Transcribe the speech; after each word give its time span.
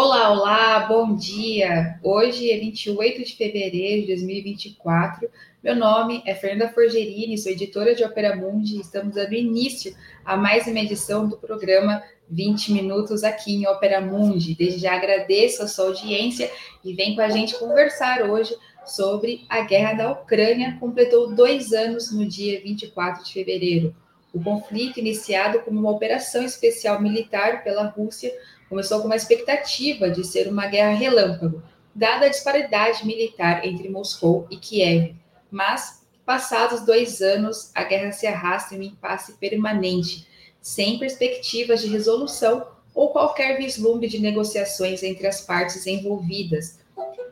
Olá, 0.00 0.30
olá, 0.30 0.78
bom 0.86 1.16
dia! 1.16 1.98
Hoje 2.04 2.52
é 2.52 2.56
28 2.56 3.24
de 3.24 3.34
fevereiro 3.34 4.02
de 4.02 4.14
2024. 4.14 5.28
Meu 5.60 5.74
nome 5.74 6.22
é 6.24 6.36
Fernanda 6.36 6.72
Forgerini, 6.72 7.36
sou 7.36 7.50
editora 7.50 7.96
de 7.96 8.04
Opera 8.04 8.36
Mundi 8.36 8.76
e 8.76 8.80
estamos 8.80 9.16
dando 9.16 9.34
início 9.34 9.92
a 10.24 10.36
mais 10.36 10.68
uma 10.68 10.78
edição 10.78 11.28
do 11.28 11.36
programa 11.36 12.00
20 12.30 12.74
Minutos 12.74 13.24
aqui 13.24 13.56
em 13.56 13.66
Opera 13.66 14.00
Mundi. 14.00 14.54
Desde 14.54 14.82
já 14.82 14.94
agradeço 14.94 15.64
a 15.64 15.66
sua 15.66 15.86
audiência 15.86 16.48
e 16.84 16.94
vem 16.94 17.16
com 17.16 17.20
a 17.20 17.28
gente 17.28 17.58
conversar 17.58 18.22
hoje 18.22 18.56
sobre 18.86 19.46
a 19.48 19.62
guerra 19.62 19.94
da 19.94 20.12
Ucrânia. 20.12 20.76
Completou 20.78 21.34
dois 21.34 21.72
anos 21.72 22.12
no 22.12 22.24
dia 22.24 22.60
24 22.62 23.24
de 23.24 23.32
fevereiro. 23.32 23.92
O 24.32 24.40
conflito, 24.40 25.00
iniciado 25.00 25.58
como 25.60 25.80
uma 25.80 25.90
operação 25.90 26.44
especial 26.44 27.00
militar 27.00 27.64
pela 27.64 27.86
Rússia, 27.88 28.30
começou 28.68 29.00
com 29.00 29.06
uma 29.06 29.16
expectativa 29.16 30.10
de 30.10 30.24
ser 30.24 30.48
uma 30.48 30.66
guerra 30.66 30.92
relâmpago, 30.92 31.62
dada 31.94 32.26
a 32.26 32.28
disparidade 32.28 33.06
militar 33.06 33.66
entre 33.66 33.88
Moscou 33.88 34.46
e 34.50 34.56
Kiev. 34.56 35.14
Mas, 35.50 36.06
passados 36.24 36.84
dois 36.84 37.20
anos, 37.20 37.70
a 37.74 37.82
guerra 37.84 38.12
se 38.12 38.26
arrasta 38.26 38.74
em 38.74 38.78
um 38.78 38.82
impasse 38.82 39.32
permanente, 39.34 40.26
sem 40.60 40.98
perspectivas 40.98 41.80
de 41.80 41.88
resolução 41.88 42.66
ou 42.94 43.10
qualquer 43.10 43.56
vislumbre 43.56 44.08
de 44.08 44.18
negociações 44.18 45.02
entre 45.02 45.26
as 45.26 45.40
partes 45.40 45.86
envolvidas. 45.86 46.78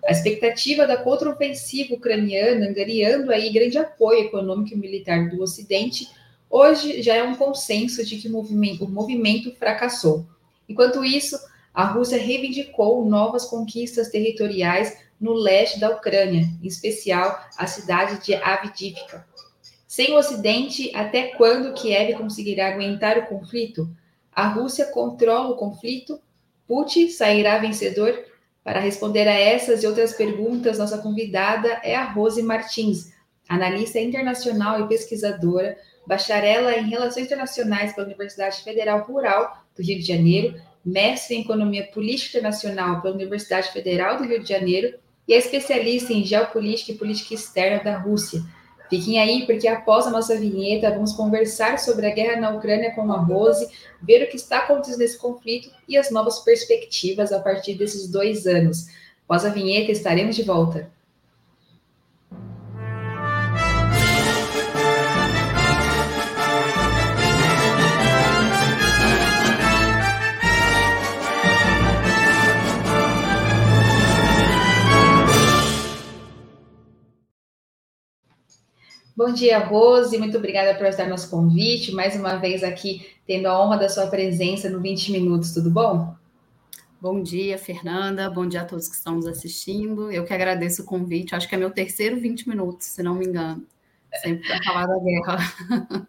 A 0.06 0.12
expectativa 0.12 0.86
da 0.86 0.96
contraofensiva 0.96 1.94
ucraniana, 1.94 2.68
angariando 2.68 3.32
aí 3.32 3.52
grande 3.52 3.76
apoio 3.76 4.20
econômico 4.20 4.74
e 4.74 4.78
militar 4.78 5.28
do 5.28 5.42
Ocidente, 5.42 6.08
hoje 6.48 7.02
já 7.02 7.16
é 7.16 7.22
um 7.24 7.34
consenso 7.34 8.04
de 8.04 8.16
que 8.16 8.28
o 8.28 8.32
movimento, 8.32 8.84
o 8.84 8.88
movimento 8.88 9.52
fracassou. 9.56 10.24
Enquanto 10.68 11.04
isso, 11.04 11.38
a 11.72 11.84
Rússia 11.84 12.18
reivindicou 12.18 13.04
novas 13.04 13.44
conquistas 13.44 14.08
territoriais 14.08 14.96
no 15.20 15.32
leste 15.32 15.78
da 15.78 15.90
Ucrânia, 15.90 16.48
em 16.62 16.66
especial 16.66 17.38
a 17.56 17.66
cidade 17.66 18.24
de 18.24 18.34
Avdiivka. 18.34 19.26
Sem 19.86 20.12
o 20.12 20.18
Ocidente, 20.18 20.90
até 20.94 21.28
quando 21.28 21.72
Kiev 21.74 22.18
conseguirá 22.18 22.68
aguentar 22.68 23.18
o 23.18 23.26
conflito? 23.26 23.88
A 24.32 24.48
Rússia 24.48 24.86
controla 24.86 25.50
o 25.50 25.56
conflito? 25.56 26.20
Putin 26.66 27.08
sairá 27.08 27.58
vencedor? 27.58 28.24
Para 28.64 28.80
responder 28.80 29.28
a 29.28 29.38
essas 29.38 29.82
e 29.82 29.86
outras 29.86 30.12
perguntas, 30.12 30.78
nossa 30.78 30.98
convidada 30.98 31.68
é 31.84 31.94
a 31.94 32.04
Rose 32.04 32.42
Martins, 32.42 33.12
analista 33.48 34.00
internacional 34.00 34.80
e 34.80 34.88
pesquisadora, 34.88 35.78
bacharela 36.06 36.74
em 36.74 36.88
Relações 36.88 37.26
Internacionais 37.26 37.94
pela 37.94 38.06
Universidade 38.06 38.62
Federal 38.62 39.04
Rural 39.04 39.65
do 39.76 39.82
Rio 39.82 39.98
de 39.98 40.06
Janeiro, 40.06 40.60
mestre 40.84 41.36
em 41.36 41.40
Economia 41.40 41.86
Política 41.92 42.38
Internacional 42.38 43.02
pela 43.02 43.14
Universidade 43.14 43.72
Federal 43.72 44.18
do 44.18 44.24
Rio 44.24 44.42
de 44.42 44.48
Janeiro 44.48 44.94
e 45.26 45.34
é 45.34 45.38
especialista 45.38 46.12
em 46.12 46.24
Geopolítica 46.24 46.92
e 46.92 46.96
Política 46.96 47.34
Externa 47.34 47.82
da 47.82 47.98
Rússia. 47.98 48.42
Fiquem 48.88 49.18
aí, 49.18 49.44
porque 49.46 49.66
após 49.66 50.06
a 50.06 50.10
nossa 50.10 50.38
vinheta, 50.38 50.90
vamos 50.90 51.12
conversar 51.12 51.78
sobre 51.78 52.06
a 52.06 52.14
guerra 52.14 52.40
na 52.40 52.50
Ucrânia 52.50 52.94
com 52.94 53.12
a 53.12 53.18
Rose, 53.18 53.68
ver 54.00 54.22
o 54.22 54.28
que 54.28 54.36
está 54.36 54.58
acontecendo 54.58 55.00
nesse 55.00 55.18
conflito 55.18 55.70
e 55.88 55.96
as 55.96 56.10
novas 56.12 56.38
perspectivas 56.38 57.32
a 57.32 57.40
partir 57.40 57.74
desses 57.74 58.08
dois 58.08 58.46
anos. 58.46 58.86
Após 59.24 59.44
a 59.44 59.48
vinheta, 59.48 59.90
estaremos 59.90 60.36
de 60.36 60.44
volta. 60.44 60.88
Bom 79.16 79.32
dia, 79.32 79.58
Rose. 79.58 80.18
Muito 80.18 80.36
obrigada 80.36 80.76
por 80.76 80.84
aceitar 80.86 81.08
nosso 81.08 81.30
convite. 81.30 81.90
Mais 81.90 82.14
uma 82.14 82.36
vez 82.36 82.62
aqui, 82.62 83.16
tendo 83.26 83.46
a 83.46 83.58
honra 83.58 83.78
da 83.78 83.88
sua 83.88 84.08
presença 84.08 84.68
no 84.68 84.78
20 84.78 85.10
Minutos, 85.10 85.54
tudo 85.54 85.70
bom? 85.70 86.14
Bom 87.00 87.22
dia, 87.22 87.56
Fernanda. 87.56 88.28
Bom 88.28 88.46
dia 88.46 88.60
a 88.60 88.64
todos 88.66 88.88
que 88.88 88.94
estão 88.94 89.14
nos 89.14 89.26
assistindo. 89.26 90.12
Eu 90.12 90.26
que 90.26 90.34
agradeço 90.34 90.82
o 90.82 90.84
convite. 90.84 91.34
Acho 91.34 91.48
que 91.48 91.54
é 91.54 91.58
meu 91.58 91.70
terceiro 91.70 92.20
20 92.20 92.46
minutos, 92.46 92.88
se 92.88 93.02
não 93.02 93.14
me 93.14 93.24
engano. 93.24 93.66
Sempre 94.16 94.46
para 94.46 94.62
falar 94.62 94.86
da 94.86 94.98
guerra. 94.98 96.08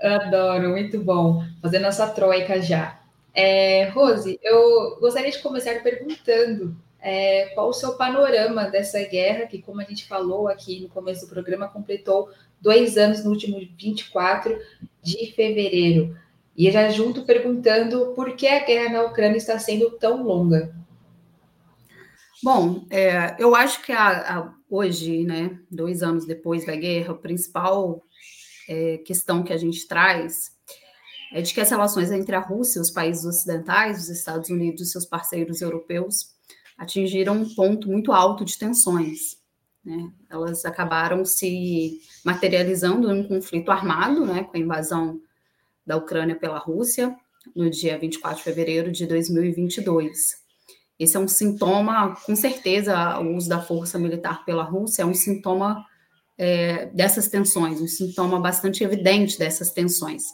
Adoro, 0.00 0.70
muito 0.70 0.98
bom. 0.98 1.44
Fazendo 1.60 1.84
essa 1.88 2.06
troika 2.06 2.62
já. 2.62 3.02
É, 3.34 3.90
Rose, 3.90 4.40
eu 4.42 4.98
gostaria 4.98 5.30
de 5.30 5.42
começar 5.42 5.82
perguntando 5.82 6.74
é, 7.02 7.46
qual 7.54 7.68
o 7.68 7.72
seu 7.72 7.96
panorama 7.96 8.68
dessa 8.68 9.02
guerra, 9.04 9.46
que, 9.46 9.62
como 9.62 9.80
a 9.80 9.84
gente 9.84 10.06
falou 10.06 10.48
aqui 10.48 10.80
no 10.80 10.88
começo 10.88 11.26
do 11.26 11.30
programa, 11.30 11.68
completou 11.68 12.28
dois 12.60 12.96
anos 12.96 13.24
no 13.24 13.30
último 13.30 13.58
24 13.78 14.58
de 15.02 15.32
fevereiro. 15.32 16.16
E 16.56 16.70
já 16.70 16.88
junto 16.90 17.24
perguntando 17.24 18.12
por 18.14 18.36
que 18.36 18.46
a 18.46 18.64
guerra 18.64 18.92
na 18.92 19.02
Ucrânia 19.04 19.38
está 19.38 19.58
sendo 19.58 19.90
tão 19.92 20.22
longa. 20.22 20.74
Bom, 22.42 22.86
é, 22.90 23.36
eu 23.38 23.54
acho 23.54 23.82
que 23.82 23.92
a, 23.92 24.38
a, 24.38 24.54
hoje, 24.68 25.24
né, 25.24 25.58
dois 25.70 26.02
anos 26.02 26.26
depois 26.26 26.66
da 26.66 26.76
guerra, 26.76 27.12
a 27.12 27.16
principal 27.16 28.02
é, 28.68 28.98
questão 28.98 29.42
que 29.42 29.52
a 29.52 29.58
gente 29.58 29.86
traz 29.86 30.50
é 31.32 31.40
de 31.40 31.54
que 31.54 31.60
as 31.60 31.70
relações 31.70 32.10
entre 32.10 32.34
a 32.34 32.40
Rússia, 32.40 32.80
os 32.80 32.90
países 32.90 33.24
ocidentais, 33.24 33.98
os 33.98 34.08
Estados 34.08 34.50
Unidos 34.50 34.82
e 34.82 34.86
seus 34.86 35.06
parceiros 35.06 35.62
europeus 35.62 36.39
atingiram 36.80 37.34
um 37.34 37.54
ponto 37.54 37.88
muito 37.88 38.10
alto 38.10 38.42
de 38.42 38.58
tensões. 38.58 39.36
Né? 39.84 40.10
Elas 40.30 40.64
acabaram 40.64 41.26
se 41.26 42.00
materializando 42.24 43.12
em 43.12 43.20
um 43.20 43.28
conflito 43.28 43.70
armado, 43.70 44.24
né, 44.24 44.44
com 44.44 44.56
a 44.56 44.60
invasão 44.60 45.20
da 45.86 45.98
Ucrânia 45.98 46.34
pela 46.34 46.58
Rússia, 46.58 47.14
no 47.54 47.68
dia 47.68 47.98
24 47.98 48.38
de 48.38 48.44
fevereiro 48.44 48.90
de 48.90 49.06
2022. 49.06 50.40
Esse 50.98 51.16
é 51.18 51.20
um 51.20 51.28
sintoma, 51.28 52.16
com 52.24 52.34
certeza, 52.34 53.18
o 53.18 53.36
uso 53.36 53.48
da 53.48 53.60
força 53.60 53.98
militar 53.98 54.42
pela 54.46 54.64
Rússia 54.64 55.02
é 55.02 55.06
um 55.06 55.14
sintoma 55.14 55.84
é, 56.38 56.86
dessas 56.86 57.28
tensões, 57.28 57.80
um 57.80 57.88
sintoma 57.88 58.40
bastante 58.40 58.82
evidente 58.82 59.38
dessas 59.38 59.70
tensões. 59.70 60.24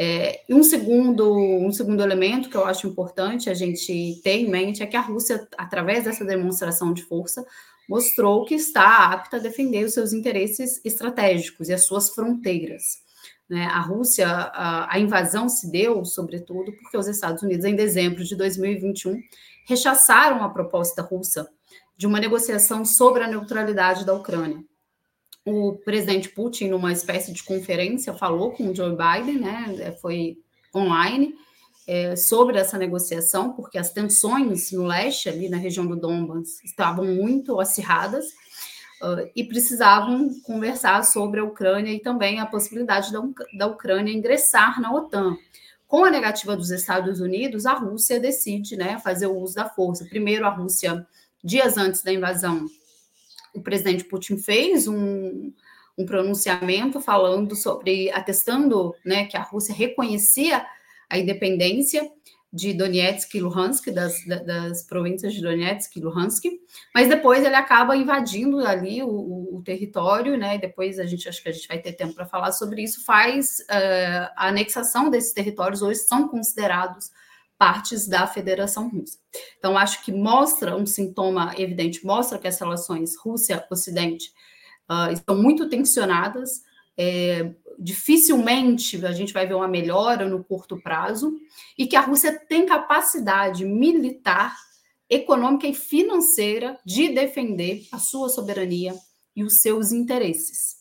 É, 0.00 0.44
um, 0.48 0.62
segundo, 0.62 1.36
um 1.36 1.72
segundo 1.72 2.00
elemento 2.00 2.48
que 2.48 2.56
eu 2.56 2.64
acho 2.64 2.86
importante 2.86 3.50
a 3.50 3.54
gente 3.54 4.20
ter 4.22 4.34
em 4.34 4.48
mente 4.48 4.80
é 4.80 4.86
que 4.86 4.96
a 4.96 5.00
Rússia, 5.00 5.48
através 5.58 6.04
dessa 6.04 6.24
demonstração 6.24 6.92
de 6.92 7.02
força, 7.02 7.44
mostrou 7.88 8.44
que 8.44 8.54
está 8.54 9.10
apta 9.12 9.38
a 9.38 9.40
defender 9.40 9.84
os 9.84 9.94
seus 9.94 10.12
interesses 10.12 10.80
estratégicos 10.84 11.68
e 11.68 11.72
as 11.72 11.84
suas 11.84 12.10
fronteiras. 12.10 12.98
Né? 13.48 13.64
A 13.64 13.80
Rússia, 13.80 14.28
a, 14.28 14.94
a 14.94 15.00
invasão 15.00 15.48
se 15.48 15.68
deu, 15.68 16.04
sobretudo, 16.04 16.70
porque 16.72 16.96
os 16.96 17.08
Estados 17.08 17.42
Unidos, 17.42 17.64
em 17.64 17.74
dezembro 17.74 18.22
de 18.22 18.36
2021, 18.36 19.20
rechaçaram 19.66 20.44
a 20.44 20.48
proposta 20.48 21.02
russa 21.02 21.48
de 21.96 22.06
uma 22.06 22.20
negociação 22.20 22.84
sobre 22.84 23.24
a 23.24 23.28
neutralidade 23.28 24.06
da 24.06 24.14
Ucrânia 24.14 24.62
o 25.44 25.74
presidente 25.84 26.28
Putin, 26.28 26.68
numa 26.68 26.92
espécie 26.92 27.32
de 27.32 27.42
conferência, 27.42 28.12
falou 28.14 28.52
com 28.52 28.68
o 28.68 28.74
Joe 28.74 28.96
Biden, 28.96 29.40
né? 29.40 29.76
É, 29.80 29.92
foi 29.92 30.38
online, 30.74 31.34
é, 31.86 32.14
sobre 32.16 32.58
essa 32.58 32.76
negociação, 32.76 33.54
porque 33.54 33.78
as 33.78 33.90
tensões 33.90 34.70
no 34.72 34.84
leste, 34.84 35.28
ali 35.28 35.48
na 35.48 35.56
região 35.56 35.86
do 35.86 35.96
Donbass, 35.96 36.62
estavam 36.62 37.06
muito 37.06 37.58
acirradas 37.58 38.26
uh, 39.02 39.30
e 39.34 39.42
precisavam 39.42 40.28
conversar 40.42 41.02
sobre 41.04 41.40
a 41.40 41.44
Ucrânia 41.44 41.90
e 41.90 42.00
também 42.00 42.40
a 42.40 42.46
possibilidade 42.46 43.10
da, 43.10 43.22
da 43.56 43.66
Ucrânia 43.66 44.12
ingressar 44.12 44.80
na 44.80 44.92
OTAN. 44.92 45.36
Com 45.86 46.04
a 46.04 46.10
negativa 46.10 46.54
dos 46.54 46.70
Estados 46.70 47.20
Unidos, 47.20 47.64
a 47.64 47.72
Rússia 47.72 48.20
decide 48.20 48.76
né, 48.76 48.98
fazer 48.98 49.26
o 49.26 49.38
uso 49.38 49.54
da 49.54 49.66
força. 49.66 50.04
Primeiro, 50.04 50.44
a 50.44 50.50
Rússia, 50.50 51.06
dias 51.42 51.78
antes 51.78 52.02
da 52.02 52.12
invasão, 52.12 52.66
o 53.54 53.60
presidente 53.60 54.04
Putin 54.04 54.36
fez 54.38 54.86
um, 54.86 55.52
um 55.96 56.06
pronunciamento 56.06 57.00
falando 57.00 57.56
sobre, 57.56 58.10
atestando 58.10 58.94
né, 59.04 59.26
que 59.26 59.36
a 59.36 59.42
Rússia 59.42 59.74
reconhecia 59.74 60.64
a 61.10 61.18
independência 61.18 62.10
de 62.50 62.72
Donetsk 62.72 63.34
e 63.34 63.40
Luhansk, 63.40 63.90
das, 63.90 64.14
das 64.24 64.82
províncias 64.82 65.34
de 65.34 65.42
Donetsk 65.42 65.96
e 65.96 66.00
Luhansk, 66.00 66.44
mas 66.94 67.08
depois 67.08 67.44
ele 67.44 67.54
acaba 67.54 67.94
invadindo 67.94 68.60
ali 68.60 69.02
o, 69.02 69.08
o, 69.08 69.56
o 69.56 69.62
território, 69.62 70.36
né? 70.36 70.56
Depois 70.56 70.98
a 70.98 71.04
gente 71.04 71.28
acho 71.28 71.42
que 71.42 71.48
a 71.50 71.52
gente 71.52 71.68
vai 71.68 71.78
ter 71.78 71.92
tempo 71.92 72.14
para 72.14 72.24
falar 72.24 72.52
sobre 72.52 72.82
isso. 72.82 73.04
Faz 73.04 73.58
uh, 73.70 74.32
a 74.34 74.48
anexação 74.48 75.10
desses 75.10 75.34
territórios 75.34 75.82
hoje 75.82 76.00
são 76.00 76.26
considerados 76.26 77.10
partes 77.58 78.06
da 78.06 78.26
Federação 78.26 78.88
Russa. 78.88 79.18
Então, 79.58 79.76
acho 79.76 80.04
que 80.04 80.12
mostra 80.12 80.76
um 80.76 80.86
sintoma 80.86 81.52
evidente, 81.58 82.06
mostra 82.06 82.38
que 82.38 82.46
as 82.46 82.58
relações 82.58 83.16
Rússia-Ocidente 83.18 84.30
uh, 84.88 85.12
estão 85.12 85.36
muito 85.36 85.68
tensionadas. 85.68 86.62
É, 86.96 87.52
dificilmente 87.78 89.04
a 89.06 89.12
gente 89.12 89.32
vai 89.32 89.46
ver 89.46 89.54
uma 89.54 89.68
melhora 89.68 90.28
no 90.28 90.42
curto 90.42 90.80
prazo 90.82 91.32
e 91.76 91.86
que 91.86 91.94
a 91.94 92.00
Rússia 92.00 92.36
tem 92.48 92.66
capacidade 92.66 93.64
militar 93.64 94.56
econômica 95.08 95.66
e 95.66 95.74
financeira 95.74 96.78
de 96.84 97.08
defender 97.08 97.86
a 97.92 97.98
sua 97.98 98.28
soberania 98.28 98.94
e 99.34 99.44
os 99.44 99.60
seus 99.60 99.92
interesses. 99.92 100.77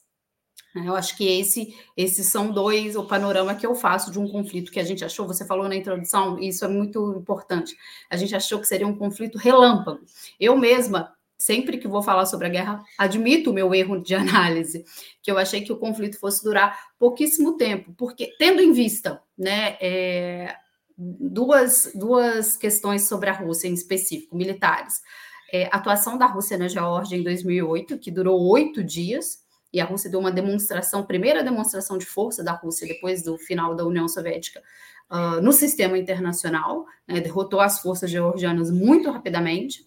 Eu 0.76 0.96
acho 0.96 1.18
que 1.18 1.28
esse, 1.40 1.76
esses 1.96 2.28
são 2.28 2.52
dois, 2.52 2.96
o 2.96 3.06
panorama 3.06 3.56
que 3.56 3.66
eu 3.66 3.74
faço 3.74 4.12
de 4.12 4.20
um 4.20 4.28
conflito 4.28 4.72
que 4.72 4.80
a 4.80 4.84
gente 4.84 5.04
achou, 5.04 5.26
você 5.26 5.46
falou 5.46 5.68
na 5.68 5.76
introdução, 5.76 6.38
isso 6.40 6.64
é 6.66 6.68
muito 6.68 7.16
importante. 7.18 7.76
A 8.10 8.18
gente 8.18 8.36
achou 8.36 8.60
que 8.60 8.68
seria 8.68 8.88
um 8.88 8.96
conflito 8.96 9.38
relâmpago. 9.38 10.00
Eu 10.40 10.58
mesma, 10.58 11.14
sempre 11.38 11.78
que 11.78 11.88
vou 11.88 12.04
falar 12.04 12.26
sobre 12.26 12.48
a 12.48 12.50
guerra, 12.50 12.84
admito 12.98 13.50
o 13.50 13.54
meu 13.54 13.74
erro 13.74 14.02
de 14.02 14.14
análise, 14.16 14.86
que 15.22 15.32
eu 15.32 15.38
achei 15.38 15.62
que 15.62 15.72
o 15.72 15.78
conflito 15.78 16.20
fosse 16.20 16.44
durar 16.44 16.78
pouquíssimo 17.00 17.58
tempo, 17.58 17.94
porque, 17.98 18.36
tendo 18.38 18.62
em 18.62 18.72
vista 18.72 19.22
né, 19.38 19.78
é, 19.82 20.56
duas, 20.98 21.92
duas 21.94 22.58
questões 22.58 23.08
sobre 23.08 23.30
a 23.30 23.34
Rússia 23.34 23.68
em 23.68 23.74
específico, 23.74 24.36
militares. 24.36 25.02
É, 25.52 25.70
atuação 25.72 26.18
da 26.18 26.26
Rússia 26.26 26.58
na 26.58 26.68
Geórgia 26.68 27.16
em 27.16 27.24
2008, 27.24 27.98
que 28.00 28.12
durou 28.12 28.50
oito 28.50 28.84
dias, 28.84 29.47
e 29.72 29.82
a 29.82 29.86
Rússia 29.86 30.10
deu 30.10 30.20
uma 30.20 30.32
demonstração, 30.32 31.06
primeira 31.06 31.44
demonstração 31.44 31.98
de 31.98 32.06
força 32.06 32.44
da 32.44 32.54
Rússia 32.54 32.88
depois 32.88 33.24
do 33.24 33.38
final 33.38 33.76
da 33.76 33.86
União 33.86 34.08
Soviética 34.08 34.62
uh, 35.10 35.42
no 35.42 35.52
sistema 35.52 35.98
internacional, 35.98 36.86
né, 37.08 37.20
derrotou 37.20 37.60
as 37.60 37.80
forças 37.80 38.10
georgianas 38.10 38.72
muito 38.72 39.10
rapidamente, 39.12 39.86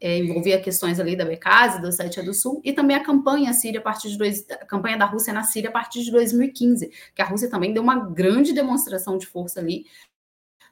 é, 0.00 0.16
envolvia 0.16 0.60
questões 0.60 0.98
ali 0.98 1.14
da 1.14 1.26
Becase, 1.26 1.80
da 1.82 1.88
Ossétia 1.88 2.22
do 2.22 2.32
Sul, 2.32 2.60
e 2.64 2.72
também 2.72 2.96
a 2.96 3.04
campanha 3.04 3.52
síria 3.52 3.80
a 3.80 3.82
partir 3.82 4.08
de 4.08 4.16
dois, 4.16 4.46
a 4.50 4.64
campanha 4.64 4.96
da 4.96 5.04
Rússia 5.04 5.32
na 5.32 5.42
Síria 5.42 5.68
a 5.68 5.72
partir 5.72 6.02
de 6.02 6.10
2015, 6.10 6.90
que 7.14 7.20
a 7.20 7.26
Rússia 7.26 7.50
também 7.50 7.74
deu 7.74 7.82
uma 7.82 7.96
grande 7.96 8.54
demonstração 8.54 9.18
de 9.18 9.26
força 9.26 9.60
ali, 9.60 9.84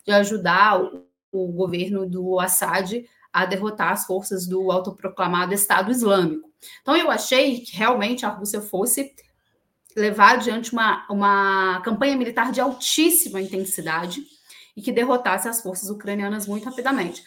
de 0.06 0.12
ajudar 0.12 0.82
o, 0.82 1.06
o 1.30 1.52
governo 1.52 2.08
do 2.08 2.40
Assad 2.40 3.04
a 3.30 3.44
derrotar 3.44 3.92
as 3.92 4.06
forças 4.06 4.46
do 4.46 4.72
autoproclamado 4.72 5.52
Estado 5.52 5.90
Islâmico. 5.90 6.47
Então, 6.82 6.96
eu 6.96 7.10
achei 7.10 7.60
que 7.60 7.76
realmente 7.76 8.26
a 8.26 8.30
Rússia 8.30 8.60
fosse 8.60 9.14
levar 9.96 10.34
adiante 10.34 10.72
uma, 10.72 11.06
uma 11.10 11.80
campanha 11.80 12.16
militar 12.16 12.52
de 12.52 12.60
altíssima 12.60 13.40
intensidade 13.40 14.22
e 14.76 14.82
que 14.82 14.92
derrotasse 14.92 15.48
as 15.48 15.60
forças 15.60 15.90
ucranianas 15.90 16.46
muito 16.46 16.64
rapidamente. 16.64 17.22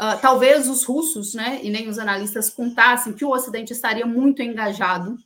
Uh, 0.00 0.18
talvez 0.20 0.68
os 0.68 0.84
russos, 0.84 1.34
né, 1.34 1.60
e 1.62 1.70
nem 1.70 1.88
os 1.88 1.98
analistas 1.98 2.50
contassem 2.50 3.12
que 3.12 3.24
o 3.24 3.30
Ocidente 3.30 3.72
estaria 3.72 4.06
muito 4.06 4.42
engajado, 4.42 5.16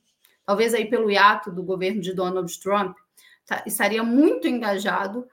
talvez 0.44 0.75
aí 0.75 0.87
pelo 0.87 1.10
hiato 1.10 1.50
do 1.50 1.62
governo 1.62 2.00
de 2.00 2.12
Donald 2.12 2.52
Trump, 2.60 2.96
tá, 3.46 3.62
estaria 3.66 4.02
muito 4.02 4.46
engajado 4.46 5.26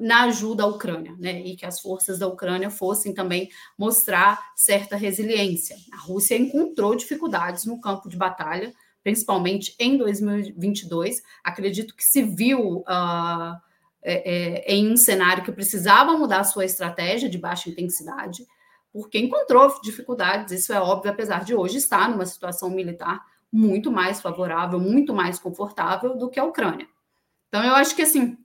na 0.00 0.24
ajuda 0.24 0.64
à 0.64 0.66
Ucrânia, 0.66 1.14
né, 1.18 1.40
e 1.40 1.54
que 1.54 1.64
as 1.64 1.80
forças 1.80 2.18
da 2.18 2.26
Ucrânia 2.26 2.68
fossem 2.68 3.14
também 3.14 3.48
mostrar 3.78 4.52
certa 4.56 4.96
resiliência. 4.96 5.76
A 5.92 5.98
Rússia 5.98 6.36
encontrou 6.36 6.96
dificuldades 6.96 7.64
no 7.64 7.80
campo 7.80 8.08
de 8.08 8.16
batalha, 8.16 8.72
principalmente 9.02 9.74
em 9.78 9.96
2022. 9.96 11.22
Acredito 11.44 11.94
que 11.94 12.04
se 12.04 12.22
viu 12.22 12.78
uh, 12.78 13.56
é, 14.02 14.64
é, 14.64 14.74
em 14.74 14.90
um 14.90 14.96
cenário 14.96 15.44
que 15.44 15.52
precisava 15.52 16.16
mudar 16.16 16.42
sua 16.44 16.64
estratégia 16.64 17.28
de 17.28 17.38
baixa 17.38 17.70
intensidade, 17.70 18.44
porque 18.92 19.18
encontrou 19.18 19.80
dificuldades, 19.80 20.52
isso 20.52 20.72
é 20.72 20.80
óbvio, 20.80 21.12
apesar 21.12 21.44
de 21.44 21.54
hoje 21.54 21.78
estar 21.78 22.10
numa 22.10 22.26
situação 22.26 22.68
militar 22.68 23.24
muito 23.50 23.92
mais 23.92 24.20
favorável, 24.20 24.80
muito 24.80 25.14
mais 25.14 25.38
confortável 25.38 26.16
do 26.16 26.28
que 26.28 26.40
a 26.40 26.44
Ucrânia. 26.44 26.86
Então, 27.48 27.62
eu 27.62 27.74
acho 27.74 27.94
que, 27.94 28.02
assim, 28.02 28.36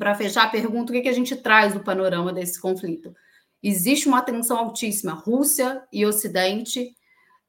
para 0.00 0.14
fechar 0.14 0.50
pergunta, 0.50 0.90
o 0.90 0.94
que, 0.94 1.02
que 1.02 1.10
a 1.10 1.12
gente 1.12 1.36
traz 1.36 1.74
do 1.74 1.80
panorama 1.80 2.32
desse 2.32 2.58
conflito? 2.58 3.14
Existe 3.62 4.08
uma 4.08 4.22
tensão 4.22 4.56
altíssima, 4.56 5.12
Rússia 5.12 5.82
e 5.92 6.06
Ocidente, 6.06 6.96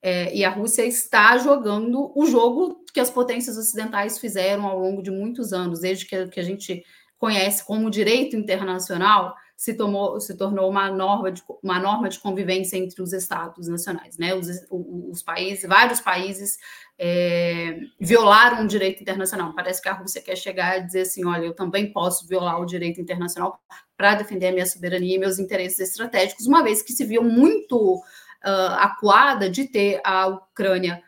é, 0.01 0.35
e 0.35 0.43
a 0.43 0.49
Rússia 0.49 0.85
está 0.85 1.37
jogando 1.37 2.11
o 2.13 2.25
jogo 2.25 2.83
que 2.93 2.99
as 2.99 3.09
potências 3.09 3.57
ocidentais 3.57 4.19
fizeram 4.19 4.65
ao 4.65 4.77
longo 4.77 5.01
de 5.01 5.09
muitos 5.09 5.53
anos, 5.53 5.79
desde 5.79 6.05
que, 6.05 6.27
que 6.27 6.41
a 6.41 6.43
gente 6.43 6.83
conhece 7.17 7.65
como 7.65 7.89
direito 7.89 8.35
internacional, 8.35 9.33
se, 9.61 9.75
tomou, 9.75 10.19
se 10.19 10.35
tornou 10.35 10.67
uma 10.67 10.89
norma, 10.89 11.31
de, 11.31 11.43
uma 11.61 11.79
norma 11.79 12.09
de 12.09 12.17
convivência 12.17 12.77
entre 12.77 12.99
os 12.99 13.13
estados 13.13 13.67
nacionais. 13.67 14.17
Né? 14.17 14.33
Os, 14.33 14.47
os 14.71 15.21
países, 15.21 15.69
vários 15.69 16.01
países 16.01 16.57
é, 16.97 17.77
violaram 17.99 18.63
o 18.63 18.67
direito 18.67 19.03
internacional. 19.03 19.53
Parece 19.53 19.79
que 19.79 19.87
a 19.87 19.93
Rússia 19.93 20.19
quer 20.19 20.35
chegar 20.35 20.79
e 20.79 20.85
dizer 20.87 21.01
assim: 21.01 21.23
olha, 21.25 21.45
eu 21.45 21.53
também 21.53 21.93
posso 21.93 22.27
violar 22.27 22.59
o 22.59 22.65
direito 22.65 22.99
internacional 22.99 23.61
para 23.95 24.15
defender 24.15 24.47
a 24.47 24.51
minha 24.51 24.65
soberania 24.65 25.15
e 25.15 25.19
meus 25.19 25.37
interesses 25.37 25.79
estratégicos, 25.79 26.47
uma 26.47 26.63
vez 26.63 26.81
que 26.81 26.91
se 26.91 27.05
viu 27.05 27.23
muito 27.23 27.97
uh, 27.97 28.73
acuada 28.79 29.47
de 29.47 29.67
ter 29.67 30.01
a 30.03 30.25
Ucrânia 30.25 31.03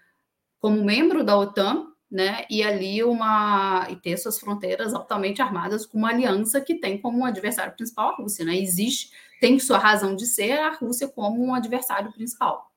como 0.59 0.83
membro 0.83 1.23
da 1.23 1.35
OTAN 1.35 1.87
né? 2.13 2.45
E 2.47 2.61
ali 2.61 3.03
uma 3.03 3.87
e 3.89 3.95
ter 3.95 4.15
suas 4.17 4.39
fronteiras 4.39 4.93
altamente 4.93 5.41
armadas 5.41 5.83
com 5.83 5.97
uma 5.97 6.09
aliança 6.09 6.61
que 6.61 6.75
tem 6.75 6.95
como 6.95 7.25
adversário 7.25 7.73
principal 7.73 8.09
a 8.09 8.15
Rússia, 8.17 8.45
né? 8.45 8.55
Existe, 8.55 9.09
tem 9.41 9.57
sua 9.57 9.79
razão 9.79 10.15
de 10.15 10.27
ser 10.27 10.51
a 10.59 10.75
Rússia 10.75 11.07
como 11.07 11.43
um 11.43 11.55
adversário 11.55 12.13
principal. 12.13 12.71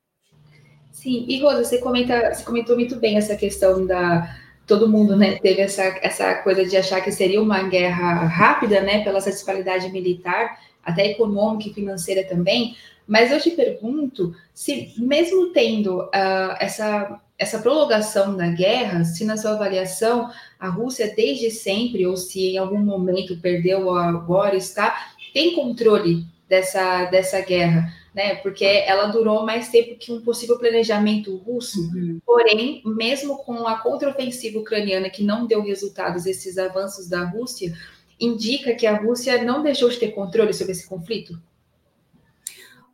Sim, 0.90 1.26
e 1.28 1.38
Rosa, 1.42 1.62
você 1.62 1.76
comenta, 1.78 2.32
você 2.32 2.42
comentou 2.42 2.74
muito 2.76 2.96
bem 2.96 3.18
essa 3.18 3.36
questão 3.36 3.86
da 3.86 4.34
todo 4.66 4.88
mundo, 4.88 5.14
né, 5.14 5.38
teve 5.38 5.60
essa, 5.60 5.84
essa 6.02 6.34
coisa 6.42 6.64
de 6.64 6.76
achar 6.76 7.00
que 7.00 7.12
seria 7.12 7.40
uma 7.40 7.62
guerra 7.62 8.24
rápida, 8.24 8.80
né, 8.80 9.04
pela 9.04 9.20
disparidade 9.20 9.92
militar, 9.92 10.58
até 10.82 11.06
econômica 11.06 11.70
e 11.70 11.72
financeira 11.72 12.24
também. 12.24 12.74
Mas 13.06 13.30
eu 13.30 13.40
te 13.40 13.50
pergunto 13.52 14.34
se, 14.52 14.92
mesmo 14.98 15.52
tendo 15.52 16.00
uh, 16.00 16.56
essa 16.58 17.20
essa 17.38 17.58
prolongação 17.58 18.36
da 18.36 18.48
guerra, 18.48 19.04
se 19.04 19.24
na 19.24 19.36
sua 19.36 19.52
avaliação 19.52 20.30
a 20.58 20.68
Rússia 20.68 21.12
desde 21.14 21.50
sempre, 21.50 22.06
ou 22.06 22.16
se 22.16 22.52
em 22.52 22.58
algum 22.58 22.78
momento 22.78 23.36
perdeu 23.40 23.90
agora 23.90 24.56
está, 24.56 25.12
tem 25.34 25.54
controle 25.54 26.24
dessa, 26.48 27.04
dessa 27.06 27.40
guerra, 27.40 27.92
né? 28.14 28.36
Porque 28.36 28.64
ela 28.64 29.08
durou 29.08 29.44
mais 29.44 29.68
tempo 29.68 29.98
que 29.98 30.10
um 30.10 30.22
possível 30.22 30.58
planejamento 30.58 31.36
russo. 31.36 31.80
Uhum. 31.80 32.18
Porém, 32.24 32.80
mesmo 32.86 33.36
com 33.38 33.66
a 33.66 33.78
contraofensiva 33.80 34.58
ucraniana 34.58 35.10
que 35.10 35.22
não 35.22 35.46
deu 35.46 35.62
resultados, 35.62 36.24
esses 36.24 36.56
avanços 36.56 37.08
da 37.08 37.24
Rússia, 37.24 37.76
indica 38.18 38.74
que 38.74 38.86
a 38.86 38.96
Rússia 38.96 39.42
não 39.44 39.62
deixou 39.62 39.90
de 39.90 39.98
ter 39.98 40.12
controle 40.12 40.54
sobre 40.54 40.72
esse 40.72 40.88
conflito? 40.88 41.38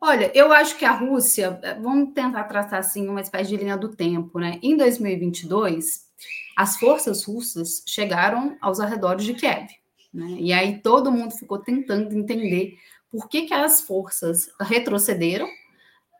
Olha, 0.04 0.32
eu 0.34 0.52
acho 0.52 0.76
que 0.76 0.84
a 0.84 0.90
Rússia, 0.90 1.60
eh, 1.62 1.74
vamos 1.74 2.12
tentar 2.12 2.42
traçar 2.44 2.80
assim 2.80 3.08
uma 3.08 3.20
espécie 3.20 3.50
de 3.50 3.56
linha 3.56 3.76
do 3.76 3.88
tempo, 3.88 4.40
né? 4.40 4.58
Em 4.60 4.76
2022, 4.76 6.08
as 6.56 6.76
forças 6.76 7.22
russas 7.24 7.84
chegaram 7.86 8.56
aos 8.60 8.80
arredores 8.80 9.24
de 9.24 9.32
Kiev, 9.32 9.68
né? 10.12 10.38
E 10.40 10.52
aí 10.52 10.80
todo 10.80 11.12
mundo 11.12 11.30
ficou 11.30 11.60
tentando 11.60 12.12
entender 12.18 12.76
por 13.12 13.28
que, 13.28 13.42
que 13.42 13.54
as 13.54 13.80
forças 13.82 14.50
retrocederam, 14.60 15.46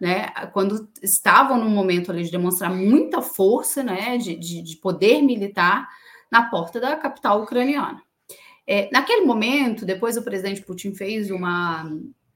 né? 0.00 0.28
Quando 0.52 0.88
estavam 1.02 1.58
no 1.58 1.68
momento 1.68 2.12
ali 2.12 2.22
de 2.22 2.30
demonstrar 2.30 2.72
muita 2.72 3.20
força, 3.20 3.82
né? 3.82 4.16
De, 4.16 4.36
de, 4.36 4.62
de 4.62 4.76
poder 4.76 5.20
militar 5.22 5.88
na 6.30 6.48
porta 6.48 6.78
da 6.78 6.94
capital 6.94 7.42
ucraniana. 7.42 8.00
É, 8.64 8.88
naquele 8.92 9.26
momento, 9.26 9.84
depois 9.84 10.16
o 10.16 10.22
presidente 10.22 10.62
Putin 10.62 10.94
fez 10.94 11.32
uma 11.32 11.84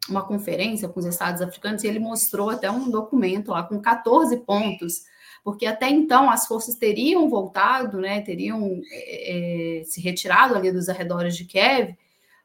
uma 0.08 0.25
conferência 0.25 0.88
com 0.88 1.00
os 1.00 1.06
estados 1.06 1.42
africanos 1.42 1.82
e 1.82 1.86
ele 1.86 1.98
mostrou 1.98 2.50
até 2.50 2.70
um 2.70 2.90
documento 2.90 3.50
lá 3.50 3.62
com 3.62 3.80
14 3.80 4.36
pontos, 4.38 5.04
porque 5.42 5.66
até 5.66 5.88
então 5.88 6.30
as 6.30 6.46
forças 6.46 6.75
teriam 6.75 7.28
voltado, 7.28 7.98
né, 7.98 8.20
teriam 8.20 8.80
é, 8.90 9.82
se 9.84 10.00
retirado 10.00 10.54
ali 10.54 10.72
dos 10.72 10.88
arredores 10.88 11.36
de 11.36 11.44
Kiev, 11.44 11.96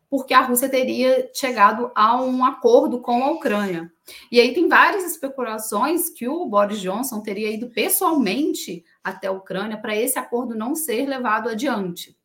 porque 0.10 0.34
a 0.34 0.42
Rússia 0.42 0.68
teria 0.68 1.30
chegado 1.34 1.90
a 1.96 2.22
um 2.22 2.44
acordo 2.44 3.00
com 3.00 3.24
a 3.24 3.32
Ucrânia. 3.32 3.90
E 4.30 4.42
aí 4.42 4.54
tem 4.54 4.68
várias 4.68 5.06
especulações 5.06 6.10
que 6.10 6.28
o 6.28 6.46
Boris 6.46 6.82
Johnson 6.82 7.22
teria 7.22 7.50
ido 7.50 7.70
pessoalmente 7.70 8.84
até 9.02 9.28
a 9.28 9.32
Ucrânia 9.32 9.78
para 9.78 9.96
esse 9.96 10.20
acordo 10.20 10.54
não 10.54 10.76
ser 10.76 11.08
levado 11.08 11.48
adiante. 11.48 12.18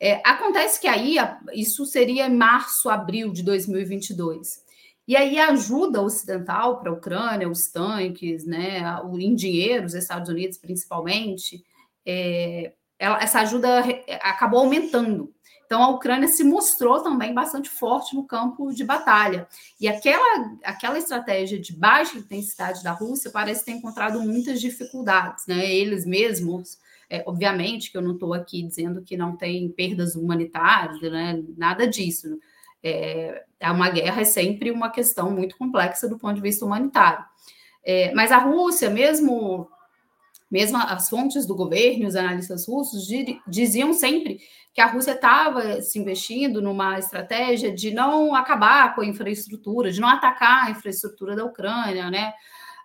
É, 0.00 0.20
acontece 0.24 0.80
que 0.80 0.86
aí, 0.86 1.16
isso 1.52 1.84
seria 1.84 2.26
em 2.26 2.34
março, 2.34 2.88
abril 2.88 3.32
de 3.32 3.42
2022. 3.42 4.62
E 5.08 5.16
aí 5.16 5.38
a 5.38 5.48
ajuda 5.48 6.02
ocidental 6.02 6.78
para 6.78 6.90
a 6.90 6.94
Ucrânia, 6.94 7.48
os 7.48 7.68
tanques, 7.68 8.44
né, 8.44 8.82
em 9.18 9.34
dinheiro, 9.34 9.86
os 9.86 9.94
Estados 9.94 10.28
Unidos 10.28 10.58
principalmente, 10.58 11.64
é, 12.06 12.72
ela, 12.98 13.18
essa 13.22 13.40
ajuda 13.40 13.82
acabou 14.22 14.60
aumentando. 14.60 15.32
Então 15.64 15.82
a 15.82 15.88
Ucrânia 15.90 16.28
se 16.28 16.42
mostrou 16.44 17.02
também 17.02 17.34
bastante 17.34 17.68
forte 17.68 18.14
no 18.14 18.26
campo 18.26 18.72
de 18.72 18.84
batalha. 18.84 19.46
E 19.80 19.86
aquela, 19.86 20.58
aquela 20.64 20.98
estratégia 20.98 21.58
de 21.58 21.74
baixa 21.74 22.18
intensidade 22.18 22.82
da 22.82 22.92
Rússia 22.92 23.30
parece 23.30 23.64
ter 23.64 23.72
encontrado 23.72 24.20
muitas 24.22 24.60
dificuldades. 24.60 25.46
Né? 25.46 25.70
Eles 25.70 26.06
mesmos 26.06 26.78
é, 27.10 27.22
obviamente 27.26 27.90
que 27.90 27.96
eu 27.96 28.02
não 28.02 28.12
estou 28.12 28.34
aqui 28.34 28.62
dizendo 28.62 29.02
que 29.02 29.16
não 29.16 29.36
tem 29.36 29.68
perdas 29.70 30.14
humanitárias, 30.14 31.00
né? 31.00 31.42
nada 31.56 31.86
disso. 31.86 32.38
É, 32.82 33.44
é, 33.58 33.70
uma 33.70 33.88
guerra 33.88 34.20
é 34.20 34.24
sempre 34.24 34.70
uma 34.70 34.90
questão 34.90 35.30
muito 35.30 35.56
complexa 35.56 36.08
do 36.08 36.18
ponto 36.18 36.34
de 36.34 36.42
vista 36.42 36.64
humanitário. 36.64 37.24
É, 37.84 38.12
mas 38.14 38.30
a 38.30 38.38
Rússia, 38.38 38.90
mesmo, 38.90 39.68
mesmo 40.50 40.76
as 40.76 41.08
fontes 41.08 41.46
do 41.46 41.56
governo, 41.56 42.06
os 42.06 42.14
analistas 42.14 42.68
russos, 42.68 43.08
diziam 43.46 43.94
sempre 43.94 44.40
que 44.74 44.80
a 44.80 44.86
Rússia 44.86 45.12
estava 45.12 45.80
se 45.80 45.98
investindo 45.98 46.60
numa 46.60 46.98
estratégia 46.98 47.72
de 47.72 47.90
não 47.90 48.34
acabar 48.34 48.94
com 48.94 49.00
a 49.00 49.06
infraestrutura, 49.06 49.90
de 49.90 50.00
não 50.00 50.08
atacar 50.08 50.66
a 50.66 50.70
infraestrutura 50.70 51.34
da 51.34 51.44
Ucrânia, 51.44 52.10
né? 52.10 52.32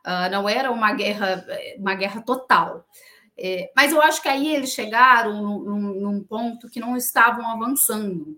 Uh, 0.05 0.31
não 0.31 0.49
era 0.49 0.71
uma 0.71 0.91
guerra, 0.93 1.45
uma 1.77 1.93
guerra 1.93 2.21
total. 2.21 2.85
É, 3.37 3.71
mas 3.75 3.91
eu 3.91 4.01
acho 4.01 4.21
que 4.21 4.29
aí 4.29 4.53
eles 4.55 4.71
chegaram 4.71 5.41
num, 5.41 5.79
num 5.99 6.23
ponto 6.23 6.69
que 6.69 6.79
não 6.79 6.95
estavam 6.95 7.45
avançando. 7.49 8.37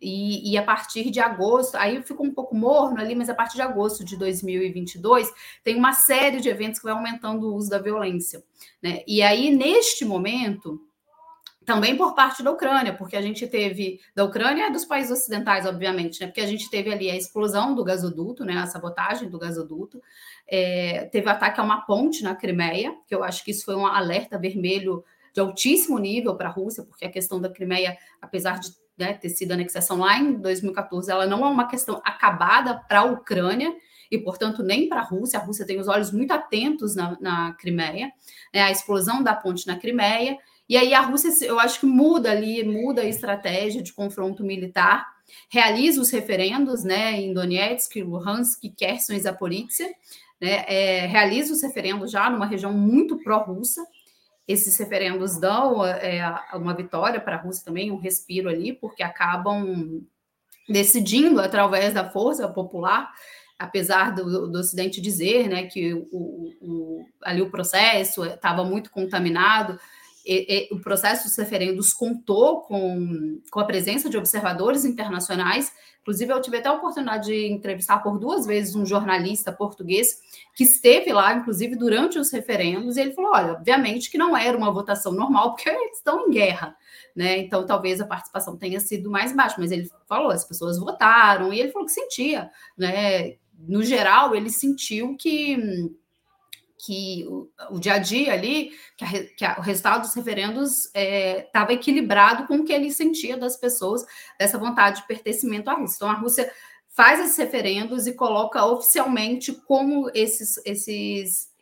E, 0.00 0.50
e, 0.50 0.58
a 0.58 0.64
partir 0.64 1.10
de 1.10 1.20
agosto, 1.20 1.76
aí 1.76 2.02
ficou 2.02 2.26
um 2.26 2.34
pouco 2.34 2.56
morno 2.56 3.00
ali, 3.00 3.14
mas 3.14 3.30
a 3.30 3.34
partir 3.34 3.54
de 3.54 3.62
agosto 3.62 4.04
de 4.04 4.16
2022, 4.16 5.32
tem 5.62 5.76
uma 5.76 5.92
série 5.92 6.40
de 6.40 6.48
eventos 6.48 6.80
que 6.80 6.84
vai 6.84 6.92
aumentando 6.92 7.46
o 7.46 7.54
uso 7.54 7.70
da 7.70 7.78
violência. 7.78 8.42
Né? 8.82 9.04
E 9.06 9.22
aí, 9.22 9.54
neste 9.54 10.04
momento, 10.04 10.80
também 11.64 11.96
por 11.96 12.14
parte 12.14 12.42
da 12.42 12.50
Ucrânia, 12.50 12.92
porque 12.92 13.16
a 13.16 13.22
gente 13.22 13.46
teve 13.46 14.00
da 14.14 14.24
Ucrânia 14.24 14.66
e 14.66 14.72
dos 14.72 14.84
países 14.84 15.12
ocidentais, 15.12 15.66
obviamente, 15.66 16.20
né? 16.20 16.26
Porque 16.26 16.40
a 16.40 16.46
gente 16.46 16.68
teve 16.68 16.92
ali 16.92 17.08
a 17.08 17.16
explosão 17.16 17.74
do 17.74 17.84
gasoduto, 17.84 18.44
né? 18.44 18.56
A 18.58 18.66
sabotagem 18.66 19.30
do 19.30 19.38
gasoduto, 19.38 20.02
é, 20.54 21.06
teve 21.06 21.30
ataque 21.30 21.58
a 21.58 21.62
uma 21.64 21.80
ponte 21.80 22.22
na 22.22 22.34
Crimeia, 22.34 22.94
que 23.08 23.14
eu 23.14 23.24
acho 23.24 23.42
que 23.42 23.52
isso 23.52 23.64
foi 23.64 23.74
um 23.74 23.86
alerta 23.86 24.38
vermelho 24.38 25.02
de 25.32 25.40
altíssimo 25.40 25.98
nível 25.98 26.36
para 26.36 26.50
a 26.50 26.52
Rússia, 26.52 26.84
porque 26.84 27.06
a 27.06 27.10
questão 27.10 27.40
da 27.40 27.48
Crimeia, 27.48 27.96
apesar 28.20 28.60
de 28.60 28.68
né, 28.98 29.14
ter 29.14 29.30
sido 29.30 29.52
anexação 29.52 30.00
lá 30.00 30.18
em 30.18 30.34
2014, 30.34 31.10
ela 31.10 31.26
não 31.26 31.42
é 31.42 31.48
uma 31.48 31.66
questão 31.66 32.02
acabada 32.04 32.74
para 32.86 33.00
a 33.00 33.04
Ucrânia 33.04 33.74
e, 34.10 34.18
portanto, 34.18 34.62
nem 34.62 34.90
para 34.90 35.00
a 35.00 35.04
Rússia. 35.04 35.38
A 35.38 35.42
Rússia 35.42 35.64
tem 35.64 35.80
os 35.80 35.88
olhos 35.88 36.12
muito 36.12 36.32
atentos 36.32 36.94
na, 36.94 37.16
na 37.18 37.54
Crimeia, 37.54 38.12
né, 38.52 38.60
a 38.60 38.70
explosão 38.70 39.22
da 39.22 39.34
ponte 39.34 39.66
na 39.66 39.78
Crimeia 39.78 40.36
e 40.68 40.76
aí 40.76 40.94
a 40.94 41.00
Rússia, 41.00 41.30
eu 41.46 41.58
acho 41.58 41.80
que 41.80 41.86
muda 41.86 42.30
ali, 42.30 42.64
muda 42.64 43.02
a 43.02 43.06
estratégia 43.06 43.82
de 43.82 43.92
confronto 43.92 44.44
militar, 44.44 45.06
realiza 45.50 46.00
os 46.00 46.10
referendos, 46.10 46.84
né, 46.84 47.12
em 47.20 47.32
Donetsk, 47.32 48.02
Luhansk, 48.02 48.70
Kherson 48.76 49.14
e 49.14 49.20
Zaporizhia, 49.20 49.90
né, 50.42 50.64
é, 50.66 51.06
realiza 51.06 51.52
os 51.52 51.62
referendos 51.62 52.10
já 52.10 52.28
numa 52.28 52.46
região 52.46 52.72
muito 52.72 53.16
pró-russa. 53.22 53.86
Esses 54.46 54.76
referendos 54.76 55.38
dão 55.38 55.86
é, 55.86 56.20
uma 56.54 56.74
vitória 56.74 57.20
para 57.20 57.36
a 57.36 57.40
Rússia 57.40 57.64
também, 57.64 57.92
um 57.92 58.00
respiro 58.00 58.48
ali, 58.48 58.72
porque 58.72 59.04
acabam 59.04 60.02
decidindo 60.68 61.40
através 61.40 61.94
da 61.94 62.10
força 62.10 62.48
popular 62.48 63.12
apesar 63.62 64.12
do, 64.12 64.48
do 64.48 64.58
Ocidente 64.58 65.00
dizer 65.00 65.48
né, 65.48 65.66
que 65.66 65.94
o, 65.94 66.52
o, 66.60 67.06
ali 67.22 67.40
o 67.40 67.50
processo 67.50 68.24
estava 68.24 68.64
muito 68.64 68.90
contaminado, 68.90 69.78
e, 70.24 70.68
e, 70.70 70.74
o 70.74 70.80
processo 70.80 71.24
dos 71.24 71.36
referendos 71.36 71.92
contou 71.92 72.62
com, 72.62 73.40
com 73.50 73.60
a 73.60 73.64
presença 73.64 74.08
de 74.08 74.16
observadores 74.16 74.84
internacionais. 74.84 75.72
Inclusive, 76.00 76.32
eu 76.32 76.40
tive 76.40 76.56
até 76.58 76.68
a 76.68 76.72
oportunidade 76.72 77.26
de 77.26 77.46
entrevistar 77.46 77.98
por 77.98 78.18
duas 78.18 78.44
vezes 78.44 78.74
um 78.74 78.84
jornalista 78.84 79.52
português 79.52 80.20
que 80.54 80.64
esteve 80.64 81.12
lá, 81.12 81.34
inclusive, 81.34 81.76
durante 81.76 82.18
os 82.18 82.32
referendos, 82.32 82.96
e 82.96 83.00
ele 83.00 83.12
falou: 83.12 83.32
olha, 83.32 83.52
obviamente 83.52 84.10
que 84.10 84.18
não 84.18 84.36
era 84.36 84.56
uma 84.56 84.72
votação 84.72 85.12
normal, 85.12 85.54
porque 85.54 85.68
eles 85.68 85.98
estão 85.98 86.26
em 86.26 86.30
guerra. 86.30 86.76
Né? 87.14 87.38
Então, 87.38 87.66
talvez 87.66 88.00
a 88.00 88.06
participação 88.06 88.56
tenha 88.56 88.80
sido 88.80 89.10
mais 89.10 89.34
baixa, 89.34 89.56
mas 89.58 89.70
ele 89.70 89.88
falou: 90.08 90.30
as 90.30 90.44
pessoas 90.44 90.78
votaram, 90.78 91.52
e 91.52 91.60
ele 91.60 91.70
falou 91.70 91.86
que 91.86 91.92
sentia. 91.92 92.50
Né? 92.76 93.36
No 93.58 93.82
geral, 93.82 94.34
ele 94.34 94.50
sentiu 94.50 95.16
que 95.16 95.92
que 96.84 97.24
o, 97.28 97.48
o, 97.70 97.78
dia 97.78 97.94
a 97.94 97.98
dia 97.98 98.32
ali, 98.32 98.72
que, 98.96 99.04
a, 99.04 99.08
que 99.36 99.44
a, 99.44 99.58
o 99.58 99.62
resultado 99.62 100.02
dos 100.02 100.14
referendos 100.14 100.86
estava 100.86 101.70
é, 101.70 101.74
equilibrado 101.74 102.46
com 102.48 102.56
o 102.56 102.64
que 102.64 102.72
ele 102.72 102.90
sentia 102.90 103.36
das 103.36 103.56
pessoas, 103.56 104.04
dessa 104.36 104.58
vontade 104.58 105.00
de 105.00 105.06
pertencimento 105.06 105.70
à 105.70 105.74
Rússia. 105.74 105.96
Então, 105.96 106.10
a 106.10 106.14
Rússia 106.14 106.52
faz 106.88 107.20
esses 107.20 107.36
referendos 107.36 108.06
e 108.08 108.14
coloca 108.14 108.66
oficialmente 108.66 109.52
como 109.52 110.10
esses, 110.12 110.60
esses 110.66 111.52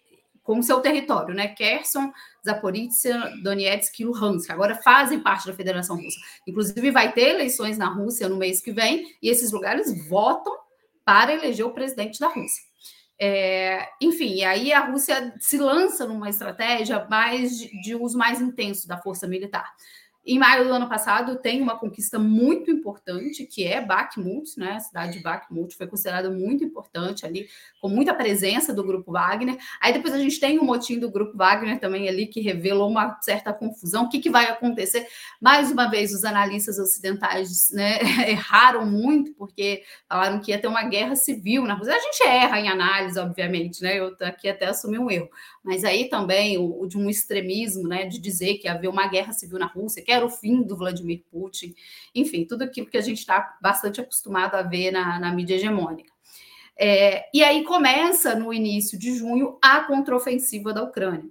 como 0.42 0.62
seu 0.62 0.80
território, 0.80 1.34
né? 1.34 1.48
Kherson, 1.48 2.10
Zaporizhia, 2.44 3.30
Donetsk 3.42 4.00
e 4.00 4.04
Luhansk, 4.06 4.50
agora 4.50 4.74
fazem 4.76 5.20
parte 5.20 5.46
da 5.46 5.52
Federação 5.52 5.96
Russa. 5.96 6.18
Inclusive, 6.48 6.90
vai 6.90 7.12
ter 7.12 7.34
eleições 7.34 7.76
na 7.76 7.88
Rússia 7.92 8.28
no 8.28 8.38
mês 8.38 8.62
que 8.62 8.72
vem, 8.72 9.04
e 9.22 9.28
esses 9.28 9.52
lugares 9.52 10.08
votam 10.08 10.56
para 11.04 11.34
eleger 11.34 11.66
o 11.66 11.72
presidente 11.72 12.18
da 12.18 12.28
Rússia. 12.28 12.69
É, 13.22 13.86
enfim, 14.00 14.42
aí 14.44 14.72
a 14.72 14.86
Rússia 14.86 15.34
se 15.38 15.58
lança 15.58 16.06
numa 16.06 16.30
estratégia 16.30 17.06
mais 17.10 17.58
de, 17.58 17.82
de 17.82 17.94
uso 17.94 18.16
mais 18.16 18.40
intenso 18.40 18.88
da 18.88 18.96
força 18.96 19.28
militar. 19.28 19.74
Em 20.30 20.38
maio 20.38 20.64
do 20.64 20.72
ano 20.72 20.88
passado, 20.88 21.40
tem 21.40 21.60
uma 21.60 21.76
conquista 21.76 22.16
muito 22.16 22.70
importante, 22.70 23.44
que 23.44 23.64
é 23.64 23.84
Bakhmut, 23.84 24.56
né? 24.56 24.74
A 24.74 24.78
cidade 24.78 25.14
de 25.14 25.24
Bakhmut 25.24 25.74
foi 25.74 25.88
considerada 25.88 26.30
muito 26.30 26.62
importante 26.62 27.26
ali, 27.26 27.48
com 27.80 27.88
muita 27.88 28.14
presença 28.14 28.72
do 28.72 28.84
Grupo 28.84 29.10
Wagner. 29.10 29.58
Aí 29.80 29.92
depois 29.92 30.14
a 30.14 30.18
gente 30.18 30.38
tem 30.38 30.56
o 30.56 30.62
um 30.62 30.66
motim 30.66 31.00
do 31.00 31.10
Grupo 31.10 31.36
Wagner 31.36 31.80
também 31.80 32.08
ali, 32.08 32.28
que 32.28 32.40
revelou 32.40 32.88
uma 32.88 33.20
certa 33.20 33.52
confusão. 33.52 34.04
O 34.04 34.08
que, 34.08 34.20
que 34.20 34.30
vai 34.30 34.44
acontecer? 34.44 35.04
Mais 35.40 35.72
uma 35.72 35.90
vez, 35.90 36.14
os 36.14 36.22
analistas 36.22 36.78
ocidentais 36.78 37.72
né, 37.72 37.98
erraram 38.30 38.86
muito, 38.86 39.34
porque 39.34 39.82
falaram 40.08 40.38
que 40.38 40.52
ia 40.52 40.60
ter 40.60 40.68
uma 40.68 40.84
guerra 40.84 41.16
civil 41.16 41.64
na 41.64 41.74
Rússia. 41.74 41.96
A 41.96 41.98
gente 41.98 42.22
erra 42.22 42.60
em 42.60 42.68
análise, 42.68 43.18
obviamente, 43.18 43.82
né? 43.82 43.98
Eu 43.98 44.14
aqui 44.20 44.48
até 44.48 44.66
assumi 44.66 44.96
um 44.96 45.10
erro. 45.10 45.28
Mas 45.64 45.82
aí 45.82 46.08
também 46.08 46.56
o, 46.56 46.86
de 46.86 46.96
um 46.96 47.10
extremismo, 47.10 47.88
né? 47.88 48.06
De 48.06 48.20
dizer 48.20 48.58
que 48.58 48.68
havia 48.68 48.88
uma 48.88 49.08
guerra 49.08 49.32
civil 49.32 49.58
na 49.58 49.66
Rússia, 49.66 50.04
que 50.04 50.19
era 50.20 50.26
o 50.26 50.30
fim 50.30 50.62
do 50.62 50.76
Vladimir 50.76 51.24
Putin, 51.30 51.74
enfim, 52.14 52.44
tudo 52.44 52.62
aquilo 52.62 52.88
que 52.88 52.98
a 52.98 53.02
gente 53.02 53.18
está 53.18 53.56
bastante 53.60 54.00
acostumado 54.00 54.54
a 54.54 54.62
ver 54.62 54.90
na, 54.90 55.18
na 55.18 55.32
mídia 55.32 55.54
hegemônica. 55.56 56.12
É, 56.78 57.28
e 57.34 57.42
aí 57.42 57.62
começa, 57.64 58.34
no 58.34 58.52
início 58.54 58.98
de 58.98 59.14
junho, 59.14 59.58
a 59.60 59.80
contraofensiva 59.80 60.72
da 60.72 60.82
Ucrânia. 60.82 61.28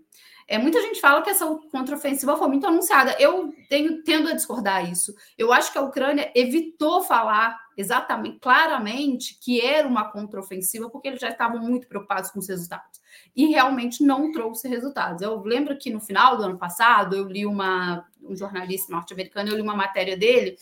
É, 0.48 0.58
muita 0.58 0.81
gente 0.81 1.00
fala 1.00 1.22
que 1.22 1.29
essa 1.29 1.46
contraofensiva 1.72 2.36
foi 2.36 2.48
muito 2.48 2.65
anunciada. 2.65 3.15
Eu 3.19 3.53
tenho, 3.69 4.03
tendo 4.03 4.29
a 4.29 4.34
discordar 4.34 4.91
isso. 4.91 5.13
Eu 5.38 5.53
acho 5.53 5.72
que 5.72 5.77
a 5.77 5.81
Ucrânia 5.81 6.31
evitou 6.36 7.03
falar 7.03 7.55
exatamente, 7.77 8.39
claramente, 8.39 9.39
que 9.39 9.62
era 9.62 9.88
uma 9.88 10.12
contraofensiva, 10.12 10.89
porque 10.89 11.08
eles 11.08 11.22
já 11.22 11.29
estavam 11.29 11.60
muito 11.60 11.88
preocupados 11.88 12.31
com 12.31 12.39
os 12.39 12.48
resultados. 12.48 12.99
E 13.36 13.48
realmente 13.48 14.04
não 14.04 14.32
trouxe 14.32 14.68
resultados. 14.68 15.22
Eu 15.22 15.42
lembro 15.44 15.78
que 15.78 15.92
no 15.92 16.00
final 16.00 16.38
do 16.38 16.44
ano 16.44 16.58
passado, 16.58 17.16
eu 17.16 17.28
li 17.28 17.46
uma, 17.46 18.06
um 18.22 18.36
jornalista 18.36 18.92
norte-americano, 18.92 19.50
eu 19.50 19.56
li 19.56 19.62
uma 19.62 19.76
matéria 19.76 20.18
dele, 20.18 20.58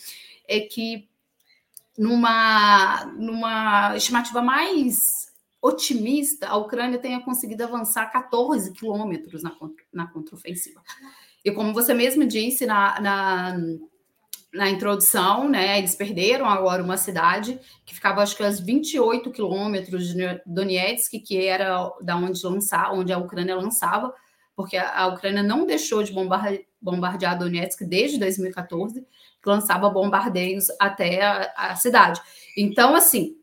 é 0.47 0.59
que 0.61 1.07
numa, 1.97 3.05
numa 3.17 3.95
estimativa 3.95 4.41
mais 4.41 5.27
otimista, 5.61 6.47
a 6.47 6.57
Ucrânia 6.57 6.99
tenha 6.99 7.19
conseguido 7.21 7.63
avançar 7.63 8.05
14 8.11 8.71
quilômetros 8.73 9.43
na, 9.43 9.55
na 9.91 10.07
contraofensiva. 10.07 10.81
E 11.43 11.51
como 11.51 11.73
você 11.73 11.93
mesmo 11.93 12.25
disse 12.25 12.65
na, 12.65 13.01
na, 13.01 13.57
na, 14.53 14.69
introdução, 14.69 15.49
né, 15.49 15.77
eles 15.77 15.95
perderam 15.95 16.45
agora 16.45 16.83
uma 16.83 16.97
cidade 16.97 17.59
que 17.85 17.93
ficava, 17.93 18.21
acho 18.21 18.35
que, 18.35 18.43
a 18.43 18.49
28 18.49 19.31
quilômetros 19.31 20.13
de 20.13 20.41
Donetsk, 20.45 21.19
que 21.19 21.45
era 21.45 21.91
da 22.01 22.15
onde, 22.15 22.45
lançar, 22.45 22.93
onde 22.93 23.11
a 23.11 23.17
Ucrânia 23.17 23.55
lançava, 23.55 24.13
porque 24.55 24.75
a, 24.77 25.07
Ucrânia 25.07 25.43
não 25.43 25.65
deixou 25.65 26.01
de 26.01 26.11
bombardear, 26.81 27.37
Donetsk 27.37 27.83
desde 27.85 28.17
2014, 28.17 29.01
que 29.01 29.49
lançava 29.49 29.89
bombardeios 29.89 30.65
até 30.79 31.21
a, 31.21 31.53
a 31.55 31.75
cidade. 31.75 32.19
Então, 32.57 32.95
assim, 32.95 33.35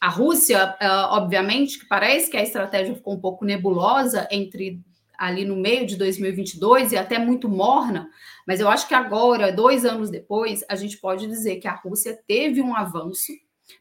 a 0.00 0.08
Rússia, 0.08 0.76
é, 0.78 0.88
obviamente, 0.88 1.78
que 1.78 1.86
parece 1.86 2.30
que 2.30 2.36
a 2.36 2.42
estratégia 2.42 2.94
ficou 2.94 3.14
um 3.14 3.20
pouco 3.20 3.44
nebulosa 3.44 4.28
entre 4.30 4.80
ali 5.18 5.44
no 5.44 5.56
meio 5.56 5.84
de 5.84 5.96
2022 5.96 6.92
e 6.92 6.96
até 6.96 7.18
muito 7.18 7.48
morna, 7.48 8.08
mas 8.46 8.60
eu 8.60 8.68
acho 8.68 8.86
que 8.86 8.94
agora, 8.94 9.52
dois 9.52 9.84
anos 9.84 10.08
depois, 10.08 10.64
a 10.68 10.76
gente 10.76 10.96
pode 10.96 11.26
dizer 11.26 11.56
que 11.56 11.66
a 11.66 11.74
Rússia 11.74 12.18
teve 12.26 12.62
um 12.62 12.74
avanço, 12.74 13.32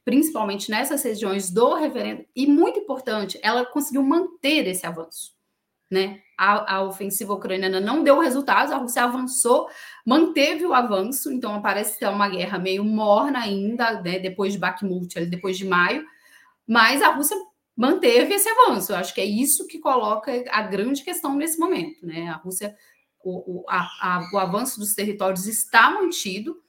principalmente 0.04 0.72
nessas 0.72 1.04
regiões 1.04 1.52
do 1.52 1.76
referendo, 1.76 2.26
e 2.36 2.48
muito 2.48 2.80
importante, 2.80 3.40
ela 3.44 3.64
conseguiu 3.66 4.02
manter 4.02 4.68
esse 4.68 4.86
avanço. 4.86 5.38
Né? 5.90 6.20
A, 6.38 6.76
a 6.76 6.84
ofensiva 6.84 7.34
ucraniana 7.34 7.80
não 7.80 8.04
deu 8.04 8.20
resultados, 8.20 8.74
a 8.74 8.78
Rússia 8.78 9.04
avançou, 9.04 9.70
manteve 10.06 10.66
o 10.66 10.74
avanço, 10.74 11.32
então 11.32 11.62
parece 11.62 12.00
ter 12.00 12.10
uma 12.10 12.28
guerra 12.28 12.58
meio 12.58 12.84
morna 12.84 13.40
ainda, 13.40 14.02
né, 14.02 14.20
depois 14.20 14.52
de 14.52 14.60
Bakhmut, 14.60 15.24
depois 15.28 15.58
de 15.58 15.66
maio, 15.66 16.04
mas 16.68 17.02
a 17.02 17.14
Rússia 17.14 17.38
manteve 17.78 18.34
esse 18.34 18.50
avanço. 18.50 18.92
Eu 18.92 18.98
acho 18.98 19.14
que 19.14 19.22
é 19.22 19.26
isso 19.26 19.68
que 19.68 19.78
coloca 19.78 20.32
a 20.50 20.64
grande 20.64 21.04
questão 21.04 21.36
nesse 21.36 21.60
momento. 21.60 22.04
Né? 22.06 22.28
A 22.28 22.38
Rússia, 22.38 22.76
o, 23.24 23.60
o, 23.60 23.66
a, 23.70 23.82
a, 24.02 24.30
o 24.34 24.38
avanço 24.40 24.80
dos 24.80 24.96
territórios 24.96 25.46
está 25.46 25.92
mantido, 25.92 26.60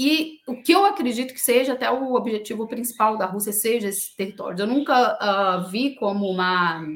e 0.00 0.38
o 0.46 0.62
que 0.62 0.70
eu 0.70 0.86
acredito 0.86 1.34
que 1.34 1.40
seja 1.40 1.72
até 1.72 1.90
o 1.90 2.14
objetivo 2.14 2.68
principal 2.68 3.18
da 3.18 3.26
Rússia 3.26 3.52
seja 3.52 3.88
esses 3.88 4.14
territórios. 4.14 4.60
Eu 4.60 4.66
nunca 4.68 5.18
uh, 5.20 5.68
vi 5.68 5.96
como 5.96 6.30
uma 6.30 6.86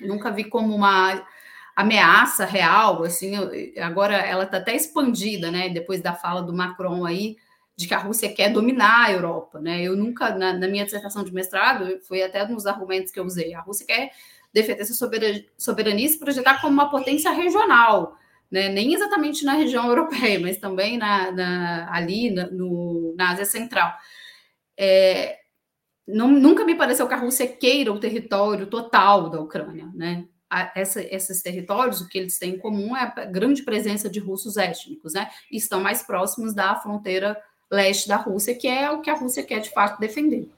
nunca 0.00 0.32
vi 0.32 0.42
como 0.42 0.74
uma 0.74 1.24
ameaça 1.76 2.44
real, 2.44 3.04
assim, 3.04 3.34
agora 3.80 4.16
ela 4.16 4.44
está 4.44 4.56
até 4.56 4.74
expandida, 4.74 5.50
né, 5.50 5.68
depois 5.68 6.02
da 6.02 6.14
fala 6.14 6.42
do 6.42 6.52
Macron 6.52 7.04
aí, 7.04 7.36
de 7.80 7.88
que 7.88 7.94
a 7.94 7.98
Rússia 7.98 8.30
quer 8.30 8.52
dominar 8.52 9.06
a 9.06 9.12
Europa, 9.12 9.58
né, 9.58 9.82
eu 9.82 9.96
nunca, 9.96 10.36
na, 10.36 10.52
na 10.52 10.68
minha 10.68 10.84
dissertação 10.84 11.24
de 11.24 11.32
mestrado, 11.32 11.98
foi 12.02 12.22
até 12.22 12.46
nos 12.46 12.66
argumentos 12.66 13.10
que 13.10 13.18
eu 13.18 13.24
usei, 13.24 13.54
a 13.54 13.60
Rússia 13.62 13.86
quer 13.86 14.12
defender 14.52 14.84
sua 14.84 15.08
soberania 15.56 16.04
e 16.04 16.08
se 16.10 16.18
projetar 16.18 16.60
como 16.60 16.74
uma 16.74 16.90
potência 16.90 17.30
regional, 17.30 18.18
né, 18.50 18.68
nem 18.68 18.92
exatamente 18.92 19.46
na 19.46 19.54
região 19.54 19.86
europeia, 19.88 20.38
mas 20.38 20.58
também 20.58 20.98
na, 20.98 21.32
na 21.32 21.90
ali 21.90 22.30
na, 22.30 22.50
no, 22.50 23.14
na 23.16 23.30
Ásia 23.30 23.46
Central. 23.46 23.94
É, 24.78 25.38
não, 26.06 26.28
nunca 26.28 26.66
me 26.66 26.74
pareceu 26.74 27.08
que 27.08 27.14
a 27.14 27.18
Rússia 27.18 27.46
queira 27.46 27.90
o 27.90 28.00
território 28.00 28.66
total 28.66 29.30
da 29.30 29.40
Ucrânia, 29.40 29.88
né? 29.94 30.26
essa, 30.74 31.00
esses 31.00 31.42
territórios, 31.42 32.00
o 32.00 32.08
que 32.08 32.18
eles 32.18 32.38
têm 32.38 32.54
em 32.54 32.58
comum 32.58 32.96
é 32.96 33.02
a 33.02 33.24
grande 33.24 33.62
presença 33.62 34.10
de 34.10 34.18
russos 34.18 34.56
étnicos, 34.56 35.12
né? 35.12 35.30
Estão 35.50 35.80
mais 35.80 36.02
próximos 36.02 36.52
da 36.52 36.74
fronteira 36.74 37.40
leste 37.70 38.08
da 38.08 38.16
Rússia, 38.16 38.54
que 38.54 38.66
é 38.66 38.90
o 38.90 39.00
que 39.00 39.10
a 39.10 39.16
Rússia 39.16 39.42
quer 39.42 39.60
de 39.60 39.70
fato 39.70 40.00
defender. 40.00 40.48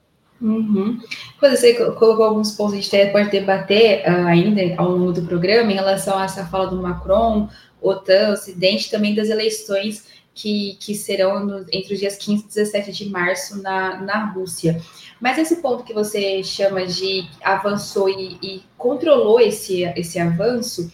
Uhum. 0.40 0.98
Você 1.40 1.74
colocou 1.74 2.24
alguns 2.24 2.52
pontos, 2.52 2.74
a 2.74 2.80
gente 2.80 3.12
pode 3.12 3.30
debater 3.30 4.02
uh, 4.04 4.26
ainda 4.26 4.60
ao 4.76 4.90
longo 4.90 5.12
do 5.12 5.22
programa 5.22 5.70
em 5.70 5.76
relação 5.76 6.18
a 6.18 6.24
essa 6.24 6.44
fala 6.46 6.66
do 6.66 6.82
Macron, 6.82 7.48
OTAN, 7.80 8.32
Ocidente, 8.32 8.90
também 8.90 9.14
das 9.14 9.28
eleições 9.28 10.04
que, 10.34 10.76
que 10.80 10.94
serão 10.94 11.44
no, 11.46 11.66
entre 11.70 11.94
os 11.94 12.00
dias 12.00 12.16
15 12.16 12.44
e 12.44 12.48
17 12.48 12.92
de 12.92 13.08
março 13.08 13.62
na, 13.62 14.00
na 14.00 14.24
Rússia. 14.32 14.80
Mas 15.20 15.38
esse 15.38 15.56
ponto 15.56 15.84
que 15.84 15.94
você 15.94 16.42
chama 16.42 16.86
de 16.86 17.28
avançou 17.42 18.08
e, 18.08 18.38
e 18.42 18.62
controlou 18.76 19.38
esse, 19.38 19.84
esse 19.96 20.18
avanço, 20.18 20.90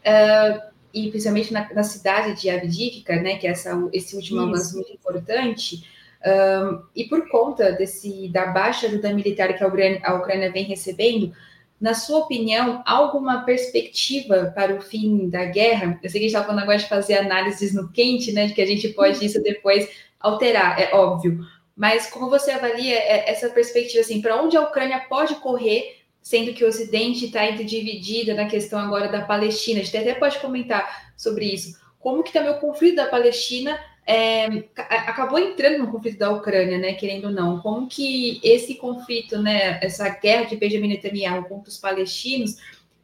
uh, 0.00 0.73
e 0.94 1.10
principalmente 1.10 1.52
na, 1.52 1.72
na, 1.74 1.82
cidade 1.82 2.40
de 2.40 2.48
Avdiivka, 2.48 3.16
né, 3.16 3.36
que 3.36 3.46
é 3.46 3.50
essa, 3.50 3.70
esse 3.92 4.14
último 4.14 4.40
Isso. 4.40 4.48
avanço 4.48 4.74
muito 4.76 4.92
importante, 4.92 5.84
um, 6.24 6.82
e 6.96 7.04
por 7.04 7.28
conta 7.28 7.72
desse 7.72 8.28
da 8.28 8.46
baixa 8.46 8.86
ajuda 8.86 9.12
militar 9.12 9.52
que 9.54 9.62
a 9.62 9.66
Ucrânia, 9.66 10.00
a 10.02 10.14
Ucrânia 10.14 10.50
vem 10.50 10.64
recebendo, 10.64 11.34
na 11.80 11.92
sua 11.92 12.20
opinião, 12.20 12.82
alguma 12.86 13.44
perspectiva 13.44 14.52
para 14.54 14.74
o 14.74 14.80
fim 14.80 15.28
da 15.28 15.44
guerra? 15.44 15.98
Eu 16.02 16.08
sei 16.08 16.12
que 16.12 16.26
a 16.26 16.28
gente 16.28 16.28
estava 16.28 16.46
falando 16.46 16.62
agora 16.62 16.78
de 16.78 16.88
fazer 16.88 17.18
análises 17.18 17.74
no 17.74 17.90
quente, 17.90 18.32
né? 18.32 18.46
De 18.46 18.54
que 18.54 18.62
a 18.62 18.66
gente 18.66 18.88
pode 18.90 19.22
isso 19.22 19.42
depois 19.42 19.90
alterar, 20.18 20.80
é 20.80 20.94
óbvio. 20.94 21.44
Mas 21.76 22.06
como 22.06 22.30
você 22.30 22.52
avalia 22.52 22.94
é, 22.94 23.30
essa 23.30 23.50
perspectiva, 23.50 24.00
assim, 24.00 24.22
para 24.22 24.40
onde 24.40 24.56
a 24.56 24.62
Ucrânia 24.62 25.04
pode 25.08 25.34
correr, 25.36 26.03
sendo 26.24 26.54
que 26.54 26.64
o 26.64 26.68
Ocidente 26.68 27.26
está 27.26 27.50
dividida 27.50 28.32
na 28.32 28.46
questão 28.46 28.78
agora 28.78 29.08
da 29.08 29.20
Palestina? 29.20 29.80
A 29.80 29.84
gente 29.84 29.94
até 29.94 30.14
pode 30.14 30.38
comentar 30.38 31.12
sobre 31.18 31.44
isso. 31.44 31.78
Como 32.00 32.22
que 32.22 32.32
também 32.32 32.50
o 32.50 32.60
conflito 32.60 32.96
da 32.96 33.06
Palestina 33.06 33.78
é, 34.06 34.46
acabou 34.74 35.38
entrando 35.38 35.80
no 35.84 35.92
conflito 35.92 36.18
da 36.18 36.30
Ucrânia, 36.30 36.78
né, 36.78 36.94
querendo 36.94 37.26
ou 37.26 37.30
não. 37.30 37.60
Como 37.60 37.86
que 37.86 38.40
esse 38.42 38.76
conflito, 38.76 39.38
né, 39.38 39.78
essa 39.82 40.08
guerra 40.08 40.44
de 40.44 40.56
Benjamin 40.56 40.88
Netanyahu 40.88 41.44
contra 41.44 41.68
os 41.68 41.76
palestinos 41.76 42.56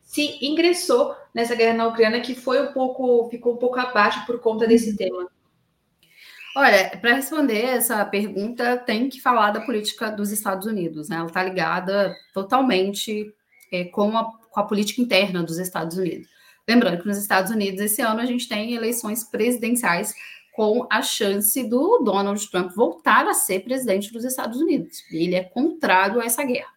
se 0.03 0.39
ingressou 0.41 1.15
nessa 1.35 1.55
guerra 1.55 1.75
na 1.75 1.89
Ucrânia 1.89 2.23
que 2.23 2.35
foi 2.35 2.67
um 2.67 2.73
pouco, 2.73 3.29
ficou 3.29 3.53
um 3.53 3.59
pouco 3.59 3.79
abaixo 3.79 4.25
por 4.25 4.41
conta 4.41 4.67
desse 4.67 4.97
tema. 4.97 5.29
Olha, 6.57 6.99
para 7.01 7.15
responder 7.15 7.65
essa 7.65 8.05
pergunta, 8.05 8.77
tem 8.77 9.09
que 9.09 9.21
falar 9.21 9.53
da 9.53 9.61
política 9.61 10.11
dos 10.11 10.33
Estados 10.33 10.67
Unidos, 10.67 11.09
né? 11.09 11.17
Ela 11.17 11.27
está 11.27 11.43
ligada 11.45 12.15
totalmente 12.35 13.33
é, 13.73 13.85
com, 13.85 14.17
a, 14.17 14.25
com 14.25 14.61
a 14.61 14.65
política 14.65 15.01
interna 15.01 15.45
dos 15.45 15.59
Estados 15.59 15.97
Unidos. 15.97 16.29
Lembrando 16.69 17.01
que 17.01 17.07
nos 17.07 17.19
Estados 17.19 17.53
Unidos, 17.53 17.81
esse 17.81 18.03
ano, 18.03 18.21
a 18.21 18.27
gente 18.27 18.49
tem 18.49 18.75
eleições 18.75 19.23
presidenciais 19.23 20.13
com 20.53 20.87
a 20.91 21.01
chance 21.03 21.63
do 21.69 21.99
Donald 21.99 22.51
Trump 22.51 22.73
voltar 22.73 23.27
a 23.27 23.35
ser 23.35 23.61
presidente 23.61 24.13
dos 24.13 24.25
Estados 24.25 24.61
Unidos. 24.61 25.05
Ele 25.11 25.37
é 25.37 25.45
contrário 25.45 26.21
a 26.21 26.25
essa 26.25 26.45
guerra. 26.45 26.71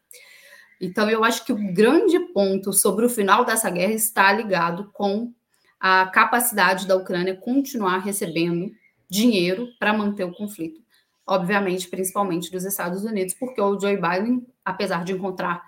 Então, 0.80 1.10
eu 1.10 1.24
acho 1.24 1.46
que 1.46 1.52
o 1.52 1.74
grande 1.74 2.20
ponto 2.32 2.72
sobre 2.74 3.06
o 3.06 3.10
final 3.10 3.44
dessa 3.44 3.70
guerra 3.70 3.94
está 3.94 4.32
ligado 4.32 4.92
com 4.94 5.34
a 5.80 6.06
capacidade 6.08 6.88
da 6.88 6.96
Ucrânia 6.96 7.36
continuar 7.36 7.98
recebendo 8.00 8.72
dinheiro 9.10 9.68
para 9.80 9.94
manter 9.94 10.24
o 10.24 10.34
conflito. 10.34 10.82
Obviamente, 11.26 11.88
principalmente 11.88 12.52
dos 12.52 12.66
Estados 12.66 13.04
Unidos, 13.04 13.34
porque 13.34 13.62
o 13.62 13.80
Joe 13.80 13.96
Biden, 13.96 14.46
apesar 14.64 15.04
de 15.04 15.14
encontrar 15.14 15.64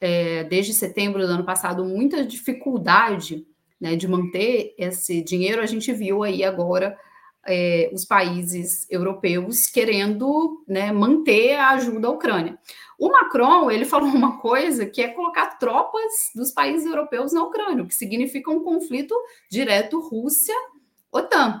é, 0.00 0.44
desde 0.44 0.74
setembro 0.74 1.26
do 1.26 1.32
ano 1.32 1.44
passado 1.44 1.84
muita 1.84 2.24
dificuldade 2.24 3.46
né, 3.80 3.96
de 3.96 4.06
manter 4.06 4.74
esse 4.78 5.22
dinheiro, 5.22 5.62
a 5.62 5.66
gente 5.66 5.92
viu 5.92 6.22
aí 6.22 6.44
agora 6.44 6.98
é, 7.46 7.90
os 7.92 8.04
países 8.04 8.86
europeus 8.90 9.66
querendo 9.66 10.64
né, 10.66 10.92
manter 10.92 11.54
a 11.54 11.70
ajuda 11.70 12.08
à 12.08 12.10
Ucrânia. 12.10 12.58
O 12.98 13.08
Macron 13.08 13.70
ele 13.70 13.84
falou 13.86 14.08
uma 14.08 14.38
coisa 14.38 14.86
que 14.86 15.00
é 15.00 15.08
colocar 15.08 15.58
tropas 15.58 16.30
dos 16.34 16.50
países 16.50 16.86
europeus 16.86 17.32
na 17.32 17.42
Ucrânia, 17.42 17.82
o 17.82 17.86
que 17.86 17.94
significa 17.94 18.50
um 18.50 18.62
conflito 18.62 19.14
direto 19.50 20.00
Rússia-OTAN. 20.00 21.60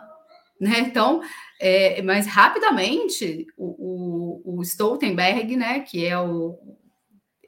Né? 0.60 0.80
Então, 0.80 1.20
é, 1.60 2.00
mas 2.02 2.26
rapidamente 2.26 3.46
o, 3.56 4.42
o, 4.44 4.58
o, 4.58 4.62
Stoltenberg, 4.62 5.56
né, 5.56 5.80
que 5.80 6.06
é 6.06 6.18
o 6.18 6.58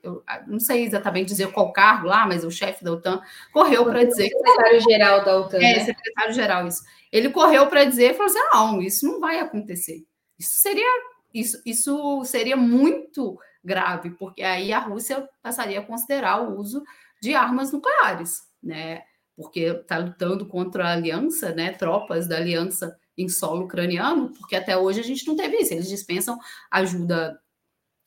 eu 0.01 0.23
não 0.47 0.61
sei 0.61 0.85
exatamente 0.85 1.27
dizer 1.27 1.51
qual 1.53 1.73
cargo 1.73 2.07
lá, 2.07 2.25
mas 2.25 2.45
o 2.45 2.51
chefe 2.51 2.85
da 2.85 2.93
OTAN 2.93 3.21
correu 3.53 3.85
para 3.85 4.05
dizer 4.05 4.29
secretário-geral 4.29 5.25
da 5.25 5.39
OTAN. 5.39 5.59
É, 5.59 5.61
né? 5.61 5.81
secretário-geral 5.81 6.69
isso 6.69 6.85
ele 7.11 7.31
correu 7.31 7.67
para 7.69 7.85
dizer, 7.85 8.15
falou 8.15 8.27
assim, 8.27 8.39
não, 8.53 8.83
isso 8.83 9.07
não 9.07 9.21
vai 9.21 9.41
acontecer. 9.41 10.05
Isso 10.39 10.55
seria, 10.61 10.87
isso, 11.33 11.61
isso 11.65 12.25
seria 12.25 12.57
muito 12.57 13.39
grave, 13.65 14.11
porque 14.11 14.43
aí 14.43 14.73
a 14.73 14.79
Rússia 14.79 15.29
passaria 15.43 15.81
a 15.81 15.85
considerar 15.85 16.43
o 16.43 16.57
uso 16.57 16.83
de 17.21 17.35
armas 17.35 17.73
nucleares, 17.73 18.43
né? 18.63 19.03
Porque 19.39 19.61
está 19.61 19.99
lutando 19.99 20.45
contra 20.47 20.89
a 20.89 20.93
aliança, 20.93 21.55
né? 21.55 21.71
Tropas 21.71 22.27
da 22.27 22.37
aliança 22.37 22.99
em 23.17 23.29
solo 23.29 23.65
ucraniano, 23.65 24.33
porque 24.39 24.57
até 24.57 24.77
hoje 24.77 25.01
a 25.01 25.05
gente 25.05 25.27
não 25.27 25.37
teve 25.37 25.59
isso. 25.59 25.73
Eles 25.73 25.89
dispensam 25.89 26.37
ajuda 26.71 27.41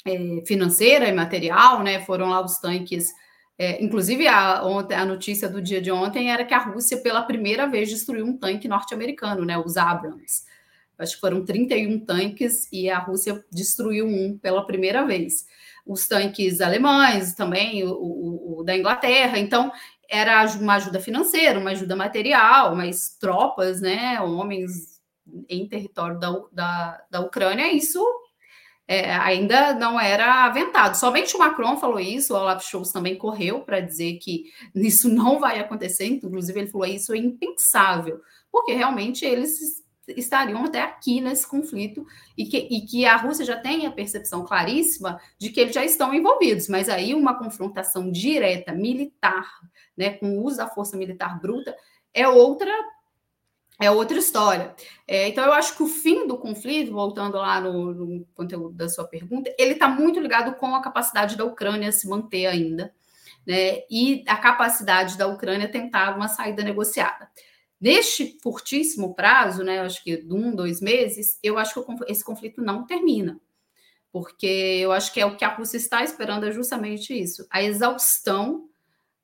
é, 0.06 0.44
financeira 0.46 1.08
e 1.08 1.14
material, 1.14 1.82
né? 1.82 2.02
Foram 2.02 2.30
lá 2.30 2.44
os 2.44 2.58
tanques 2.60 3.14
é, 3.64 3.84
inclusive, 3.84 4.28
a, 4.28 4.66
ontem, 4.66 4.96
a 4.96 5.06
notícia 5.06 5.48
do 5.48 5.62
dia 5.62 5.80
de 5.80 5.92
ontem 5.92 6.32
era 6.32 6.44
que 6.44 6.52
a 6.52 6.58
Rússia, 6.58 6.98
pela 6.98 7.22
primeira 7.22 7.68
vez, 7.68 7.90
destruiu 7.90 8.26
um 8.26 8.36
tanque 8.36 8.68
norte-americano, 8.68 9.46
né, 9.46 9.56
os 9.56 9.78
Abrams. 9.78 10.46
Acho 10.98 11.14
que 11.14 11.22
foram 11.22 11.46
31 11.46 12.00
tanques 12.00 12.68
e 12.72 12.90
a 12.90 12.98
Rússia 12.98 13.46
destruiu 13.52 14.08
um 14.08 14.36
pela 14.36 14.66
primeira 14.66 15.06
vez. 15.06 15.46
Os 15.86 16.08
tanques 16.08 16.60
alemães 16.60 17.36
também, 17.36 17.84
o, 17.84 17.92
o, 17.92 18.60
o 18.60 18.64
da 18.64 18.76
Inglaterra. 18.76 19.38
Então, 19.38 19.72
era 20.12 20.46
uma 20.60 20.76
ajuda 20.76 21.00
financeira, 21.00 21.58
uma 21.58 21.72
ajuda 21.72 21.96
material, 21.96 22.76
mas 22.76 23.18
tropas, 23.18 23.80
né, 23.80 24.20
homens 24.20 25.00
em 25.48 25.66
território 25.70 26.20
da, 26.20 26.44
da, 26.52 27.04
da 27.10 27.20
Ucrânia, 27.22 27.72
isso 27.72 28.06
é, 28.86 29.14
ainda 29.16 29.74
não 29.74 29.98
era 29.98 30.44
aventado. 30.44 30.96
Somente 30.96 31.34
o 31.34 31.40
Macron 31.40 31.78
falou 31.78 31.98
isso, 31.98 32.34
o 32.34 32.38
Olaf 32.38 32.62
Scholz 32.62 32.92
também 32.92 33.18
correu 33.18 33.62
para 33.62 33.80
dizer 33.80 34.18
que 34.18 34.44
isso 34.76 35.08
não 35.08 35.40
vai 35.40 35.60
acontecer, 35.60 36.06
inclusive 36.08 36.60
ele 36.60 36.70
falou 36.70 36.86
isso 36.86 37.14
é 37.14 37.18
impensável, 37.18 38.20
porque 38.52 38.74
realmente 38.74 39.24
eles 39.24 39.82
estariam 40.18 40.66
até 40.66 40.82
aqui 40.82 41.22
nesse 41.22 41.48
conflito 41.48 42.06
e 42.38 42.46
que, 42.46 42.58
e 42.58 42.82
que 42.82 43.06
a 43.06 43.16
Rússia 43.16 43.46
já 43.46 43.58
tem 43.58 43.86
a 43.86 43.92
percepção 43.92 44.46
claríssima 44.46 45.20
de 45.38 45.50
que 45.50 45.60
eles 45.60 45.74
já 45.74 45.84
estão 45.84 46.14
envolvidos, 46.14 46.68
mas 46.68 46.90
aí 46.90 47.14
uma 47.14 47.38
confrontação 47.38 48.12
direta 48.12 48.74
militar, 48.74 49.48
né, 49.96 50.12
com 50.12 50.38
o 50.38 50.44
uso 50.44 50.58
da 50.58 50.68
força 50.68 50.98
militar 50.98 51.40
bruta, 51.40 51.76
é 52.14 52.28
outra 52.28 52.72
é 53.82 53.90
outra 53.90 54.20
história. 54.20 54.76
É, 55.08 55.28
então, 55.28 55.44
eu 55.44 55.52
acho 55.54 55.76
que 55.76 55.82
o 55.82 55.88
fim 55.88 56.28
do 56.28 56.38
conflito, 56.38 56.92
voltando 56.92 57.38
lá 57.38 57.60
no, 57.60 57.92
no 57.94 58.26
conteúdo 58.36 58.76
da 58.76 58.88
sua 58.88 59.06
pergunta, 59.06 59.52
ele 59.58 59.74
está 59.74 59.88
muito 59.88 60.20
ligado 60.20 60.54
com 60.54 60.76
a 60.76 60.82
capacidade 60.84 61.36
da 61.36 61.46
Ucrânia 61.46 61.92
se 61.92 62.08
manter 62.08 62.46
ainda, 62.46 62.94
né? 63.46 63.82
E 63.90 64.24
a 64.28 64.38
capacidade 64.38 65.18
da 65.18 65.26
Ucrânia 65.26 65.68
tentar 65.68 66.16
uma 66.16 66.28
saída 66.28 66.64
negociada. 66.64 67.28
Neste 67.82 68.38
curtíssimo 68.44 69.16
prazo, 69.16 69.64
né? 69.64 69.80
Acho 69.80 70.04
que 70.04 70.18
de 70.18 70.34
um, 70.34 70.56
dois 70.56 70.80
meses, 70.80 71.40
eu 71.42 71.58
acho 71.58 71.84
que 71.84 72.12
esse 72.12 72.24
conflito 72.24 72.62
não 72.62 72.86
termina. 72.86 73.42
Porque 74.12 74.46
eu 74.46 74.92
acho 74.92 75.12
que 75.12 75.20
é 75.20 75.26
o 75.26 75.36
que 75.36 75.44
a 75.44 75.56
Rússia 75.56 75.78
está 75.78 76.04
esperando 76.04 76.46
é 76.46 76.52
justamente 76.52 77.20
isso: 77.20 77.48
a 77.50 77.64
exaustão 77.64 78.70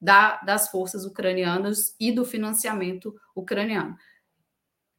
da, 0.02 0.38
das 0.38 0.70
forças 0.70 1.06
ucranianas 1.06 1.96
e 2.00 2.12
do 2.12 2.26
financiamento 2.26 3.16
ucraniano 3.36 3.96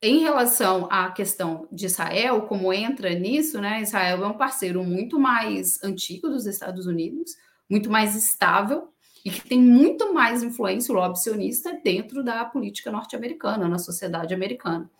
em 0.00 0.20
relação 0.20 0.86
à 0.90 1.10
questão 1.10 1.66
de 1.72 1.86
Israel, 1.86 2.42
como 2.42 2.72
entra 2.72 3.10
nisso, 3.14 3.60
né? 3.60 3.82
Israel 3.82 4.24
é 4.24 4.26
um 4.28 4.36
parceiro 4.36 4.84
muito 4.84 5.18
mais 5.18 5.82
antigo 5.82 6.28
dos 6.28 6.46
Estados 6.46 6.86
Unidos, 6.86 7.32
muito 7.68 7.90
mais 7.90 8.14
estável 8.14 8.92
e 9.28 9.30
que 9.30 9.46
tem 9.46 9.60
muito 9.60 10.14
mais 10.14 10.42
influência, 10.42 10.90
o 10.90 10.96
lobby 10.96 11.20
sionista, 11.20 11.78
dentro 11.84 12.24
da 12.24 12.46
política 12.46 12.90
norte-americana, 12.90 13.68
na 13.68 13.78
sociedade 13.78 14.32
americana. 14.32 14.90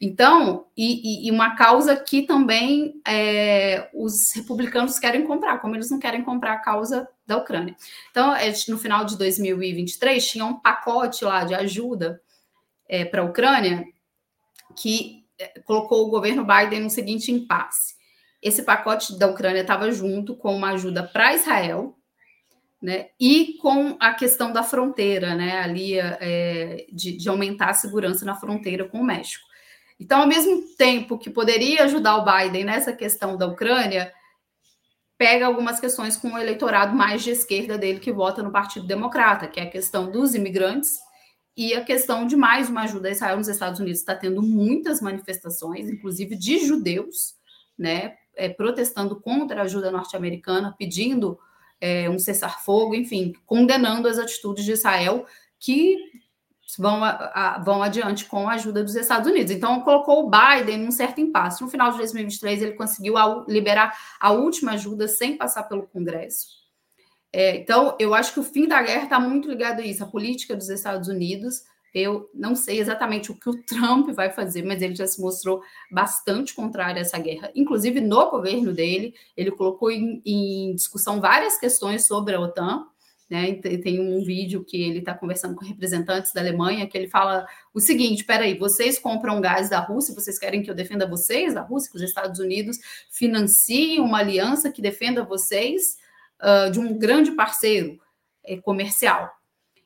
Então, 0.00 0.66
e, 0.76 1.26
e, 1.26 1.30
uma 1.30 1.56
causa 1.56 1.96
que 1.96 2.22
também 2.22 3.00
é, 3.06 3.90
os 3.92 4.32
republicanos 4.32 4.98
querem 4.98 5.26
comprar, 5.26 5.58
como 5.58 5.74
eles 5.74 5.90
não 5.90 5.98
querem 5.98 6.22
comprar 6.22 6.52
a 6.52 6.58
causa 6.58 7.08
da 7.26 7.36
Ucrânia. 7.36 7.74
Então, 8.12 8.34
é, 8.34 8.52
no 8.68 8.78
final 8.78 9.04
de 9.04 9.18
2023, 9.18 10.24
tinha 10.24 10.44
um 10.44 10.54
pacote 10.54 11.24
lá 11.24 11.42
de 11.42 11.54
ajuda 11.54 12.20
é, 12.88 13.04
para 13.04 13.22
a 13.22 13.24
Ucrânia 13.24 13.84
que 14.76 15.24
é, 15.36 15.60
colocou 15.60 16.06
o 16.06 16.10
governo 16.10 16.46
Biden 16.46 16.80
no 16.80 16.90
seguinte 16.90 17.32
impasse. 17.32 17.94
Esse 18.40 18.62
pacote 18.62 19.18
da 19.18 19.26
Ucrânia 19.26 19.62
estava 19.62 19.90
junto 19.90 20.36
com 20.36 20.54
uma 20.54 20.70
ajuda 20.70 21.02
para 21.02 21.34
Israel, 21.34 21.96
né, 22.80 23.08
e 23.18 23.56
com 23.62 23.96
a 23.98 24.12
questão 24.12 24.52
da 24.52 24.62
fronteira, 24.62 25.34
né, 25.34 25.58
ali 25.60 25.98
é, 25.98 26.86
de, 26.92 27.16
de, 27.16 27.28
aumentar 27.28 27.70
a 27.70 27.74
segurança 27.74 28.24
na 28.24 28.34
fronteira 28.34 28.84
com 28.84 29.00
o 29.00 29.04
México. 29.04 29.44
Então, 29.98 30.20
ao 30.20 30.26
mesmo 30.26 30.62
tempo 30.76 31.18
que 31.18 31.30
poderia 31.30 31.84
ajudar 31.84 32.16
o 32.16 32.24
Biden 32.24 32.64
nessa 32.64 32.92
questão 32.92 33.36
da 33.36 33.46
Ucrânia, 33.46 34.12
pega 35.16 35.46
algumas 35.46 35.80
questões 35.80 36.16
com 36.16 36.32
o 36.32 36.38
eleitorado 36.38 36.94
mais 36.94 37.22
de 37.22 37.30
esquerda 37.30 37.78
dele 37.78 38.00
que 38.00 38.12
vota 38.12 38.42
no 38.42 38.50
Partido 38.50 38.86
Democrata, 38.86 39.46
que 39.46 39.60
é 39.60 39.62
a 39.62 39.70
questão 39.70 40.10
dos 40.10 40.34
imigrantes 40.34 40.98
e 41.56 41.72
a 41.72 41.84
questão 41.84 42.26
de 42.26 42.36
mais 42.36 42.68
uma 42.68 42.82
ajuda 42.82 43.08
a 43.08 43.12
Israel 43.12 43.36
nos 43.36 43.48
Estados 43.48 43.80
Unidos. 43.80 44.00
Está 44.00 44.14
tendo 44.14 44.42
muitas 44.42 45.00
manifestações, 45.00 45.88
inclusive 45.88 46.36
de 46.36 46.66
judeus, 46.66 47.36
né, 47.78 48.16
é, 48.36 48.48
protestando 48.48 49.20
contra 49.20 49.60
a 49.60 49.64
ajuda 49.64 49.90
norte-americana, 49.90 50.74
pedindo 50.76 51.38
é, 51.80 52.08
um 52.08 52.18
cessar-fogo, 52.18 52.94
enfim, 52.94 53.32
condenando 53.46 54.08
as 54.08 54.18
atitudes 54.18 54.64
de 54.64 54.72
Israel 54.72 55.26
que 55.58 55.96
vão, 56.78 57.04
a, 57.04 57.10
a, 57.10 57.58
vão 57.58 57.82
adiante 57.82 58.24
com 58.24 58.48
a 58.48 58.54
ajuda 58.54 58.82
dos 58.82 58.94
Estados 58.94 59.30
Unidos. 59.30 59.52
Então, 59.52 59.80
colocou 59.80 60.26
o 60.26 60.30
Biden 60.30 60.78
num 60.78 60.90
certo 60.90 61.20
impasse. 61.20 61.62
No 61.62 61.68
final 61.68 61.90
de 61.90 61.98
2023, 61.98 62.62
ele 62.62 62.72
conseguiu 62.72 63.16
a, 63.16 63.44
liberar 63.48 63.96
a 64.20 64.32
última 64.32 64.72
ajuda 64.72 65.06
sem 65.08 65.36
passar 65.36 65.64
pelo 65.64 65.86
Congresso. 65.86 66.64
É, 67.32 67.56
então, 67.56 67.96
eu 67.98 68.14
acho 68.14 68.32
que 68.32 68.40
o 68.40 68.44
fim 68.44 68.66
da 68.66 68.80
guerra 68.82 69.04
está 69.04 69.18
muito 69.18 69.48
ligado 69.48 69.80
a 69.80 69.84
isso, 69.84 70.04
a 70.04 70.06
política 70.06 70.56
dos 70.56 70.68
Estados 70.68 71.08
Unidos. 71.08 71.64
Eu 71.94 72.28
não 72.34 72.56
sei 72.56 72.80
exatamente 72.80 73.30
o 73.30 73.34
que 73.34 73.48
o 73.48 73.62
Trump 73.62 74.10
vai 74.10 74.30
fazer, 74.30 74.62
mas 74.62 74.82
ele 74.82 74.94
já 74.94 75.06
se 75.06 75.20
mostrou 75.20 75.62
bastante 75.90 76.54
contrário 76.54 76.98
a 76.98 77.00
essa 77.00 77.18
guerra. 77.18 77.50
Inclusive, 77.54 78.00
no 78.00 78.30
governo 78.30 78.72
dele, 78.72 79.14
ele 79.36 79.50
colocou 79.50 79.90
em, 79.90 80.20
em 80.26 80.74
discussão 80.74 81.20
várias 81.20 81.56
questões 81.58 82.06
sobre 82.06 82.34
a 82.34 82.40
OTAN. 82.40 82.86
Né? 83.30 83.54
Tem 83.54 84.00
um 84.00 84.22
vídeo 84.22 84.64
que 84.64 84.82
ele 84.82 84.98
está 84.98 85.14
conversando 85.14 85.54
com 85.54 85.64
representantes 85.64 86.32
da 86.32 86.40
Alemanha 86.40 86.86
que 86.86 86.98
ele 86.98 87.08
fala 87.08 87.46
o 87.72 87.80
seguinte: 87.80 88.24
peraí, 88.24 88.58
vocês 88.58 88.98
compram 88.98 89.40
gás 89.40 89.70
da 89.70 89.80
Rússia, 89.80 90.14
vocês 90.14 90.38
querem 90.38 90.62
que 90.62 90.70
eu 90.70 90.74
defenda 90.74 91.06
vocês 91.06 91.54
da 91.54 91.62
Rússia, 91.62 91.90
que 91.90 91.96
os 91.96 92.02
Estados 92.02 92.38
Unidos 92.38 92.78
financiem 93.10 94.00
uma 94.00 94.18
aliança 94.18 94.70
que 94.70 94.82
defenda 94.82 95.24
vocês? 95.24 95.96
uh, 96.40 96.70
de 96.70 96.78
um 96.78 96.98
grande 96.98 97.32
parceiro 97.32 97.98
é, 98.44 98.56
comercial. 98.56 99.30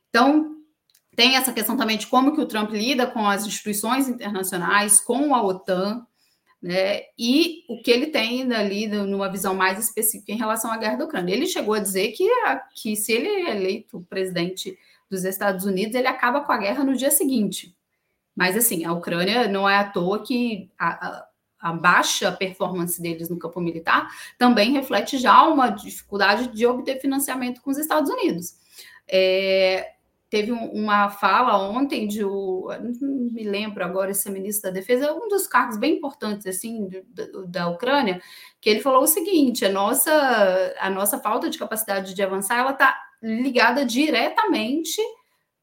Então, 0.09 0.58
tem 1.19 1.35
essa 1.35 1.53
questão 1.53 1.77
também 1.77 1.99
de 1.99 2.07
como 2.07 2.33
que 2.33 2.41
o 2.41 2.47
Trump 2.47 2.71
lida 2.71 3.05
com 3.05 3.29
as 3.29 3.45
instituições 3.45 4.09
internacionais, 4.09 5.01
com 5.01 5.35
a 5.35 5.43
OTAN, 5.43 6.07
né? 6.63 7.01
E 7.19 7.65
o 7.69 7.83
que 7.83 7.91
ele 7.91 8.07
tem 8.07 8.53
ali 8.53 8.87
numa 8.87 9.29
visão 9.29 9.53
mais 9.53 9.81
específica 9.81 10.31
em 10.31 10.37
relação 10.37 10.71
à 10.71 10.77
guerra 10.77 10.95
da 10.95 11.07
Ucrânia. 11.07 11.35
Ele 11.35 11.49
chegou 11.49 11.75
a 11.75 11.81
dizer 11.81 12.13
que, 12.13 12.25
que 12.73 12.95
se 12.95 13.13
ele 13.13 13.27
é 13.27 13.51
eleito 13.51 14.07
presidente 14.09 14.79
dos 15.11 15.25
Estados 15.25 15.65
Unidos, 15.65 15.97
ele 15.97 16.07
acaba 16.07 16.43
com 16.43 16.53
a 16.53 16.59
guerra 16.59 16.85
no 16.85 16.95
dia 16.95 17.11
seguinte. 17.11 17.77
Mas 18.37 18.57
assim, 18.57 18.85
a 18.85 18.93
Ucrânia 18.93 19.49
não 19.49 19.69
é 19.69 19.77
à 19.77 19.91
toa 19.91 20.23
que 20.23 20.71
a, 20.79 21.27
a 21.59 21.73
baixa 21.73 22.31
performance 22.31 23.03
deles 23.03 23.29
no 23.29 23.41
campo 23.41 23.61
militar 23.61 24.09
também 24.39 24.71
reflete 24.71 25.19
já 25.19 25.43
uma 25.49 25.69
dificuldade 25.69 26.47
de 26.47 26.65
obter 26.65 27.01
financiamento 27.01 27.61
com 27.61 27.73
os 27.73 27.79
Estados 27.79 28.09
Unidos. 28.09 28.55
É, 29.09 29.98
teve 30.31 30.53
uma 30.53 31.09
fala 31.09 31.59
ontem 31.59 32.07
de 32.07 32.25
o, 32.25 32.69
não 33.01 33.33
me 33.33 33.45
lembro 33.45 33.85
agora 33.85 34.13
se 34.13 34.29
é 34.29 34.33
ministro 34.33 34.71
da 34.71 34.75
Defesa, 34.75 35.13
um 35.13 35.29
dos 35.29 35.47
cargos 35.47 35.79
bem 35.79 35.97
importantes 35.97 36.47
assim 36.47 36.89
da, 37.09 37.25
da 37.47 37.69
Ucrânia, 37.69 38.21
que 38.61 38.69
ele 38.69 38.81
falou 38.81 39.03
o 39.03 39.07
seguinte: 39.07 39.65
a 39.65 39.73
nossa 39.73 40.75
a 40.79 40.91
nossa 40.91 41.19
falta 41.19 41.49
de 41.49 41.59
capacidade 41.59 42.15
de 42.15 42.23
avançar 42.23 42.59
ela 42.59 42.73
está 42.73 42.97
ligada 43.23 43.85
diretamente 43.85 45.01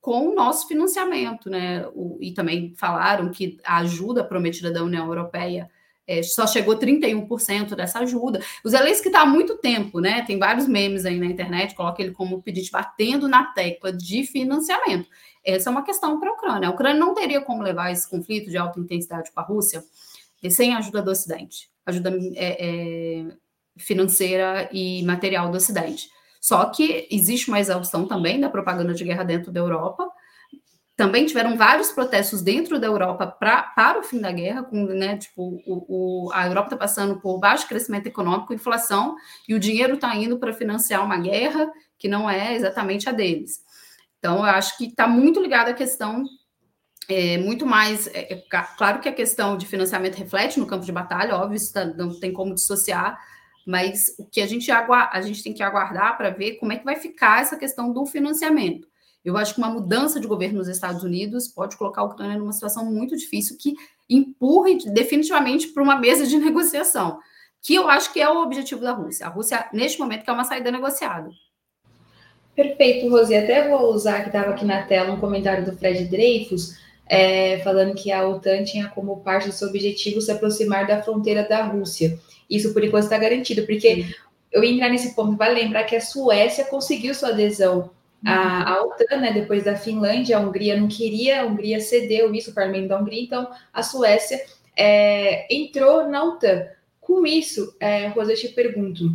com 0.01 0.29
o 0.29 0.35
nosso 0.35 0.67
financiamento, 0.67 1.49
né? 1.49 1.87
O, 1.93 2.17
e 2.21 2.33
também 2.33 2.73
falaram 2.75 3.31
que 3.31 3.57
a 3.63 3.77
ajuda 3.77 4.23
prometida 4.23 4.71
da 4.71 4.83
União 4.83 5.07
Europeia 5.07 5.69
é, 6.07 6.21
só 6.21 6.45
chegou 6.45 6.77
31% 6.77 7.75
dessa 7.75 7.99
ajuda. 7.99 8.39
O 8.63 8.69
Zelensky 8.69 9.07
está 9.07 9.21
há 9.21 9.25
muito 9.25 9.57
tempo, 9.57 9.99
né? 9.99 10.23
Tem 10.23 10.37
vários 10.37 10.67
memes 10.67 11.05
aí 11.05 11.19
na 11.19 11.25
internet, 11.25 11.75
coloca 11.75 12.01
ele 12.01 12.11
como 12.11 12.41
pedinte 12.41 12.71
batendo 12.71 13.27
na 13.27 13.45
tecla 13.45 13.91
de 13.91 14.23
financiamento. 14.23 15.09
Essa 15.43 15.69
é 15.69 15.71
uma 15.71 15.83
questão 15.83 16.19
para 16.19 16.29
a 16.29 16.33
Ucrânia. 16.33 16.67
A 16.67 16.71
Ucrânia 16.71 16.99
não 16.99 17.13
teria 17.13 17.41
como 17.41 17.63
levar 17.63 17.91
esse 17.91 18.09
conflito 18.09 18.49
de 18.49 18.57
alta 18.57 18.79
intensidade 18.79 19.31
com 19.31 19.39
a 19.39 19.43
Rússia 19.43 19.83
sem 20.49 20.73
a 20.73 20.77
ajuda 20.77 21.01
do 21.01 21.11
Ocidente, 21.11 21.69
ajuda 21.85 22.11
é, 22.35 22.67
é, 22.67 23.25
financeira 23.77 24.69
e 24.71 25.03
material 25.03 25.49
do 25.49 25.57
Ocidente. 25.57 26.09
Só 26.39 26.65
que 26.65 27.07
existe 27.09 27.47
uma 27.47 27.59
exaustão 27.59 28.07
também 28.07 28.39
da 28.39 28.49
propaganda 28.49 28.93
de 28.93 29.03
guerra 29.03 29.23
dentro 29.23 29.51
da 29.51 29.59
Europa, 29.59 30.07
também 30.95 31.25
tiveram 31.25 31.57
vários 31.57 31.91
protestos 31.91 32.41
dentro 32.41 32.79
da 32.79 32.87
Europa 32.87 33.27
pra, 33.27 33.63
para 33.63 33.99
o 33.99 34.03
fim 34.03 34.19
da 34.19 34.31
guerra, 34.31 34.63
com, 34.63 34.85
né, 34.85 35.17
tipo, 35.17 35.61
o, 35.65 36.27
o 36.27 36.31
a 36.33 36.47
Europa 36.47 36.67
está 36.67 36.77
passando 36.77 37.19
por 37.19 37.37
baixo 37.37 37.67
crescimento 37.67 38.07
econômico, 38.07 38.53
inflação, 38.53 39.15
e 39.47 39.53
o 39.53 39.59
dinheiro 39.59 39.95
está 39.95 40.15
indo 40.15 40.39
para 40.39 40.53
financiar 40.53 41.03
uma 41.03 41.17
guerra 41.17 41.69
que 41.97 42.07
não 42.07 42.29
é 42.29 42.55
exatamente 42.55 43.09
a 43.09 43.11
deles. 43.11 43.59
Então, 44.19 44.37
eu 44.37 44.45
acho 44.45 44.77
que 44.77 44.85
está 44.85 45.05
muito 45.05 45.41
ligado 45.41 45.69
à 45.69 45.73
questão, 45.73 46.23
é, 47.09 47.37
muito 47.37 47.65
mais. 47.65 48.07
É, 48.07 48.33
é, 48.33 48.43
claro 48.77 48.99
que 48.99 49.09
a 49.09 49.13
questão 49.13 49.57
de 49.57 49.67
financiamento 49.67 50.15
reflete 50.15 50.59
no 50.59 50.65
campo 50.65 50.85
de 50.85 50.91
batalha, 50.93 51.35
óbvio, 51.35 51.57
isso 51.57 51.73
tá, 51.73 51.83
não 51.85 52.17
tem 52.17 52.31
como 52.31 52.55
dissociar, 52.55 53.19
mas 53.67 54.15
o 54.17 54.25
que 54.25 54.41
a 54.41 54.47
gente, 54.47 54.71
a 54.71 55.21
gente 55.21 55.43
tem 55.43 55.53
que 55.53 55.61
aguardar 55.61 56.15
para 56.17 56.29
ver 56.29 56.55
como 56.55 56.71
é 56.71 56.77
que 56.77 56.85
vai 56.85 56.95
ficar 56.95 57.41
essa 57.41 57.57
questão 57.57 57.91
do 57.91 58.05
financiamento 58.05 58.87
eu 59.25 59.35
acho 59.35 59.55
que 59.55 59.59
uma 59.59 59.71
mudança 59.71 60.19
de 60.19 60.27
governo 60.27 60.59
nos 60.59 60.67
Estados 60.67 61.03
Unidos 61.03 61.47
pode 61.47 61.75
colocar 61.75 62.01
a 62.01 62.05
Ucrânia 62.05 62.37
numa 62.37 62.53
situação 62.53 62.85
muito 62.85 63.17
difícil 63.17 63.57
que 63.59 63.73
empurre 64.07 64.77
definitivamente 64.91 65.69
para 65.69 65.81
uma 65.81 65.99
mesa 65.99 66.27
de 66.27 66.37
negociação, 66.39 67.17
que 67.59 67.73
eu 67.73 67.89
acho 67.89 68.13
que 68.13 68.21
é 68.21 68.29
o 68.29 68.43
objetivo 68.43 68.81
da 68.81 68.91
Rússia. 68.91 69.25
A 69.25 69.29
Rússia, 69.29 69.67
neste 69.73 69.99
momento, 69.99 70.23
quer 70.23 70.31
uma 70.31 70.43
saída 70.43 70.69
negociada. 70.69 71.31
Perfeito, 72.55 73.09
Rosi. 73.09 73.35
Até 73.35 73.67
vou 73.67 73.91
usar 73.91 74.21
que 74.21 74.27
estava 74.27 74.51
aqui 74.51 74.63
na 74.63 74.83
tela 74.83 75.11
um 75.11 75.19
comentário 75.19 75.65
do 75.65 75.75
Fred 75.75 76.05
Dreyfus, 76.05 76.77
é, 77.07 77.59
falando 77.63 77.95
que 77.95 78.11
a 78.11 78.27
OTAN 78.27 78.63
tinha 78.63 78.87
como 78.89 79.21
parte 79.21 79.47
do 79.47 79.53
seu 79.53 79.67
objetivo 79.69 80.21
se 80.21 80.31
aproximar 80.31 80.85
da 80.85 81.01
fronteira 81.01 81.43
da 81.43 81.63
Rússia. 81.63 82.17
Isso, 82.47 82.71
por 82.73 82.83
enquanto, 82.83 83.05
está 83.05 83.17
garantido, 83.17 83.65
porque 83.65 84.03
Sim. 84.03 84.13
eu 84.51 84.63
ia 84.63 84.71
entrar 84.71 84.89
nesse 84.89 85.15
ponto, 85.15 85.35
vale 85.35 85.61
lembrar 85.61 85.83
que 85.83 85.95
a 85.95 86.01
Suécia 86.01 86.65
conseguiu 86.65 87.15
sua 87.15 87.29
adesão 87.29 87.89
a, 88.25 88.73
a 88.73 88.83
OTAN, 88.83 89.17
né, 89.17 89.31
depois 89.33 89.63
da 89.63 89.75
Finlândia, 89.75 90.37
a 90.37 90.39
Hungria 90.39 90.79
não 90.79 90.87
queria, 90.87 91.41
a 91.41 91.45
Hungria 91.45 91.79
cedeu 91.79 92.33
isso 92.33 92.53
para 92.53 92.63
o 92.63 92.65
parlamento 92.65 92.89
da 92.89 92.99
Hungria, 92.99 93.21
então 93.21 93.49
a 93.73 93.83
Suécia 93.83 94.43
é, 94.75 95.53
entrou 95.53 96.09
na 96.09 96.23
OTAN. 96.23 96.67
Com 96.99 97.25
isso, 97.25 97.75
é, 97.79 98.07
Rosa, 98.07 98.33
eu 98.33 98.37
te 98.37 98.49
pergunto, 98.49 99.11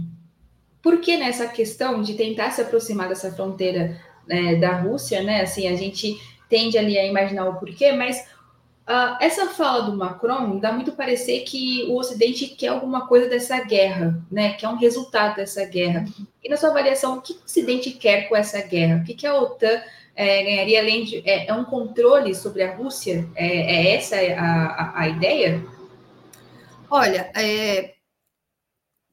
por 0.82 1.00
que 1.00 1.16
nessa 1.16 1.48
questão 1.48 2.02
de 2.02 2.14
tentar 2.14 2.50
se 2.52 2.62
aproximar 2.62 3.08
dessa 3.08 3.32
fronteira 3.32 4.00
né, 4.26 4.54
da 4.56 4.76
Rússia, 4.76 5.22
né? 5.22 5.42
Assim, 5.42 5.66
a 5.66 5.74
gente 5.74 6.16
tende 6.48 6.78
ali 6.78 6.98
a 6.98 7.06
imaginar 7.06 7.48
o 7.48 7.58
porquê, 7.58 7.92
mas 7.92 8.24
Uh, 8.90 9.14
essa 9.20 9.46
fala 9.50 9.84
do 9.84 9.96
Macron 9.96 10.58
dá 10.58 10.72
muito 10.72 10.90
parecer 10.90 11.42
que 11.42 11.84
o 11.84 11.94
Ocidente 11.94 12.48
quer 12.48 12.68
alguma 12.68 13.06
coisa 13.06 13.28
dessa 13.28 13.62
guerra, 13.62 14.20
né? 14.28 14.54
Que 14.54 14.66
é 14.66 14.68
um 14.68 14.74
resultado 14.74 15.36
dessa 15.36 15.64
guerra. 15.64 16.04
E 16.42 16.48
na 16.48 16.56
sua 16.56 16.70
avaliação, 16.70 17.16
o 17.16 17.22
que 17.22 17.34
o 17.34 17.44
Ocidente 17.44 17.92
quer 17.92 18.28
com 18.28 18.34
essa 18.34 18.60
guerra? 18.60 18.96
O 19.00 19.04
que, 19.04 19.14
que 19.14 19.28
a 19.28 19.38
OTAN 19.38 19.80
é, 20.16 20.42
ganharia 20.42 20.80
além 20.80 21.04
de 21.04 21.18
é, 21.18 21.46
é, 21.46 21.54
um 21.54 21.64
controle 21.64 22.34
sobre 22.34 22.64
a 22.64 22.74
Rússia? 22.74 23.28
É, 23.36 23.46
é 23.46 23.94
essa 23.94 24.16
a, 24.16 24.66
a, 24.66 25.00
a, 25.02 25.08
ideia? 25.08 25.64
Olha, 26.90 27.30
é, 27.36 27.94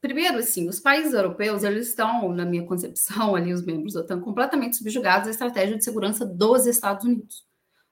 primeiro, 0.01 0.39
assim, 0.39 0.67
os 0.67 0.79
países 0.79 1.13
europeus 1.13 1.63
eles 1.63 1.89
estão, 1.89 2.33
na 2.33 2.45
minha 2.45 2.65
concepção, 2.65 3.35
ali 3.37 3.53
os 3.53 3.63
membros 3.63 3.93
da 3.93 3.99
OTAN 3.99 4.21
completamente 4.21 4.75
subjugados 4.75 5.27
à 5.27 5.29
estratégia 5.29 5.77
de 5.77 5.83
segurança 5.83 6.25
dos 6.25 6.65
Estados 6.65 7.05
Unidos. 7.05 7.46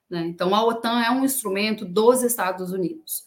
Né? 0.10 0.26
Então, 0.28 0.54
a 0.54 0.64
OTAN 0.64 1.02
é 1.02 1.10
um 1.12 1.24
instrumento 1.26 1.86
dos 1.86 2.22
Estados 2.24 2.72
Unidos. 2.72 3.24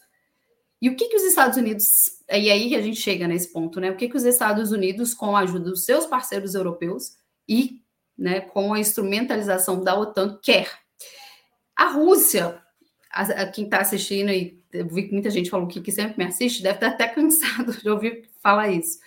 E 0.81 0.89
o 0.89 0.95
que, 0.95 1.09
que 1.09 1.17
os 1.17 1.23
Estados 1.23 1.57
Unidos. 1.57 1.85
E 2.29 2.49
aí 2.49 2.69
que 2.69 2.75
a 2.75 2.81
gente 2.81 2.99
chega 3.01 3.27
nesse 3.27 3.51
ponto, 3.51 3.79
né? 3.79 3.91
O 3.91 3.97
que, 3.97 4.07
que 4.07 4.15
os 4.15 4.23
Estados 4.23 4.71
Unidos, 4.71 5.13
com 5.13 5.35
a 5.35 5.41
ajuda 5.41 5.69
dos 5.69 5.83
seus 5.83 6.05
parceiros 6.05 6.55
europeus 6.55 7.17
e 7.47 7.81
né, 8.17 8.41
com 8.41 8.73
a 8.73 8.79
instrumentalização 8.79 9.83
da 9.83 9.97
OTAN, 9.97 10.39
quer? 10.41 10.71
A 11.75 11.89
Rússia, 11.89 12.61
a, 13.11 13.21
a 13.21 13.51
quem 13.51 13.65
está 13.65 13.79
assistindo, 13.79 14.31
e 14.31 14.63
eu 14.71 14.87
vi 14.87 15.03
que 15.03 15.13
muita 15.13 15.29
gente 15.29 15.49
falou 15.49 15.67
que, 15.67 15.81
que 15.81 15.91
sempre 15.91 16.17
me 16.17 16.25
assiste, 16.25 16.63
deve 16.63 16.75
estar 16.75 16.87
até 16.87 17.07
cansado 17.13 17.73
de 17.73 17.89
ouvir 17.89 18.29
falar 18.41 18.69
isso. 18.69 18.99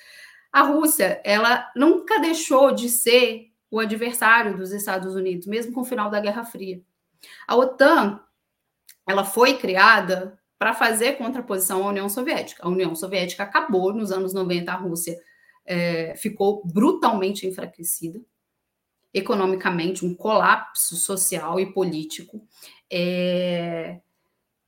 A 0.53 0.63
Rússia, 0.63 1.21
ela 1.25 1.71
nunca 1.75 2.19
deixou 2.21 2.73
de 2.73 2.89
ser 2.91 3.51
o 3.71 3.81
adversário 3.81 4.57
dos 4.57 4.73
Estados 4.73 5.15
Unidos, 5.15 5.47
mesmo 5.47 5.73
com 5.73 5.81
o 5.81 5.85
final 5.85 6.11
da 6.11 6.21
Guerra 6.21 6.45
Fria. 6.45 6.83
A 7.47 7.57
OTAN, 7.57 8.21
ela 9.09 9.25
foi 9.25 9.59
criada 9.59 10.39
para 10.59 10.75
fazer 10.75 11.19
contraposição 11.19 11.85
à 11.85 11.89
União 11.89 12.09
Soviética. 12.09 12.65
A 12.65 12.69
União 12.69 12.95
Soviética 12.95 13.43
acabou 13.43 13.93
nos 13.93 14.13
anos 14.13 14.33
90, 14.33 14.71
a 14.71 14.77
Rússia 14.77 15.19
é, 15.67 16.15
ficou 16.17 16.63
brutalmente 16.65 17.47
enfraquecida, 17.47 18.21
economicamente, 19.13 20.07
um 20.07 20.15
colapso 20.15 20.97
social 20.97 21.59
e 21.59 21.73
político, 21.73 22.47
é, 22.91 24.01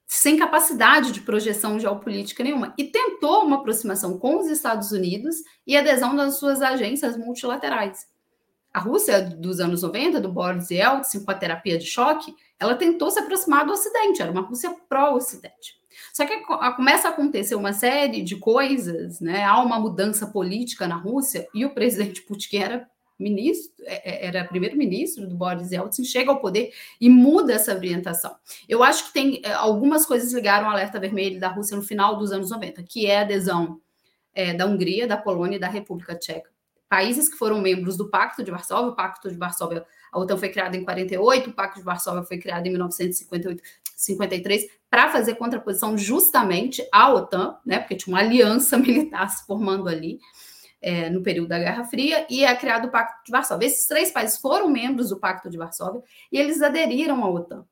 sem 0.06 0.36
capacidade 0.36 1.12
de 1.12 1.20
projeção 1.20 1.78
geopolítica 1.78 2.44
nenhuma, 2.44 2.74
e 2.76 2.84
tentou 2.84 3.44
uma 3.44 3.56
aproximação 3.56 4.18
com 4.18 4.38
os 4.38 4.48
Estados 4.48 4.92
Unidos 4.92 5.36
e 5.66 5.76
adesão 5.76 6.14
das 6.14 6.38
suas 6.38 6.60
agências 6.60 7.16
multilaterais. 7.16 8.06
A 8.72 8.80
Rússia 8.80 9.22
dos 9.22 9.60
anos 9.60 9.82
90, 9.82 10.20
do 10.20 10.32
Boris 10.32 10.70
Yeltsin, 10.70 11.24
com 11.24 11.30
a 11.30 11.34
terapia 11.34 11.78
de 11.78 11.86
choque, 11.86 12.34
ela 12.58 12.74
tentou 12.74 13.10
se 13.10 13.18
aproximar 13.18 13.66
do 13.66 13.72
Ocidente, 13.72 14.22
era 14.22 14.30
uma 14.30 14.40
Rússia 14.40 14.74
pró-Ocidente. 14.88 15.82
Só 16.12 16.24
que 16.24 16.40
começa 16.76 17.08
a 17.08 17.10
acontecer 17.10 17.54
uma 17.54 17.72
série 17.72 18.22
de 18.22 18.36
coisas, 18.36 19.20
né? 19.20 19.44
Há 19.44 19.60
uma 19.60 19.78
mudança 19.78 20.26
política 20.26 20.86
na 20.86 20.96
Rússia 20.96 21.48
e 21.52 21.64
o 21.64 21.74
presidente 21.74 22.22
Putin 22.22 22.56
era 22.56 22.88
ministro, 23.18 23.84
é, 23.86 24.10
é, 24.10 24.26
era 24.26 24.44
primeiro-ministro 24.44 25.28
do 25.28 25.36
Boris 25.36 25.70
Yeltsin, 25.70 26.04
chega 26.04 26.30
ao 26.30 26.40
poder 26.40 26.72
e 27.00 27.08
muda 27.08 27.52
essa 27.52 27.74
orientação. 27.74 28.34
Eu 28.68 28.82
acho 28.82 29.06
que 29.06 29.12
tem 29.12 29.40
é, 29.44 29.52
algumas 29.52 30.04
coisas 30.04 30.32
ligaram 30.32 30.66
ao 30.66 30.72
alerta 30.72 30.98
vermelho 30.98 31.38
da 31.38 31.48
Rússia 31.48 31.76
no 31.76 31.82
final 31.82 32.16
dos 32.16 32.32
anos 32.32 32.50
90, 32.50 32.82
que 32.82 33.06
é 33.06 33.18
a 33.18 33.22
adesão 33.22 33.80
é, 34.34 34.52
da 34.52 34.66
Hungria, 34.66 35.06
da 35.06 35.16
Polônia 35.16 35.56
e 35.56 35.60
da 35.60 35.68
República 35.68 36.16
Tcheca. 36.16 36.50
Países 36.88 37.28
que 37.28 37.36
foram 37.36 37.60
membros 37.60 37.96
do 37.96 38.10
Pacto 38.10 38.42
de 38.42 38.50
Varsóvia, 38.50 38.90
o 38.90 38.96
Pacto 38.96 39.30
de 39.30 39.36
Varsóvia, 39.36 39.84
a 40.14 40.18
OTAN 40.20 40.36
foi 40.36 40.48
criada 40.48 40.76
em 40.76 40.84
48, 40.84 41.50
o 41.50 41.52
Pacto 41.52 41.80
de 41.80 41.84
Varsóvia 41.84 42.22
foi 42.22 42.38
criado 42.38 42.66
em 42.66 42.70
1958, 42.70 43.62
53, 43.96 44.66
para 44.88 45.10
fazer 45.10 45.34
contraposição 45.34 45.98
justamente 45.98 46.86
à 46.92 47.12
OTAN, 47.12 47.58
né, 47.66 47.80
porque 47.80 47.96
tinha 47.96 48.14
uma 48.14 48.22
aliança 48.22 48.78
militar 48.78 49.28
se 49.28 49.44
formando 49.44 49.88
ali 49.88 50.20
é, 50.80 51.10
no 51.10 51.22
período 51.22 51.48
da 51.48 51.58
Guerra 51.58 51.84
Fria, 51.84 52.26
e 52.30 52.44
é 52.44 52.54
criado 52.54 52.86
o 52.86 52.90
Pacto 52.90 53.24
de 53.24 53.32
Varsóvia. 53.32 53.66
Esses 53.66 53.86
três 53.86 54.12
países 54.12 54.38
foram 54.38 54.68
membros 54.68 55.08
do 55.08 55.18
Pacto 55.18 55.50
de 55.50 55.58
Varsóvia 55.58 56.02
e 56.30 56.38
eles 56.38 56.62
aderiram 56.62 57.24
à 57.24 57.28
OTAN. 57.28 57.66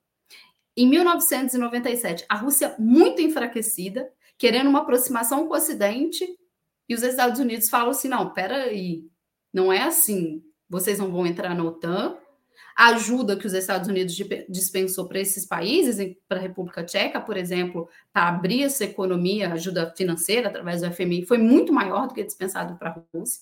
Em 0.76 0.88
1997, 0.88 2.24
a 2.28 2.34
Rússia 2.34 2.74
muito 2.78 3.22
enfraquecida, 3.22 4.10
querendo 4.36 4.68
uma 4.68 4.80
aproximação 4.80 5.46
com 5.46 5.54
o 5.54 5.56
Ocidente, 5.56 6.26
e 6.88 6.94
os 6.94 7.02
Estados 7.02 7.38
Unidos 7.38 7.68
falam 7.68 7.90
assim: 7.90 8.08
não, 8.08 8.30
peraí, 8.30 9.06
não 9.52 9.72
é 9.72 9.82
assim. 9.82 10.42
Vocês 10.68 10.98
não 10.98 11.12
vão 11.12 11.26
entrar 11.26 11.54
na 11.54 11.64
OTAN, 11.64 12.16
a 12.76 12.88
ajuda 12.88 13.36
que 13.36 13.46
os 13.46 13.52
Estados 13.52 13.88
Unidos 13.88 14.16
dispensou 14.48 15.06
para 15.06 15.20
esses 15.20 15.46
países, 15.46 16.16
para 16.28 16.38
a 16.38 16.42
República 16.42 16.84
Tcheca, 16.84 17.20
por 17.20 17.36
exemplo, 17.36 17.88
para 18.12 18.28
abrir 18.28 18.62
essa 18.62 18.84
economia, 18.84 19.52
ajuda 19.52 19.92
financeira 19.96 20.48
através 20.48 20.80
do 20.80 20.90
FMI, 20.90 21.26
foi 21.26 21.38
muito 21.38 21.72
maior 21.72 22.08
do 22.08 22.14
que 22.14 22.24
dispensado 22.24 22.76
para 22.76 22.90
a 22.90 23.18
Rússia. 23.18 23.40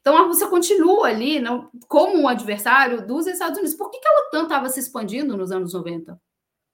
Então 0.00 0.16
a 0.16 0.26
Rússia 0.26 0.46
continua 0.48 1.08
ali 1.08 1.40
não, 1.40 1.70
como 1.88 2.18
um 2.18 2.28
adversário 2.28 3.06
dos 3.06 3.26
Estados 3.26 3.58
Unidos. 3.58 3.76
Por 3.76 3.90
que, 3.90 3.98
que 3.98 4.08
a 4.08 4.20
OTAN 4.20 4.42
estava 4.44 4.68
se 4.68 4.80
expandindo 4.80 5.36
nos 5.36 5.50
anos 5.50 5.72
90? 5.72 6.20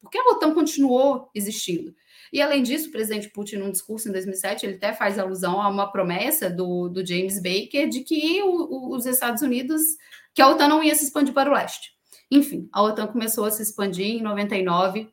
Por 0.01 0.11
que 0.11 0.18
a 0.18 0.31
OTAN 0.31 0.55
continuou 0.55 1.31
existindo? 1.35 1.94
E 2.33 2.42
além 2.42 2.62
disso, 2.62 2.88
o 2.88 2.92
presidente 2.92 3.31
Putin, 3.31 3.57
num 3.57 3.70
discurso 3.70 4.09
em 4.09 4.12
2007, 4.12 4.66
ele 4.66 4.77
até 4.77 4.92
faz 4.92 5.18
alusão 5.18 5.61
a 5.61 5.68
uma 5.68 5.90
promessa 5.90 6.51
do, 6.51 6.88
do 6.88 7.05
James 7.05 7.40
Baker 7.40 7.88
de 7.88 8.01
que 8.01 8.42
o, 8.42 8.51
o, 8.51 8.96
os 8.96 9.07
Estados 9.07 9.42
Unidos 9.42 9.83
que 10.38 10.42
a 10.42 10.48
OTAN 10.48 10.68
não 10.68 10.85
ia 10.85 10.94
se 10.94 11.03
expandir 11.03 11.35
para 11.35 11.51
o 11.51 11.53
leste. 11.53 11.90
Enfim, 12.31 12.68
a 12.72 12.81
OTAN 12.81 13.09
começou 13.09 13.44
a 13.44 13.51
se 13.51 13.61
expandir 13.61 14.07
em 14.07 14.22
99. 14.22 15.12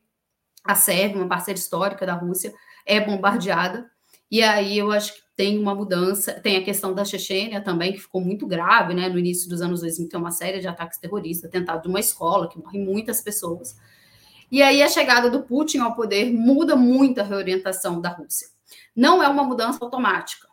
A 0.64 0.76
Sérvia, 0.76 1.18
uma 1.18 1.28
parceira 1.28 1.60
histórica 1.60 2.06
da 2.06 2.14
Rússia, 2.14 2.54
é 2.86 3.02
bombardeada. 3.02 3.90
E 4.30 4.44
aí 4.44 4.78
eu 4.78 4.92
acho 4.92 5.16
que 5.16 5.22
tem 5.36 5.58
uma 5.58 5.74
mudança. 5.74 6.40
Tem 6.42 6.58
a 6.58 6.64
questão 6.64 6.94
da 6.94 7.04
Chechênia 7.04 7.60
também, 7.60 7.94
que 7.94 8.02
ficou 8.02 8.22
muito 8.22 8.46
grave, 8.46 8.94
né? 8.94 9.10
No 9.10 9.18
início 9.18 9.50
dos 9.50 9.64
anos 9.64 9.82
2000, 9.82 10.10
tem 10.10 10.20
uma 10.20 10.30
série 10.30 10.60
de 10.60 10.68
ataques 10.68 11.00
terroristas, 11.00 11.50
atentado 11.50 11.82
de 11.82 11.88
uma 11.88 12.00
escola, 12.00 12.48
que 12.48 12.60
morrem 12.60 12.86
muitas 12.86 13.20
pessoas. 13.20 13.76
E 14.52 14.62
aí 14.62 14.84
a 14.84 14.88
chegada 14.88 15.28
do 15.28 15.42
Putin 15.42 15.80
ao 15.80 15.96
poder 15.96 16.32
muda 16.32 16.76
muito 16.76 17.20
a 17.20 17.24
reorientação 17.24 18.00
da 18.00 18.10
Rússia. 18.10 18.48
Não 18.96 19.24
é 19.24 19.28
uma 19.28 19.44
mudança 19.44 19.84
automática. 19.84 20.48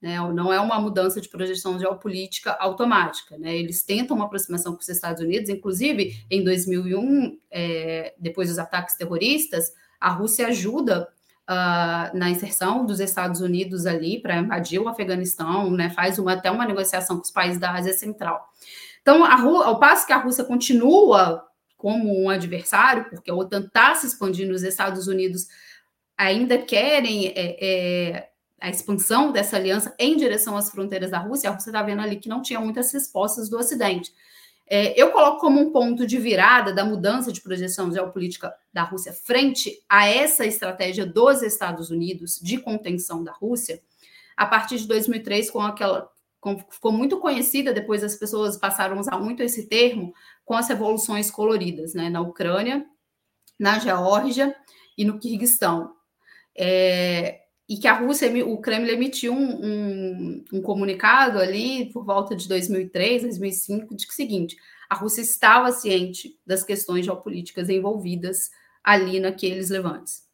Né? 0.00 0.16
Não 0.32 0.52
é 0.52 0.60
uma 0.60 0.80
mudança 0.80 1.20
de 1.20 1.28
projeção 1.28 1.78
geopolítica 1.78 2.52
automática. 2.52 3.36
Né? 3.36 3.56
Eles 3.56 3.82
tentam 3.82 4.16
uma 4.16 4.26
aproximação 4.26 4.74
com 4.74 4.80
os 4.80 4.88
Estados 4.88 5.22
Unidos, 5.22 5.50
inclusive 5.50 6.24
em 6.30 6.44
2001, 6.44 7.38
é, 7.50 8.14
depois 8.18 8.48
dos 8.48 8.58
ataques 8.58 8.96
terroristas, 8.96 9.72
a 10.00 10.10
Rússia 10.10 10.46
ajuda 10.46 11.08
uh, 11.48 12.16
na 12.16 12.30
inserção 12.30 12.84
dos 12.84 13.00
Estados 13.00 13.40
Unidos 13.40 13.86
ali 13.86 14.20
para 14.20 14.36
invadir 14.36 14.78
o 14.78 14.88
Afeganistão, 14.88 15.70
né? 15.70 15.90
faz 15.90 16.18
uma, 16.18 16.34
até 16.34 16.50
uma 16.50 16.66
negociação 16.66 17.16
com 17.16 17.22
os 17.22 17.30
países 17.30 17.58
da 17.58 17.72
Ásia 17.72 17.94
Central. 17.94 18.46
Então, 19.02 19.24
ao 19.24 19.80
passo 19.80 20.06
que 20.06 20.12
a 20.12 20.18
Rússia 20.18 20.44
continua 20.44 21.44
como 21.76 22.22
um 22.22 22.28
adversário, 22.28 23.08
porque 23.08 23.30
a 23.30 23.34
OTAN 23.34 23.60
está 23.60 23.94
se 23.94 24.06
expandindo, 24.06 24.52
os 24.52 24.62
Estados 24.62 25.06
Unidos 25.06 25.46
ainda 26.16 26.58
querem 26.58 27.28
é, 27.28 27.56
é, 27.60 28.28
a 28.60 28.68
expansão 28.68 29.30
dessa 29.30 29.56
aliança 29.56 29.94
em 29.98 30.16
direção 30.16 30.56
às 30.56 30.70
fronteiras 30.70 31.10
da 31.10 31.18
Rússia, 31.18 31.50
Rússia 31.50 31.70
está 31.70 31.82
vendo 31.82 32.02
ali 32.02 32.16
que 32.16 32.28
não 32.28 32.42
tinha 32.42 32.60
muitas 32.60 32.92
respostas 32.92 33.48
do 33.48 33.56
Ocidente. 33.56 34.12
É, 34.70 35.00
eu 35.00 35.10
coloco 35.12 35.40
como 35.40 35.60
um 35.60 35.72
ponto 35.72 36.06
de 36.06 36.18
virada 36.18 36.74
da 36.74 36.84
mudança 36.84 37.32
de 37.32 37.40
projeção 37.40 37.90
geopolítica 37.90 38.52
da 38.72 38.82
Rússia 38.82 39.12
frente 39.12 39.82
a 39.88 40.06
essa 40.06 40.44
estratégia 40.44 41.06
dos 41.06 41.42
Estados 41.42 41.90
Unidos 41.90 42.38
de 42.42 42.58
contenção 42.58 43.24
da 43.24 43.32
Rússia, 43.32 43.80
a 44.36 44.44
partir 44.44 44.78
de 44.78 44.86
2003, 44.86 45.50
com 45.50 45.60
aquela 45.60 46.10
com, 46.40 46.56
ficou 46.70 46.92
muito 46.92 47.18
conhecida, 47.18 47.72
depois 47.72 48.04
as 48.04 48.14
pessoas 48.14 48.56
passaram 48.56 48.96
a 48.96 49.00
usar 49.00 49.18
muito 49.18 49.42
esse 49.42 49.66
termo, 49.66 50.12
com 50.44 50.54
as 50.54 50.68
revoluções 50.68 51.30
coloridas, 51.30 51.94
né, 51.94 52.08
na 52.08 52.20
Ucrânia, 52.20 52.86
na 53.58 53.78
Geórgia 53.78 54.54
e 54.96 55.04
no 55.04 55.18
Quirguistão. 55.18 55.92
É, 56.56 57.40
e 57.68 57.76
que 57.76 57.86
a 57.86 57.92
Rússia, 57.92 58.32
o 58.46 58.58
Kremlin 58.58 58.92
emitiu 58.92 59.34
um, 59.34 59.64
um, 59.64 60.44
um, 60.54 60.62
comunicado 60.62 61.38
ali 61.38 61.92
por 61.92 62.02
volta 62.02 62.34
de 62.34 62.48
2003, 62.48 63.22
2005, 63.22 63.94
de 63.94 64.06
que 64.06 64.12
o 64.12 64.16
seguinte, 64.16 64.56
a 64.88 64.94
Rússia 64.94 65.20
estava 65.20 65.70
ciente 65.70 66.38
das 66.46 66.64
questões 66.64 67.04
geopolíticas 67.04 67.68
envolvidas 67.68 68.50
ali 68.82 69.20
naqueles 69.20 69.68
levantes. 69.68 70.26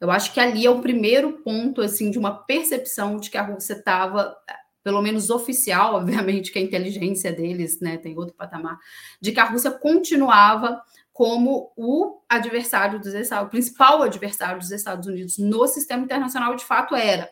Eu 0.00 0.08
acho 0.12 0.32
que 0.32 0.38
ali 0.38 0.64
é 0.64 0.70
o 0.70 0.80
primeiro 0.80 1.32
ponto, 1.38 1.80
assim, 1.82 2.12
de 2.12 2.18
uma 2.18 2.32
percepção 2.32 3.16
de 3.16 3.28
que 3.28 3.36
a 3.36 3.42
Rússia 3.42 3.72
estava, 3.72 4.36
pelo 4.84 5.02
menos 5.02 5.30
oficial, 5.30 5.96
obviamente 5.98 6.52
que 6.52 6.60
a 6.60 6.62
inteligência 6.62 7.32
deles, 7.32 7.80
né, 7.80 7.96
tem 7.96 8.16
outro 8.16 8.36
patamar, 8.36 8.78
de 9.20 9.32
que 9.32 9.40
a 9.40 9.44
Rússia 9.44 9.72
continuava 9.72 10.80
como 11.18 11.72
o 11.76 12.22
adversário 12.28 13.00
dos 13.00 13.12
Estados, 13.12 13.48
o 13.48 13.50
principal 13.50 14.02
adversário 14.04 14.60
dos 14.60 14.70
Estados 14.70 15.08
Unidos 15.08 15.36
no 15.36 15.66
sistema 15.66 16.04
internacional 16.04 16.54
de 16.54 16.64
fato 16.64 16.94
era. 16.94 17.28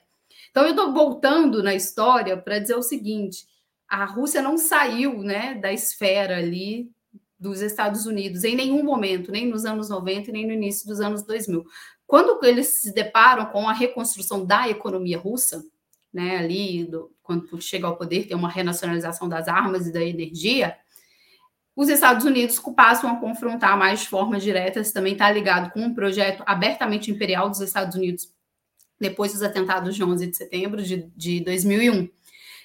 Então 0.50 0.64
eu 0.64 0.70
estou 0.70 0.92
voltando 0.92 1.62
na 1.62 1.72
história 1.72 2.36
para 2.36 2.58
dizer 2.58 2.74
o 2.74 2.82
seguinte: 2.82 3.46
a 3.88 4.04
Rússia 4.04 4.42
não 4.42 4.58
saiu, 4.58 5.22
né, 5.22 5.54
da 5.54 5.72
esfera 5.72 6.36
ali 6.38 6.90
dos 7.38 7.60
Estados 7.60 8.06
Unidos 8.06 8.42
em 8.42 8.56
nenhum 8.56 8.82
momento, 8.82 9.30
nem 9.30 9.46
nos 9.46 9.64
anos 9.64 9.88
90 9.88 10.32
nem 10.32 10.44
no 10.44 10.52
início 10.52 10.88
dos 10.88 10.98
anos 10.98 11.22
2000. 11.22 11.64
Quando 12.08 12.44
eles 12.44 12.66
se 12.80 12.92
deparam 12.92 13.46
com 13.46 13.68
a 13.68 13.72
reconstrução 13.72 14.44
da 14.44 14.68
economia 14.68 15.16
russa, 15.16 15.64
né, 16.12 16.38
ali 16.38 16.84
do, 16.86 17.12
quando 17.22 17.62
chega 17.62 17.86
ao 17.86 17.96
poder 17.96 18.26
tem 18.26 18.36
uma 18.36 18.50
renacionalização 18.50 19.28
das 19.28 19.46
armas 19.46 19.86
e 19.86 19.92
da 19.92 20.02
energia, 20.02 20.76
os 21.76 21.90
Estados 21.90 22.24
Unidos 22.24 22.58
passam 22.74 23.10
a 23.10 23.16
confrontar 23.16 23.76
mais 23.76 24.00
de 24.00 24.08
forma 24.08 24.40
direta, 24.40 24.80
isso 24.80 24.94
também 24.94 25.12
está 25.12 25.30
ligado 25.30 25.70
com 25.72 25.80
um 25.80 25.94
projeto 25.94 26.42
abertamente 26.46 27.10
imperial 27.10 27.50
dos 27.50 27.60
Estados 27.60 27.94
Unidos, 27.94 28.32
depois 28.98 29.34
dos 29.34 29.42
atentados 29.42 29.94
de 29.94 30.02
11 30.02 30.26
de 30.26 30.34
setembro 30.34 30.82
de, 30.82 31.02
de 31.14 31.40
2001. 31.44 32.08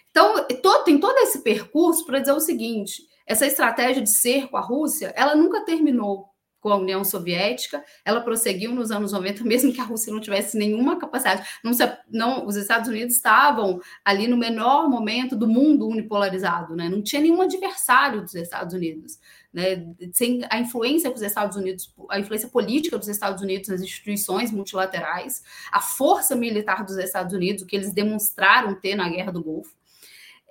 Então, 0.10 0.46
todo, 0.64 0.86
tem 0.86 0.98
todo 0.98 1.18
esse 1.18 1.44
percurso 1.44 2.06
para 2.06 2.20
dizer 2.20 2.32
o 2.32 2.40
seguinte: 2.40 3.04
essa 3.28 3.46
estratégia 3.46 4.02
de 4.02 4.10
cerco 4.10 4.56
à 4.56 4.62
Rússia, 4.62 5.14
ela 5.16 5.36
nunca 5.36 5.66
terminou. 5.66 6.31
Com 6.62 6.70
a 6.70 6.78
União 6.78 7.04
Soviética, 7.04 7.84
ela 8.06 8.22
prosseguiu 8.22 8.72
nos 8.72 8.92
anos 8.92 9.12
90, 9.12 9.44
mesmo 9.46 9.74
que 9.74 9.82
a 9.82 9.84
Rússia 9.84 10.14
não 10.14 10.22
tivesse 10.22 10.58
nenhuma 10.58 10.98
capacidade. 10.98 11.46
Não, 11.64 11.72
não, 12.10 12.46
os 12.46 12.56
Estados 12.56 12.88
Unidos 12.88 13.16
estavam 13.16 13.82
ali 14.06 14.28
no 14.28 14.38
menor 14.38 14.88
momento 14.88 15.36
do 15.36 15.48
mundo 15.48 15.88
unipolarizado, 15.88 16.76
né? 16.76 16.88
não 16.88 17.02
tinha 17.02 17.22
nenhum 17.22 17.42
adversário 17.42 18.22
dos 18.22 18.36
Estados 18.36 18.74
Unidos. 18.74 19.20
Né? 19.52 19.86
Sem 20.14 20.42
a 20.50 20.60
influência 20.60 21.12
dos 21.12 21.22
Estados 21.22 21.58
Unidos, 21.58 21.94
a 22.10 22.20
influência 22.20 22.48
política 22.48 22.98
dos 22.98 23.10
Estados 23.10 23.42
Unidos 23.42 23.68
nas 23.68 23.82
instituições 23.82 24.52
multilaterais, 24.52 25.44
a 25.72 25.82
força 25.82 26.36
militar 26.36 26.86
dos 26.86 26.98
Estados 26.98 27.34
Unidos, 27.34 27.64
o 27.64 27.66
que 27.66 27.76
eles 27.76 27.92
demonstraram 27.92 28.76
ter 28.76 28.96
na 28.96 29.10
Guerra 29.10 29.32
do 29.32 29.44
Golfo, 29.44 29.74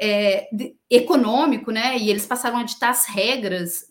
é, 0.01 0.49
de, 0.51 0.75
econômico, 0.89 1.71
né? 1.71 1.99
E 1.99 2.09
eles 2.09 2.25
passaram 2.25 2.57
a 2.57 2.63
ditar 2.63 2.89
as 2.89 3.05
regras 3.05 3.85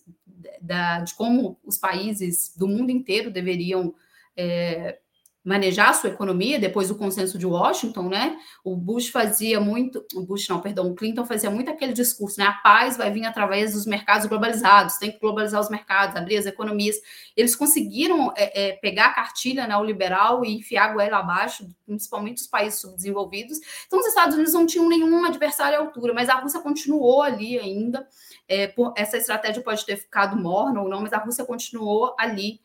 da, 0.62 1.00
de 1.00 1.14
como 1.14 1.60
os 1.64 1.78
países 1.78 2.54
do 2.56 2.68
mundo 2.68 2.92
inteiro 2.92 3.32
deveriam 3.32 3.94
é, 4.36 5.00
manejar 5.44 5.90
a 5.90 5.94
sua 5.94 6.10
economia 6.10 6.60
depois 6.60 6.90
do 6.90 6.96
consenso 6.96 7.38
de 7.38 7.46
Washington, 7.46 8.10
né? 8.10 8.38
O 8.64 8.76
Bush 8.76 9.08
fazia 9.08 9.60
muito, 9.60 10.06
o 10.14 10.22
Bush 10.22 10.48
não, 10.50 10.60
perdão, 10.60 10.92
o 10.92 10.96
Clinton 10.96 11.26
fazia 11.26 11.50
muito 11.50 11.72
aquele 11.72 11.94
discurso, 11.94 12.40
né? 12.40 12.46
A 12.46 12.54
paz 12.54 12.98
vai 12.98 13.10
vir 13.10 13.26
através 13.26 13.74
dos 13.74 13.86
mercados 13.86 14.28
globalizados, 14.28 14.98
tem 14.98 15.12
que 15.12 15.20
globalizar 15.20 15.62
os 15.62 15.70
mercados, 15.70 16.16
abrir 16.16 16.38
as 16.38 16.46
economias. 16.46 16.98
Eles 17.38 17.56
conseguiram 17.56 18.34
é, 18.36 18.68
é, 18.68 18.72
pegar 18.74 19.08
a 19.08 19.14
cartilha 19.14 19.66
neoliberal 19.66 20.44
e 20.44 20.56
enfiar 20.56 20.90
a 20.90 20.94
goela 20.94 21.18
abaixo, 21.20 21.68
principalmente 21.86 22.42
os 22.42 22.48
países 22.48 22.82
subdesenvolvidos. 22.82 23.58
Então, 23.88 24.00
os 24.00 24.06
Estados 24.06 24.36
Unidos 24.36 24.54
não 24.54 24.66
tinham 24.66 24.90
nenhum 24.90 25.24
adversário 25.26 25.80
à 25.80 25.82
altura, 25.82 26.14
mas 26.14 26.28
a 26.28 26.36
Rússia 26.36 26.60
continuou 26.60 27.22
ali 27.22 27.58
ainda. 27.58 28.06
É, 28.50 28.68
por, 28.68 28.94
essa 28.98 29.16
estratégia 29.16 29.62
pode 29.62 29.86
ter 29.86 29.96
ficado 29.96 30.36
morna 30.36 30.82
ou 30.82 30.90
não, 30.90 31.02
mas 31.02 31.14
a 31.14 31.20
Rússia 31.20 31.46
continuou 31.46 32.16
ali 32.18 32.60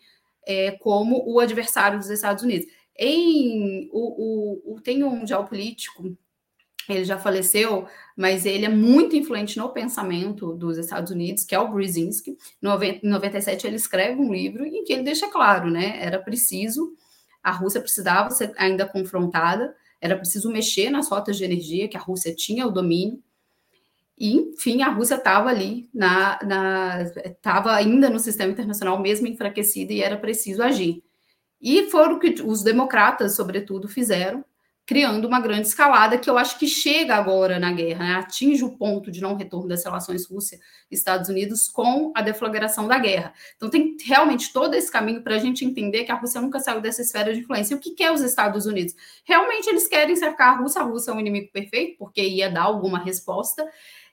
é, 0.47 0.73
como 0.73 1.23
o 1.31 1.39
adversário 1.39 1.99
dos 1.99 2.09
Estados 2.09 2.43
Unidos. 2.43 2.67
Em, 2.97 3.89
o, 3.93 4.71
o, 4.73 4.75
o, 4.75 4.81
tem 4.81 5.05
um 5.05 5.27
geopolítico, 5.27 6.17
ele 6.89 7.05
já 7.05 7.19
faleceu, 7.19 7.87
mas 8.17 8.47
ele 8.47 8.65
é 8.65 8.69
muito 8.69 9.17
influente 9.17 9.59
no 9.59 9.71
pensamento 9.71 10.55
dos 10.55 10.79
Estados 10.79 11.11
Unidos, 11.11 11.45
que 11.45 11.55
é 11.55 11.59
o 11.59 11.71
Brzezinski. 11.71 12.37
Em 12.63 13.09
97 13.09 13.67
ele 13.67 13.77
escreve 13.77 14.21
um 14.21 14.33
livro 14.33 14.65
em 14.65 14.85
que 14.85 14.93
ele 14.93 15.03
deixa 15.03 15.29
claro, 15.29 15.71
né? 15.71 15.99
Era 16.03 16.19
preciso, 16.19 16.95
a 17.43 17.51
Rússia 17.51 17.81
precisava 17.81 18.31
ser 18.31 18.53
ainda 18.57 18.87
confrontada, 18.87 19.75
era 20.01 20.17
preciso 20.17 20.51
mexer 20.51 20.91
nas 20.91 21.09
rotas 21.09 21.37
de 21.37 21.45
energia, 21.45 21.89
que 21.89 21.97
a 21.97 22.01
Rússia 22.01 22.35
tinha 22.35 22.67
o 22.67 22.71
domínio, 22.71 23.23
e, 24.17 24.37
enfim, 24.37 24.83
a 24.83 24.89
Rússia 24.89 25.17
estava 25.17 25.49
ali, 25.51 25.91
estava 27.25 27.75
ainda 27.75 28.09
no 28.09 28.19
sistema 28.19 28.53
internacional, 28.53 29.01
mesmo 29.01 29.27
enfraquecida, 29.27 29.93
e 29.93 30.01
era 30.01 30.17
preciso 30.17 30.63
agir. 30.63 31.03
E 31.61 31.91
foram 31.91 32.17
o 32.17 32.21
que 32.21 32.43
os 32.43 32.63
democratas, 32.63 33.35
sobretudo, 33.35 33.89
fizeram, 33.89 34.45
criando 34.87 35.27
uma 35.27 35.41
grande 35.41 35.67
escalada 35.67 36.19
que 36.19 36.29
eu 36.29 36.37
acho 36.37 36.59
que 36.59 36.67
chega 36.67 37.15
agora 37.15 37.59
na 37.59 37.73
guerra, 37.73 38.05
né? 38.05 38.15
atinge 38.17 38.63
o 38.63 38.77
ponto 38.77 39.11
de 39.11 39.21
não 39.21 39.35
retorno 39.35 39.67
das 39.67 39.83
relações 39.83 40.27
Rússia-Estados 40.27 41.31
Unidos 41.31 41.69
com 41.69 42.13
a 42.15 42.21
deflagração 42.21 42.87
da 42.87 42.99
guerra. 42.99 43.33
Então 43.57 43.71
tem 43.71 43.97
realmente 44.05 44.53
todo 44.53 44.75
esse 44.75 44.93
caminho 44.93 45.23
para 45.23 45.37
a 45.37 45.39
gente 45.39 45.65
entender 45.65 46.05
que 46.05 46.13
a 46.13 46.17
Rússia 46.17 46.41
nunca 46.41 46.61
saiu 46.61 46.83
dessa 46.83 47.01
esfera 47.01 47.33
de 47.33 47.41
influência. 47.41 47.75
E 47.75 47.77
o 47.79 47.81
que 47.81 47.93
quer 47.93 48.13
os 48.13 48.21
Estados 48.21 48.67
Unidos? 48.67 48.95
Realmente 49.25 49.69
eles 49.69 49.89
querem 49.89 50.15
cercar 50.17 50.55
a 50.55 50.61
Rússia, 50.61 50.83
a 50.83 50.85
Rússia 50.85 51.13
é 51.13 51.15
um 51.15 51.21
inimigo 51.21 51.51
perfeito, 51.51 51.97
porque 51.99 52.23
ia 52.23 52.51
dar 52.51 52.65
alguma 52.65 53.03
resposta, 53.03 53.67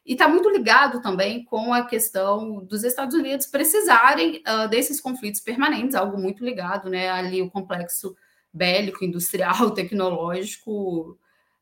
e 0.05 0.13
está 0.13 0.27
muito 0.27 0.49
ligado 0.49 1.01
também 1.01 1.43
com 1.45 1.73
a 1.73 1.85
questão 1.85 2.63
dos 2.65 2.83
Estados 2.83 3.15
Unidos 3.15 3.45
precisarem 3.45 4.41
uh, 4.47 4.67
desses 4.67 4.99
conflitos 4.99 5.41
permanentes, 5.41 5.95
algo 5.95 6.17
muito 6.17 6.43
ligado, 6.43 6.89
né? 6.89 7.09
Ali 7.09 7.41
o 7.41 7.51
complexo 7.51 8.15
bélico, 8.51 9.05
industrial, 9.05 9.71
tecnológico 9.75 11.17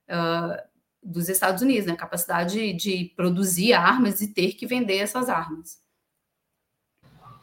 uh, 0.09 0.69
dos 1.03 1.27
Estados 1.27 1.61
Unidos, 1.61 1.85
né? 1.85 1.93
A 1.93 1.97
capacidade 1.97 2.73
de 2.73 3.11
produzir 3.15 3.73
armas 3.73 4.21
e 4.21 4.33
ter 4.33 4.53
que 4.53 4.65
vender 4.65 4.97
essas 4.97 5.27
armas. 5.27 5.77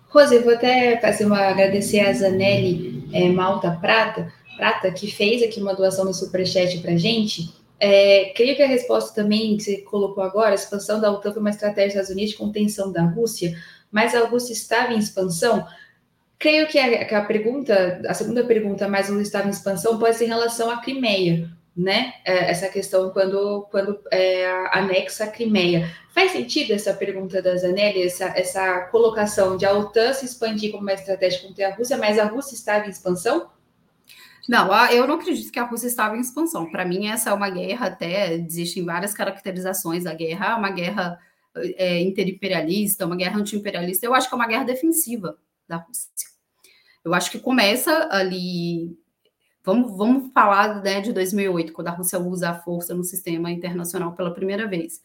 Rose, 0.08 0.38
vou 0.38 0.54
até 0.54 0.98
fazer 0.98 1.26
uma 1.26 1.40
agradecer 1.40 2.00
a 2.00 2.12
Zanelli 2.12 3.06
é, 3.12 3.28
Malta 3.28 3.72
Prata, 3.72 4.32
Prata, 4.56 4.90
que 4.90 5.10
fez 5.10 5.42
aqui 5.42 5.60
uma 5.60 5.74
doação 5.74 6.06
no 6.06 6.14
Superchat 6.14 6.78
para 6.78 6.96
gente. 6.96 7.54
É, 7.78 8.32
creio 8.34 8.56
que 8.56 8.62
a 8.62 8.66
resposta 8.66 9.14
também 9.14 9.56
que 9.56 9.62
você 9.62 9.76
colocou 9.78 10.24
agora, 10.24 10.50
a 10.50 10.54
expansão 10.54 11.00
da 11.00 11.10
OTAN 11.10 11.32
foi 11.32 11.40
uma 11.40 11.50
estratégia 11.50 11.86
dos 11.86 11.94
Estados 11.94 12.10
Unidos 12.10 12.30
de 12.32 12.38
contenção 12.38 12.90
da 12.90 13.02
Rússia, 13.02 13.56
mas 13.90 14.14
a 14.14 14.26
Rússia 14.26 14.52
estava 14.52 14.92
em 14.92 14.98
expansão. 14.98 15.66
Creio 16.38 16.66
que 16.66 16.78
a, 16.78 17.04
que 17.04 17.14
a 17.14 17.24
pergunta, 17.24 18.02
a 18.08 18.14
segunda 18.14 18.44
pergunta, 18.44 18.88
mais 18.88 19.10
onde 19.10 19.22
estava 19.22 19.46
em 19.46 19.50
expansão, 19.50 19.98
pode 19.98 20.16
ser 20.16 20.24
em 20.24 20.28
relação 20.28 20.70
à 20.70 20.80
Crimeia, 20.80 21.50
né? 21.76 22.14
É, 22.24 22.50
essa 22.50 22.68
questão 22.68 23.10
quando, 23.10 23.66
quando 23.70 23.98
é, 24.10 24.46
anexa 24.72 25.24
a 25.24 25.28
Crimeia. 25.28 25.90
Faz 26.14 26.32
sentido 26.32 26.72
essa 26.72 26.94
pergunta 26.94 27.42
da 27.42 27.56
Zanelli, 27.56 28.02
essa, 28.02 28.32
essa 28.36 28.80
colocação 28.90 29.56
de 29.56 29.66
a 29.66 29.72
OTAN 29.74 30.14
se 30.14 30.24
expandir 30.24 30.70
como 30.70 30.82
uma 30.82 30.94
estratégia 30.94 31.46
contra 31.46 31.68
a 31.68 31.74
Rússia, 31.74 31.98
mas 31.98 32.18
a 32.18 32.24
Rússia 32.24 32.54
estava 32.54 32.86
em 32.86 32.90
expansão? 32.90 33.50
Não, 34.48 34.72
eu 34.90 35.06
não 35.06 35.16
acredito 35.16 35.50
que 35.50 35.58
a 35.58 35.64
Rússia 35.64 35.88
estava 35.88 36.16
em 36.16 36.20
expansão. 36.20 36.70
Para 36.70 36.84
mim, 36.84 37.08
essa 37.08 37.30
é 37.30 37.32
uma 37.32 37.50
guerra, 37.50 37.86
até 37.86 38.34
existem 38.34 38.84
várias 38.84 39.12
caracterizações 39.12 40.04
da 40.04 40.14
guerra, 40.14 40.56
uma 40.56 40.70
guerra 40.70 41.18
é, 41.76 42.00
interimperialista, 42.00 43.06
uma 43.06 43.16
guerra 43.16 43.40
anti-imperialista. 43.40 44.06
Eu 44.06 44.14
acho 44.14 44.28
que 44.28 44.34
é 44.34 44.36
uma 44.36 44.46
guerra 44.46 44.64
defensiva 44.64 45.36
da 45.66 45.76
Rússia. 45.76 46.10
Eu 47.04 47.14
acho 47.14 47.30
que 47.30 47.38
começa 47.38 48.08
ali. 48.10 48.96
Vamos, 49.64 49.96
vamos 49.96 50.32
falar 50.32 50.80
né, 50.82 51.00
de 51.00 51.12
2008, 51.12 51.72
quando 51.72 51.88
a 51.88 51.92
Rússia 51.92 52.18
usa 52.20 52.50
a 52.50 52.54
força 52.54 52.94
no 52.94 53.02
sistema 53.02 53.50
internacional 53.50 54.14
pela 54.14 54.32
primeira 54.32 54.68
vez. 54.68 55.02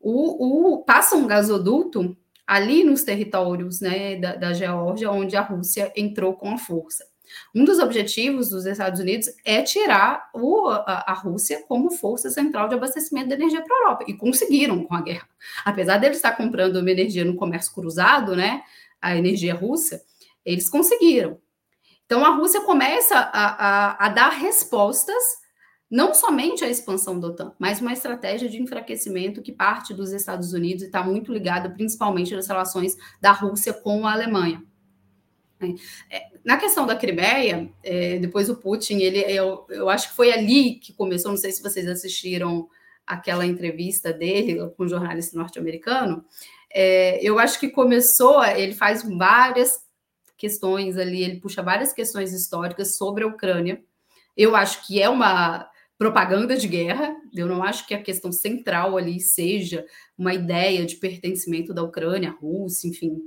O, 0.00 0.74
o 0.74 0.84
passa 0.84 1.16
um 1.16 1.26
gasoduto 1.26 2.16
ali 2.46 2.84
nos 2.84 3.02
territórios 3.02 3.80
né, 3.80 4.16
da, 4.16 4.36
da 4.36 4.52
Geórgia, 4.52 5.10
onde 5.10 5.36
a 5.36 5.40
Rússia 5.40 5.92
entrou 5.96 6.34
com 6.34 6.52
a 6.52 6.58
força. 6.58 7.04
Um 7.54 7.64
dos 7.64 7.78
objetivos 7.78 8.48
dos 8.48 8.66
Estados 8.66 9.00
Unidos 9.00 9.28
é 9.44 9.62
tirar 9.62 10.30
o, 10.34 10.68
a, 10.68 11.04
a, 11.08 11.12
Rússia 11.12 11.64
como 11.66 11.90
força 11.90 12.30
central 12.30 12.68
de 12.68 12.74
abastecimento 12.74 13.28
de 13.28 13.34
energia 13.34 13.62
para 13.62 13.74
a 13.74 13.80
Europa. 13.80 14.04
E 14.08 14.14
conseguiram 14.14 14.84
com 14.84 14.94
a 14.94 15.00
guerra. 15.02 15.28
Apesar 15.64 15.98
deles 15.98 16.18
estar 16.18 16.36
comprando 16.36 16.76
uma 16.76 16.90
energia 16.90 17.24
no 17.24 17.36
comércio 17.36 17.72
cruzado, 17.74 18.36
né, 18.36 18.62
a 19.00 19.16
energia 19.16 19.54
russa, 19.54 20.02
eles 20.44 20.68
conseguiram. 20.68 21.38
Então 22.06 22.24
a 22.24 22.30
Rússia 22.30 22.62
começa 22.62 23.16
a, 23.16 23.22
a, 23.22 24.06
a 24.06 24.08
dar 24.08 24.30
respostas 24.30 25.22
não 25.90 26.12
somente 26.14 26.64
à 26.64 26.68
expansão 26.68 27.18
da 27.18 27.28
OTAN, 27.28 27.54
mas 27.58 27.80
uma 27.80 27.92
estratégia 27.92 28.48
de 28.48 28.60
enfraquecimento 28.60 29.40
que 29.40 29.52
parte 29.52 29.94
dos 29.94 30.12
Estados 30.12 30.52
Unidos 30.52 30.82
e 30.82 30.86
está 30.86 31.02
muito 31.02 31.32
ligada 31.32 31.70
principalmente 31.70 32.34
nas 32.34 32.46
relações 32.46 32.96
da 33.20 33.32
Rússia 33.32 33.72
com 33.72 34.06
a 34.06 34.12
Alemanha. 34.12 34.62
É, 36.10 36.22
na 36.44 36.56
questão 36.56 36.86
da 36.86 36.96
Crimeia, 36.96 37.68
é, 37.82 38.18
depois 38.18 38.48
o 38.48 38.56
Putin, 38.56 38.98
ele, 38.98 39.18
eu, 39.20 39.66
eu 39.68 39.88
acho 39.88 40.10
que 40.10 40.16
foi 40.16 40.32
ali 40.32 40.76
que 40.76 40.92
começou, 40.92 41.30
não 41.30 41.38
sei 41.38 41.50
se 41.52 41.62
vocês 41.62 41.86
assistiram 41.86 42.68
aquela 43.06 43.46
entrevista 43.46 44.12
dele 44.12 44.70
com 44.76 44.84
o 44.84 44.88
jornalista 44.88 45.36
norte-americano, 45.36 46.24
é, 46.72 47.18
eu 47.22 47.38
acho 47.38 47.58
que 47.58 47.68
começou, 47.68 48.44
ele 48.44 48.74
faz 48.74 49.02
várias 49.02 49.78
questões 50.36 50.96
ali, 50.96 51.24
ele 51.24 51.40
puxa 51.40 51.62
várias 51.62 51.92
questões 51.92 52.32
históricas 52.32 52.96
sobre 52.96 53.24
a 53.24 53.26
Ucrânia. 53.26 53.82
Eu 54.36 54.54
acho 54.54 54.86
que 54.86 55.02
é 55.02 55.08
uma 55.08 55.68
propaganda 55.98 56.56
de 56.56 56.68
guerra, 56.68 57.16
eu 57.34 57.48
não 57.48 57.60
acho 57.62 57.84
que 57.84 57.92
a 57.92 58.02
questão 58.02 58.30
central 58.30 58.96
ali 58.96 59.18
seja 59.18 59.84
uma 60.16 60.32
ideia 60.32 60.86
de 60.86 60.94
pertencimento 60.94 61.74
da 61.74 61.82
Ucrânia 61.82 62.30
Rússia, 62.30 62.86
enfim, 62.86 63.18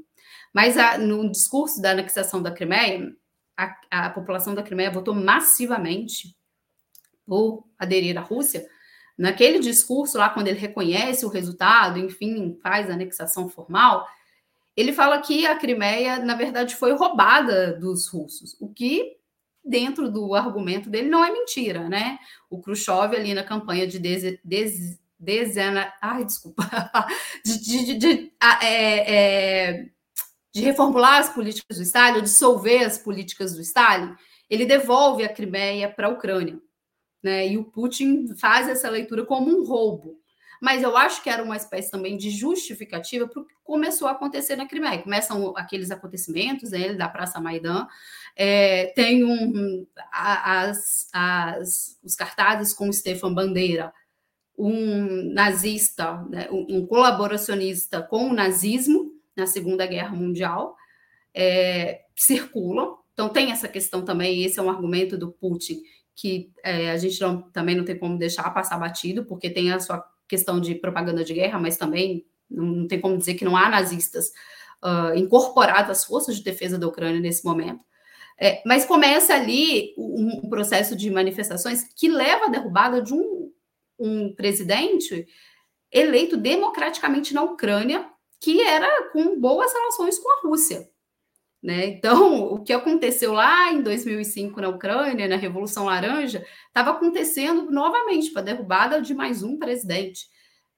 mas 0.53 0.77
a, 0.77 0.97
no 0.97 1.29
discurso 1.31 1.81
da 1.81 1.91
anexação 1.91 2.41
da 2.41 2.51
Crimeia, 2.51 3.13
a, 3.57 3.75
a 3.89 4.09
população 4.09 4.53
da 4.53 4.63
Crimeia 4.63 4.91
votou 4.91 5.13
massivamente 5.13 6.35
por 7.25 7.65
aderir 7.77 8.17
à 8.17 8.21
Rússia. 8.21 8.67
Naquele 9.17 9.59
discurso 9.59 10.17
lá, 10.17 10.29
quando 10.29 10.47
ele 10.47 10.59
reconhece 10.59 11.25
o 11.25 11.29
resultado, 11.29 11.99
enfim, 11.99 12.57
faz 12.61 12.89
a 12.89 12.93
anexação 12.93 13.47
formal, 13.47 14.05
ele 14.75 14.93
fala 14.93 15.21
que 15.21 15.45
a 15.45 15.55
Crimeia, 15.55 16.19
na 16.19 16.35
verdade, 16.35 16.75
foi 16.75 16.93
roubada 16.93 17.77
dos 17.77 18.07
russos, 18.07 18.55
o 18.59 18.69
que, 18.69 19.17
dentro 19.63 20.09
do 20.09 20.33
argumento 20.33 20.89
dele, 20.89 21.09
não 21.09 21.23
é 21.23 21.31
mentira, 21.31 21.87
né? 21.87 22.17
O 22.49 22.61
Khrushchev, 22.61 23.15
ali 23.15 23.33
na 23.33 23.43
campanha 23.43 23.85
de 23.85 23.99
des, 23.99 24.39
des, 24.43 24.99
dezena. 25.19 25.93
Ai, 26.01 26.25
desculpa. 26.25 26.67
de, 27.45 27.59
de, 27.59 27.85
de, 27.85 27.97
de 27.97 28.33
é, 28.63 29.15
é, 29.15 29.89
de 30.53 30.61
reformular 30.61 31.19
as 31.19 31.29
políticas 31.29 31.77
do 31.77 31.83
Stalin, 31.83 32.21
dissolver 32.21 32.85
as 32.85 32.97
políticas 32.97 33.53
do 33.55 33.61
Stalin, 33.61 34.15
ele 34.49 34.65
devolve 34.65 35.23
a 35.23 35.33
Crimeia 35.33 35.89
para 35.89 36.07
a 36.07 36.09
Ucrânia. 36.09 36.59
Né? 37.23 37.49
E 37.49 37.57
o 37.57 37.63
Putin 37.63 38.35
faz 38.35 38.67
essa 38.67 38.89
leitura 38.89 39.25
como 39.25 39.49
um 39.49 39.63
roubo. 39.63 40.19
mas 40.61 40.83
eu 40.83 40.95
acho 40.95 41.23
que 41.23 41.29
era 41.29 41.41
uma 41.41 41.57
espécie 41.57 41.89
também 41.89 42.15
de 42.17 42.29
justificativa 42.29 43.27
para 43.27 43.41
o 43.41 43.45
que 43.45 43.55
começou 43.63 44.07
a 44.07 44.11
acontecer 44.11 44.55
na 44.55 44.67
Crimeia. 44.67 45.01
Começam 45.01 45.55
aqueles 45.57 45.89
acontecimentos 45.89 46.71
né, 46.71 46.93
da 46.93 47.09
Praça 47.09 47.39
Maidan, 47.39 47.87
é, 48.35 48.87
tem 48.95 49.23
um, 49.23 49.87
as, 50.11 51.07
as, 51.11 51.99
os 52.03 52.15
cartazes 52.15 52.73
com 52.73 52.91
Stefan 52.91 53.33
Bandeira, 53.33 53.91
um 54.57 55.33
nazista, 55.33 56.23
né, 56.29 56.47
um, 56.51 56.85
colaboracionista 56.85 58.01
com 58.01 58.29
o 58.29 58.33
nazismo 58.33 59.10
na 59.41 59.47
Segunda 59.47 59.85
Guerra 59.85 60.15
Mundial, 60.15 60.75
é, 61.33 62.01
circulam. 62.15 62.97
Então, 63.13 63.27
tem 63.29 63.51
essa 63.51 63.67
questão 63.67 64.05
também, 64.05 64.43
esse 64.43 64.59
é 64.59 64.61
um 64.61 64.69
argumento 64.69 65.17
do 65.17 65.31
Putin, 65.31 65.81
que 66.15 66.51
é, 66.63 66.91
a 66.91 66.97
gente 66.97 67.19
não, 67.19 67.41
também 67.41 67.75
não 67.75 67.83
tem 67.83 67.97
como 67.97 68.17
deixar 68.17 68.49
passar 68.51 68.77
batido, 68.77 69.25
porque 69.25 69.49
tem 69.49 69.71
a 69.71 69.79
sua 69.79 70.03
questão 70.27 70.61
de 70.61 70.75
propaganda 70.75 71.23
de 71.23 71.33
guerra, 71.33 71.59
mas 71.59 71.75
também 71.75 72.25
não, 72.49 72.65
não 72.65 72.87
tem 72.87 73.01
como 73.01 73.17
dizer 73.17 73.33
que 73.33 73.45
não 73.45 73.57
há 73.57 73.69
nazistas 73.69 74.27
uh, 74.83 75.15
incorporados 75.15 75.91
às 75.91 76.05
forças 76.05 76.37
de 76.37 76.43
defesa 76.43 76.77
da 76.77 76.87
Ucrânia 76.87 77.19
nesse 77.19 77.43
momento. 77.43 77.83
É, 78.39 78.61
mas 78.65 78.85
começa 78.85 79.33
ali 79.33 79.93
um, 79.97 80.41
um, 80.43 80.49
processo 80.49 80.95
de 80.95 81.11
manifestações 81.11 81.83
que 81.95 82.09
leva 82.09 82.45
à 82.45 82.49
derrubada 82.49 83.01
de 83.01 83.13
um, 83.13 83.51
um 83.99 84.33
presidente 84.33 85.27
eleito 85.91 86.37
democraticamente 86.37 87.33
na 87.33 87.43
Ucrânia, 87.43 88.09
que 88.41 88.59
era 88.59 89.09
com 89.11 89.39
boas 89.39 89.71
relações 89.71 90.17
com 90.17 90.29
a 90.31 90.41
Rússia. 90.41 90.89
Né? 91.61 91.85
Então, 91.85 92.45
o 92.45 92.63
que 92.63 92.73
aconteceu 92.73 93.33
lá 93.33 93.71
em 93.71 93.83
2005 93.83 94.59
na 94.59 94.69
Ucrânia, 94.69 95.27
na 95.27 95.35
Revolução 95.35 95.85
Laranja, 95.85 96.43
estava 96.67 96.89
acontecendo 96.89 97.69
novamente 97.69 98.31
para 98.31 98.41
a 98.41 98.45
derrubada 98.45 98.99
de 98.99 99.13
mais 99.13 99.43
um 99.43 99.59
presidente 99.59 100.25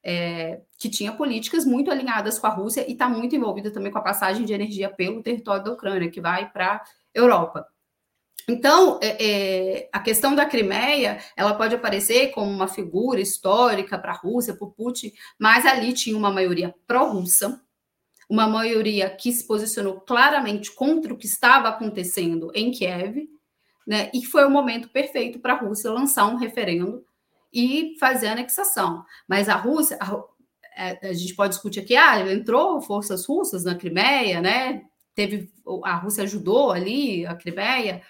é, 0.04 0.60
que 0.78 0.90
tinha 0.90 1.12
políticas 1.12 1.64
muito 1.64 1.90
alinhadas 1.90 2.38
com 2.38 2.46
a 2.46 2.50
Rússia 2.50 2.86
e 2.86 2.92
está 2.92 3.08
muito 3.08 3.34
envolvido 3.34 3.72
também 3.72 3.90
com 3.90 3.98
a 3.98 4.02
passagem 4.02 4.44
de 4.44 4.52
energia 4.52 4.90
pelo 4.90 5.22
território 5.22 5.64
da 5.64 5.72
Ucrânia, 5.72 6.10
que 6.10 6.20
vai 6.20 6.50
para 6.50 6.74
a 6.74 6.84
Europa. 7.14 7.66
Então, 8.48 8.98
é, 9.02 9.16
é, 9.24 9.88
a 9.92 10.00
questão 10.00 10.34
da 10.34 10.44
Crimeia, 10.44 11.18
ela 11.36 11.54
pode 11.54 11.74
aparecer 11.74 12.30
como 12.30 12.50
uma 12.50 12.68
figura 12.68 13.20
histórica 13.20 13.98
para 13.98 14.12
a 14.12 14.16
Rússia, 14.16 14.54
para 14.54 14.66
o 14.66 14.70
Putin, 14.70 15.12
mas 15.38 15.64
ali 15.64 15.92
tinha 15.92 16.16
uma 16.16 16.30
maioria 16.30 16.74
pró-russa, 16.86 17.60
uma 18.28 18.46
maioria 18.46 19.08
que 19.10 19.32
se 19.32 19.46
posicionou 19.46 20.00
claramente 20.00 20.72
contra 20.72 21.12
o 21.12 21.16
que 21.16 21.26
estava 21.26 21.68
acontecendo 21.68 22.50
em 22.54 22.70
Kiev, 22.70 23.28
né? 23.86 24.10
E 24.14 24.24
foi 24.24 24.44
o 24.46 24.50
momento 24.50 24.88
perfeito 24.88 25.38
para 25.38 25.54
a 25.54 25.58
Rússia 25.58 25.90
lançar 25.90 26.26
um 26.26 26.36
referendo 26.36 27.04
e 27.52 27.94
fazer 28.00 28.28
a 28.28 28.32
anexação. 28.32 29.04
Mas 29.28 29.48
a 29.48 29.56
Rússia, 29.56 29.98
a, 30.00 30.22
é, 30.76 31.08
a, 31.08 31.12
gente 31.12 31.34
pode 31.34 31.54
discutir 31.54 31.80
aqui, 31.80 31.94
ah, 31.94 32.20
entrou 32.32 32.80
forças 32.80 33.26
russas 33.26 33.64
na 33.64 33.74
Crimeia, 33.74 34.40
né? 34.40 34.82
Teve 35.14 35.52
a 35.84 35.96
Rússia 35.96 36.24
ajudou 36.24 36.72
ali 36.72 37.24
a 37.26 37.34
Crimeia 37.34 38.02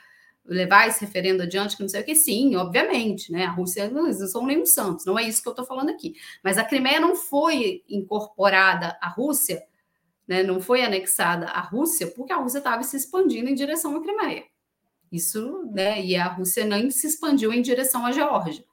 levar 0.46 0.88
esse 0.88 1.00
referendo 1.04 1.42
adiante, 1.42 1.76
que 1.76 1.82
não 1.82 1.88
sei 1.88 2.02
o 2.02 2.04
que, 2.04 2.14
sim, 2.14 2.54
obviamente, 2.56 3.32
né? 3.32 3.44
A 3.46 3.50
Rússia 3.50 3.88
não, 3.88 4.04
não 4.04 4.12
são 4.12 4.46
nenhum 4.46 4.66
santos, 4.66 5.06
não 5.06 5.18
é 5.18 5.22
isso 5.22 5.42
que 5.42 5.48
eu 5.48 5.52
estou 5.52 5.64
falando 5.64 5.90
aqui. 5.90 6.14
Mas 6.42 6.58
a 6.58 6.64
Crimeia 6.64 7.00
não 7.00 7.16
foi 7.16 7.82
incorporada 7.88 8.98
à 9.00 9.08
Rússia 9.08 9.62
né, 10.26 10.42
não 10.42 10.60
foi 10.60 10.82
anexada 10.82 11.46
à 11.46 11.60
Rússia 11.60 12.06
porque 12.08 12.32
a 12.32 12.36
Rússia 12.36 12.58
estava 12.58 12.82
se 12.82 12.96
expandindo 12.96 13.48
em 13.48 13.54
direção 13.54 13.96
à 13.96 14.02
Crimeia. 14.02 14.44
Isso, 15.12 15.70
né, 15.72 16.02
e 16.04 16.16
a 16.16 16.26
Rússia 16.26 16.64
nem 16.64 16.90
se 16.90 17.06
expandiu 17.06 17.52
em 17.52 17.62
direção 17.62 18.04
à 18.04 18.12
Geórgia. 18.12 18.64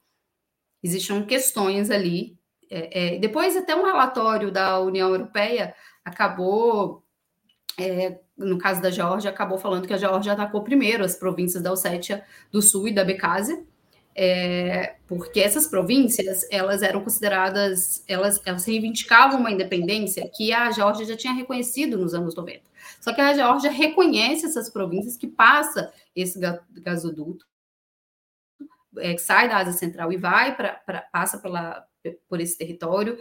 Existiam 0.82 1.24
questões 1.24 1.90
ali. 1.90 2.36
É, 2.68 3.14
é, 3.14 3.18
depois, 3.18 3.56
até 3.56 3.76
um 3.76 3.84
relatório 3.84 4.50
da 4.50 4.80
União 4.80 5.10
Europeia 5.10 5.74
acabou, 6.04 7.04
é, 7.78 8.18
no 8.36 8.58
caso 8.58 8.80
da 8.80 8.90
Geórgia, 8.90 9.30
acabou 9.30 9.58
falando 9.58 9.86
que 9.86 9.94
a 9.94 9.98
Geórgia 9.98 10.32
atacou 10.32 10.62
primeiro 10.62 11.04
as 11.04 11.16
províncias 11.16 11.62
da 11.62 11.72
Ossétia 11.72 12.24
do 12.50 12.62
Sul 12.62 12.88
e 12.88 12.94
da 12.94 13.04
Becásia, 13.04 13.64
é, 14.14 14.96
porque 15.06 15.40
essas 15.40 15.66
províncias 15.66 16.46
elas 16.50 16.82
eram 16.82 17.02
consideradas, 17.02 18.04
elas, 18.06 18.40
elas 18.44 18.64
reivindicavam 18.64 19.40
uma 19.40 19.50
independência 19.50 20.30
que 20.34 20.52
a 20.52 20.70
Geórgia 20.70 21.06
já 21.06 21.16
tinha 21.16 21.32
reconhecido 21.32 21.96
nos 21.96 22.14
anos 22.14 22.34
90. 22.34 22.62
Só 23.00 23.12
que 23.12 23.20
a 23.20 23.32
Geórgia 23.32 23.70
reconhece 23.70 24.46
essas 24.46 24.68
províncias 24.68 25.16
que 25.16 25.26
passa 25.26 25.92
esse 26.14 26.38
gasoduto, 26.72 27.46
é, 28.98 29.14
que 29.14 29.22
sai 29.22 29.48
da 29.48 29.58
Ásia 29.58 29.72
Central 29.72 30.12
e 30.12 30.16
vai 30.16 30.54
para 30.54 31.02
passa 31.10 31.38
pela, 31.38 31.86
por 32.28 32.40
esse 32.40 32.58
território, 32.58 33.18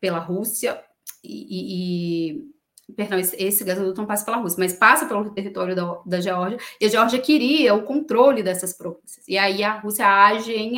pela 0.00 0.18
Rússia 0.18 0.82
e, 1.22 2.32
e 2.32 2.50
perdão, 2.96 3.18
esse, 3.18 3.36
esse 3.42 3.64
gasoduto 3.64 4.00
não 4.00 4.06
passa 4.06 4.24
pela 4.24 4.38
Rússia, 4.38 4.58
mas 4.58 4.72
passa 4.72 5.06
pelo 5.06 5.30
território 5.30 5.74
da, 5.74 6.00
da 6.04 6.20
Geórgia, 6.20 6.58
e 6.80 6.86
a 6.86 6.88
Geórgia 6.88 7.18
queria 7.18 7.74
o 7.74 7.82
controle 7.82 8.42
dessas 8.42 8.72
províncias. 8.72 9.26
E 9.28 9.38
aí 9.38 9.62
a 9.62 9.78
Rússia 9.78 10.06
age 10.06 10.52
em, 10.52 10.74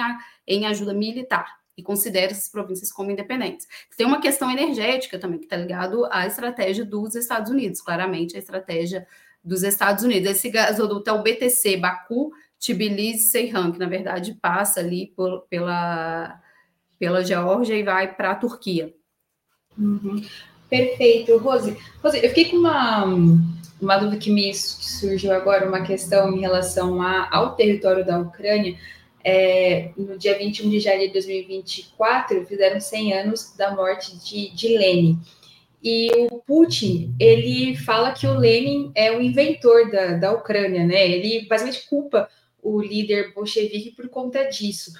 em 0.47 0.67
ajuda 0.67 0.95
militar 0.95 1.63
e 1.77 1.83
considera 1.83 2.33
essas 2.33 2.49
províncias 2.49 2.93
como 2.93 3.11
independentes. 3.11 3.67
Tem 3.97 4.07
uma 4.07 4.21
questão 4.21 4.51
energética 4.51 5.19
também, 5.19 5.39
que 5.39 5.47
está 5.47 5.57
ligado 5.57 6.07
à 6.11 6.27
estratégia 6.27 6.85
dos 6.85 7.15
Estados 7.15 7.51
Unidos, 7.51 7.81
claramente 7.81 8.37
a 8.37 8.39
estratégia 8.39 9.07
dos 9.43 9.63
Estados 9.63 10.05
Unidos. 10.05 10.31
Esse 10.31 10.51
gasoduto 10.51 11.09
é 11.09 11.13
o 11.13 11.23
BTC, 11.23 11.77
Baku, 11.79 12.33
Tbilisi, 12.59 13.31
Ceyhan, 13.31 13.73
que 13.73 13.79
na 13.79 13.87
verdade 13.87 14.35
passa 14.41 14.81
ali 14.81 15.13
por, 15.17 15.43
pela, 15.49 16.41
pela 16.99 17.25
Geórgia 17.25 17.75
e 17.75 17.83
vai 17.83 18.15
para 18.15 18.33
a 18.33 18.37
Turquia. 18.37 18.95
Uhum. 19.77 20.23
Perfeito, 20.73 21.37
Rose. 21.37 21.77
Rose, 22.03 22.17
eu 22.17 22.31
fiquei 22.31 22.47
com 22.47 22.57
uma, 22.57 23.05
uma 23.79 23.99
dúvida 23.99 24.17
que 24.17 24.31
me 24.31 24.55
surgiu 24.55 25.31
agora, 25.31 25.69
uma 25.69 25.83
questão 25.83 26.35
em 26.35 26.41
relação 26.41 27.03
a, 27.03 27.29
ao 27.31 27.55
território 27.55 28.03
da 28.07 28.19
Ucrânia. 28.19 28.79
É, 29.23 29.91
no 29.99 30.17
dia 30.17 30.37
21 30.39 30.71
de 30.71 30.81
janeiro 30.81 31.09
de 31.09 31.13
2024, 31.13 32.47
fizeram 32.47 32.81
100 32.81 33.13
anos 33.13 33.55
da 33.55 33.77
morte 33.77 34.17
de, 34.17 34.49
de 34.55 34.79
Lenin. 34.79 35.21
E 35.85 36.09
o 36.31 36.39
Putin, 36.39 37.15
ele 37.21 37.77
fala 37.77 38.13
que 38.13 38.27
o 38.27 38.39
Lenin 38.39 38.91
é 38.95 39.13
o 39.13 39.21
inventor 39.21 39.91
da, 39.91 40.15
da 40.15 40.33
Ucrânia, 40.33 40.87
né? 40.87 41.07
Ele 41.07 41.47
basicamente 41.47 41.87
culpa 41.87 42.31
o 42.63 42.81
líder 42.81 43.35
bolchevique 43.35 43.91
por 43.91 44.09
conta 44.09 44.45
disso. 44.45 44.95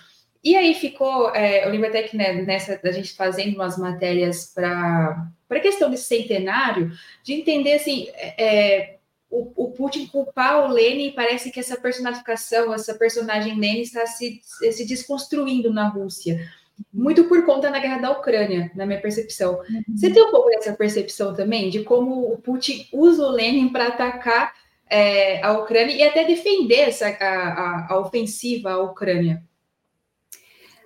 E 0.45 0.57
aí 0.57 0.75
ficou, 0.75 1.33
é, 1.35 1.65
eu 1.65 1.71
lembro 1.71 1.89
até 1.89 2.03
que 2.03 2.17
né, 2.17 2.33
nessa 2.43 2.77
da 2.77 2.91
gente 2.91 3.13
fazendo 3.13 3.55
umas 3.55 3.79
matérias 3.79 4.47
para 4.53 5.31
a 5.49 5.61
questão 5.61 5.89
desse 5.89 6.05
centenário, 6.05 6.91
de 7.23 7.33
entender 7.33 7.75
assim, 7.75 8.09
é, 8.15 8.45
é, 8.45 8.97
o, 9.31 9.53
o, 9.55 9.71
Putin 9.71 10.07
culpar 10.09 10.65
o 10.65 10.73
Lenin, 10.73 11.13
parece 11.13 11.51
que 11.53 11.61
essa 11.61 11.77
personificação, 11.77 12.75
essa 12.75 12.95
personagem 12.95 13.59
Lenin 13.59 13.83
está 13.83 14.05
se, 14.05 14.41
se 14.43 14.85
desconstruindo 14.85 15.73
na 15.73 15.89
Rússia. 15.89 16.41
Muito 16.93 17.25
por 17.25 17.47
conta 17.47 17.71
da 17.71 17.79
guerra 17.79 17.99
da 17.99 18.11
Ucrânia, 18.11 18.71
na 18.75 18.85
minha 18.85 19.01
percepção. 19.01 19.61
Uhum. 19.61 19.83
Você 19.95 20.11
tem 20.11 20.23
um 20.23 20.31
pouco 20.33 20.51
dessa 20.51 20.73
percepção 20.73 21.35
também 21.35 21.71
de 21.71 21.85
como 21.85 22.33
o 22.33 22.39
Putin 22.39 22.89
usa 22.93 23.25
o 23.25 23.31
Lenin 23.31 23.69
para 23.69 23.89
atacar 23.89 24.53
é, 24.91 25.41
a 25.43 25.53
Ucrânia 25.53 25.95
e 25.95 26.03
até 26.03 26.25
defender 26.25 26.89
essa, 26.89 27.07
a, 27.07 27.13
a, 27.13 27.87
a 27.91 28.01
ofensiva 28.01 28.73
à 28.73 28.83
Ucrânia? 28.83 29.43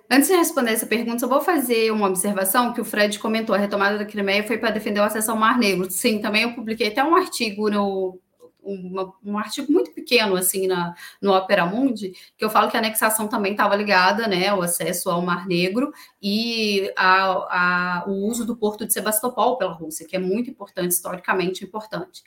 Antes 0.09 0.29
de 0.29 0.35
responder 0.35 0.71
essa 0.71 0.85
pergunta, 0.85 1.25
eu 1.25 1.29
vou 1.29 1.41
fazer 1.41 1.91
uma 1.91 2.07
observação 2.07 2.73
que 2.73 2.79
o 2.79 2.85
Fred 2.85 3.19
comentou. 3.19 3.53
A 3.53 3.59
retomada 3.59 3.97
da 3.97 4.05
Crimeia 4.05 4.45
foi 4.45 4.57
para 4.57 4.71
defender 4.71 5.01
o 5.01 5.03
acesso 5.03 5.31
ao 5.31 5.37
Mar 5.37 5.57
Negro. 5.57 5.91
Sim, 5.91 6.19
também 6.19 6.43
eu 6.43 6.53
publiquei 6.53 6.87
até 6.87 7.03
um 7.03 7.15
artigo 7.15 7.69
no 7.69 8.19
uma, 8.67 9.13
um 9.23 9.37
artigo 9.37 9.71
muito 9.71 9.91
pequeno 9.91 10.35
assim 10.35 10.67
na, 10.67 10.93
no 11.21 11.33
Opera 11.33 11.65
Mundi, 11.65 12.13
que 12.37 12.43
eu 12.43 12.49
falo 12.49 12.69
que 12.69 12.75
a 12.75 12.79
anexação 12.79 13.27
também 13.27 13.53
estava 13.53 13.75
ligada, 13.75 14.27
né, 14.27 14.47
ao 14.47 14.61
acesso 14.61 15.09
ao 15.09 15.21
Mar 15.21 15.47
Negro 15.47 15.91
e 16.21 16.91
a, 16.95 18.01
a, 18.01 18.03
o 18.07 18.27
uso 18.27 18.45
do 18.45 18.57
porto 18.57 18.85
de 18.85 18.91
Sebastopol 18.91 19.57
pela 19.57 19.73
Rússia, 19.73 20.05
que 20.05 20.15
é 20.15 20.19
muito 20.19 20.49
importante, 20.49 20.91
historicamente 20.91 21.63
importante. 21.63 22.23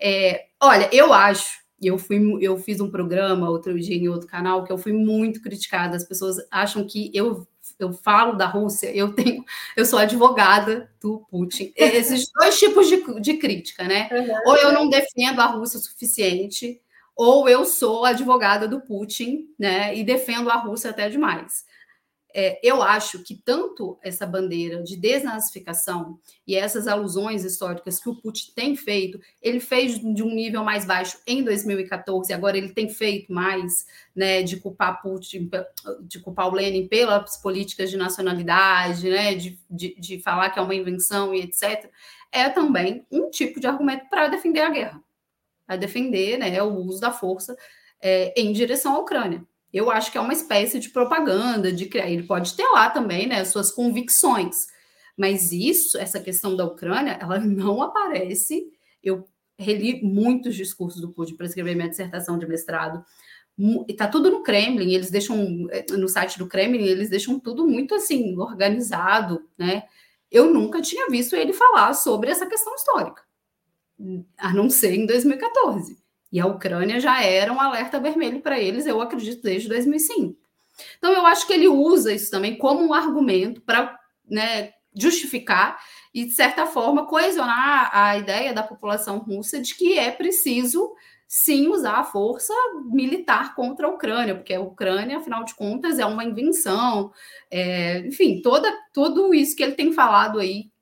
É, 0.00 0.46
olha, 0.60 0.88
eu 0.92 1.12
acho 1.12 1.63
eu 1.82 1.98
fui 1.98 2.18
eu 2.40 2.56
fiz 2.56 2.80
um 2.80 2.90
programa 2.90 3.50
outro 3.50 3.78
dia 3.78 3.96
em 3.96 4.08
outro 4.08 4.26
canal 4.26 4.64
que 4.64 4.72
eu 4.72 4.78
fui 4.78 4.92
muito 4.92 5.40
criticada. 5.40 5.96
As 5.96 6.04
pessoas 6.04 6.36
acham 6.50 6.86
que 6.86 7.10
eu 7.14 7.46
eu 7.78 7.92
falo 7.92 8.34
da 8.34 8.46
Rússia, 8.46 8.94
eu 8.94 9.12
tenho, 9.12 9.44
eu 9.76 9.84
sou 9.84 9.98
advogada 9.98 10.90
do 11.00 11.24
Putin. 11.30 11.72
Esses 11.74 12.30
dois 12.38 12.58
tipos 12.58 12.86
de, 12.86 13.20
de 13.20 13.34
crítica, 13.34 13.84
né? 13.84 14.08
Uhum. 14.12 14.34
Ou 14.46 14.56
eu 14.56 14.72
não 14.72 14.88
defendo 14.88 15.40
a 15.40 15.46
Rússia 15.46 15.78
o 15.78 15.82
suficiente, 15.82 16.80
ou 17.16 17.48
eu 17.48 17.64
sou 17.64 18.04
advogada 18.04 18.68
do 18.68 18.80
Putin, 18.80 19.48
né? 19.58 19.96
E 19.96 20.04
defendo 20.04 20.50
a 20.50 20.56
Rússia 20.56 20.90
até 20.90 21.08
demais. 21.08 21.64
É, 22.36 22.58
eu 22.64 22.82
acho 22.82 23.22
que 23.22 23.36
tanto 23.36 23.96
essa 24.02 24.26
bandeira 24.26 24.82
de 24.82 24.96
desnazificação 24.96 26.18
e 26.44 26.56
essas 26.56 26.88
alusões 26.88 27.44
históricas 27.44 28.00
que 28.00 28.08
o 28.08 28.16
Putin 28.16 28.50
tem 28.56 28.74
feito, 28.74 29.20
ele 29.40 29.60
fez 29.60 30.00
de 30.00 30.20
um 30.20 30.34
nível 30.34 30.64
mais 30.64 30.84
baixo 30.84 31.16
em 31.28 31.44
2014, 31.44 32.32
agora 32.32 32.58
ele 32.58 32.70
tem 32.70 32.88
feito 32.88 33.32
mais, 33.32 33.86
né, 34.16 34.42
de 34.42 34.56
culpar 34.56 35.00
Putin, 35.00 35.48
de 36.02 36.18
culpar 36.18 36.48
o 36.48 36.54
Lenin 36.54 36.88
pelas 36.88 37.36
políticas 37.36 37.88
de 37.88 37.96
nacionalidade, 37.96 39.08
né, 39.08 39.36
de, 39.36 39.56
de, 39.70 39.94
de 39.94 40.20
falar 40.20 40.50
que 40.50 40.58
é 40.58 40.62
uma 40.62 40.74
invenção 40.74 41.32
e 41.32 41.42
etc., 41.42 41.88
é 42.32 42.50
também 42.50 43.06
um 43.12 43.30
tipo 43.30 43.60
de 43.60 43.68
argumento 43.68 44.10
para 44.10 44.26
defender 44.26 44.62
a 44.62 44.70
guerra, 44.70 45.00
para 45.64 45.76
defender 45.76 46.36
né, 46.36 46.60
o 46.60 46.74
uso 46.74 47.00
da 47.00 47.12
força 47.12 47.56
é, 48.00 48.34
em 48.36 48.52
direção 48.52 48.96
à 48.96 48.98
Ucrânia 48.98 49.46
eu 49.74 49.90
acho 49.90 50.12
que 50.12 50.16
é 50.16 50.20
uma 50.20 50.32
espécie 50.32 50.78
de 50.78 50.90
propaganda, 50.90 51.72
de 51.72 51.86
criar. 51.86 52.08
Ele 52.08 52.22
pode 52.22 52.54
ter 52.54 52.66
lá 52.68 52.88
também, 52.88 53.26
né, 53.26 53.44
suas 53.44 53.72
convicções, 53.72 54.68
mas 55.18 55.50
isso, 55.50 55.98
essa 55.98 56.20
questão 56.20 56.54
da 56.56 56.64
Ucrânia, 56.64 57.18
ela 57.20 57.40
não 57.42 57.82
aparece. 57.82 58.72
Eu 59.02 59.26
reli 59.58 60.00
muitos 60.00 60.54
discursos 60.54 61.00
do 61.00 61.10
Putin 61.12 61.34
para 61.36 61.46
escrever 61.46 61.74
minha 61.74 61.88
dissertação 61.88 62.38
de 62.38 62.46
mestrado. 62.46 63.04
Está 63.88 64.06
tudo 64.06 64.30
no 64.30 64.42
Kremlin, 64.42 64.92
eles 64.92 65.10
deixam 65.10 65.66
eh, 65.70 65.86
no 65.92 66.08
site 66.08 66.38
do 66.38 66.48
Kremlin, 66.48 66.84
eles 66.84 67.10
deixam 67.10 67.38
tudo 67.38 67.66
muito 67.66 67.94
assim 67.94 68.36
organizado, 68.38 69.48
né? 69.58 69.84
Eu 70.30 70.52
nunca 70.52 70.80
tinha 70.82 71.08
visto 71.08 71.36
ele 71.36 71.52
falar 71.52 71.94
sobre 71.94 72.30
essa 72.30 72.46
questão 72.46 72.74
histórica, 72.74 73.22
a 74.36 74.52
não 74.52 74.68
ser 74.68 74.94
em 74.94 75.06
2014. 75.06 76.03
E 76.34 76.40
a 76.40 76.46
Ucrânia 76.46 76.98
já 76.98 77.22
era 77.22 77.52
um 77.52 77.60
alerta 77.60 78.00
vermelho 78.00 78.40
para 78.40 78.58
eles, 78.58 78.88
eu 78.88 79.00
acredito, 79.00 79.40
desde 79.40 79.68
2005. 79.68 80.36
Então, 80.98 81.12
eu 81.12 81.24
acho 81.24 81.46
que 81.46 81.52
ele 81.52 81.68
usa 81.68 82.12
isso 82.12 82.28
também 82.28 82.58
como 82.58 82.84
um 82.84 82.92
argumento 82.92 83.60
para 83.60 83.96
né, 84.28 84.72
justificar 84.92 85.78
e, 86.12 86.24
de 86.24 86.32
certa 86.32 86.66
forma, 86.66 87.06
coesionar 87.06 87.88
a 87.92 88.18
ideia 88.18 88.52
da 88.52 88.64
população 88.64 89.18
russa 89.18 89.60
de 89.60 89.76
que 89.76 89.96
é 89.96 90.10
preciso, 90.10 90.92
sim, 91.28 91.68
usar 91.68 91.98
a 91.98 92.04
força 92.04 92.52
militar 92.86 93.54
contra 93.54 93.86
a 93.86 93.90
Ucrânia, 93.90 94.34
porque 94.34 94.54
a 94.54 94.60
Ucrânia, 94.60 95.18
afinal 95.18 95.44
de 95.44 95.54
contas, 95.54 96.00
é 96.00 96.04
uma 96.04 96.24
invenção. 96.24 97.12
É, 97.48 98.00
enfim, 98.08 98.42
toda, 98.42 98.68
tudo 98.92 99.32
isso 99.32 99.54
que 99.54 99.62
ele 99.62 99.76
tem 99.76 99.92
falado 99.92 100.40
aí 100.40 100.73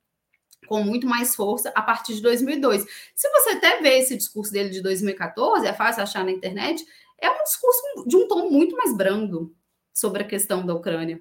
com 0.72 0.82
muito 0.82 1.06
mais 1.06 1.34
força 1.34 1.70
a 1.74 1.82
partir 1.82 2.14
de 2.14 2.22
2002. 2.22 2.86
Se 3.14 3.28
você 3.28 3.50
até 3.50 3.82
vê 3.82 3.98
esse 3.98 4.16
discurso 4.16 4.50
dele 4.50 4.70
de 4.70 4.80
2014, 4.80 5.66
é 5.66 5.72
fácil 5.74 6.02
achar 6.02 6.24
na 6.24 6.30
internet, 6.30 6.82
é 7.20 7.30
um 7.30 7.42
discurso 7.44 7.82
de 8.06 8.16
um 8.16 8.26
tom 8.26 8.48
muito 8.48 8.74
mais 8.74 8.96
brando 8.96 9.54
sobre 9.92 10.22
a 10.22 10.26
questão 10.26 10.64
da 10.64 10.74
Ucrânia, 10.74 11.20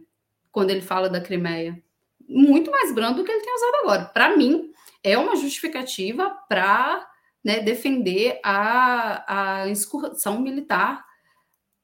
quando 0.53 0.69
ele 0.69 0.79
fala 0.79 1.09
da 1.09 1.19
Crimeia. 1.19 1.83
Muito 2.29 2.71
mais 2.71 2.95
brando 2.95 3.17
do 3.17 3.25
que 3.25 3.31
ele 3.33 3.43
tem 3.43 3.53
usado 3.53 3.75
agora. 3.83 4.05
Para 4.05 4.37
mim, 4.37 4.71
é 5.03 5.17
uma 5.17 5.35
justificativa 5.35 6.29
para 6.47 7.05
né, 7.43 7.59
defender 7.59 8.39
a, 8.45 9.63
a 9.63 9.67
excursão 9.67 10.39
militar 10.39 11.05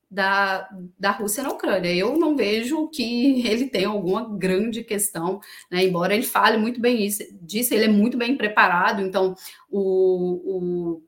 da, 0.10 0.70
da 0.97 1.12
Rússia 1.12 1.43
na 1.43 1.49
Ucrânia. 1.49 1.93
Eu 1.93 2.18
não 2.18 2.36
vejo 2.36 2.88
que 2.89 3.45
ele 3.47 3.68
tenha 3.68 3.89
alguma 3.89 4.38
grande 4.38 4.84
questão, 4.84 5.39
né? 5.70 5.84
embora 5.84 6.14
ele 6.14 6.24
fale 6.24 6.58
muito 6.58 6.80
bem 6.80 7.05
isso, 7.05 7.24
disso, 7.41 7.74
ele 7.74 7.86
é 7.86 7.89
muito 7.89 8.18
bem 8.18 8.38
preparado, 8.38 9.01
então 9.01 9.36
o, 9.70 10.41
o, 10.45 11.03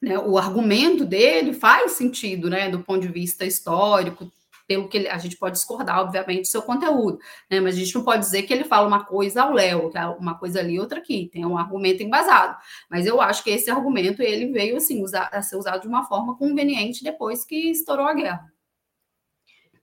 né, 0.00 0.18
o 0.18 0.36
argumento 0.36 1.04
dele 1.04 1.52
faz 1.54 1.92
sentido 1.92 2.50
né, 2.50 2.68
do 2.68 2.80
ponto 2.80 3.00
de 3.00 3.08
vista 3.08 3.44
histórico, 3.46 4.30
pelo 4.72 4.88
que 4.88 4.96
ele, 4.96 5.08
a 5.08 5.18
gente 5.18 5.36
pode 5.36 5.56
discordar, 5.56 6.00
obviamente, 6.00 6.42
do 6.42 6.46
seu 6.46 6.62
conteúdo, 6.62 7.18
né? 7.50 7.60
Mas 7.60 7.74
a 7.74 7.78
gente 7.78 7.94
não 7.94 8.02
pode 8.02 8.20
dizer 8.20 8.42
que 8.42 8.52
ele 8.52 8.64
fala 8.64 8.88
uma 8.88 9.04
coisa 9.04 9.42
ao 9.42 9.52
Léo, 9.52 9.90
que 9.90 9.98
é 9.98 10.06
uma 10.06 10.38
coisa 10.38 10.60
ali, 10.60 10.80
outra 10.80 10.98
aqui, 10.98 11.28
tem 11.30 11.44
um 11.44 11.58
argumento 11.58 12.02
embasado. 12.02 12.56
Mas 12.90 13.06
eu 13.06 13.20
acho 13.20 13.44
que 13.44 13.50
esse 13.50 13.70
argumento 13.70 14.22
ele 14.22 14.50
veio 14.50 14.78
assim 14.78 15.02
usar, 15.02 15.28
a 15.30 15.42
ser 15.42 15.56
usado 15.56 15.82
de 15.82 15.88
uma 15.88 16.04
forma 16.04 16.36
conveniente 16.38 17.04
depois 17.04 17.44
que 17.44 17.70
estourou 17.70 18.06
a 18.06 18.14
guerra. 18.14 18.50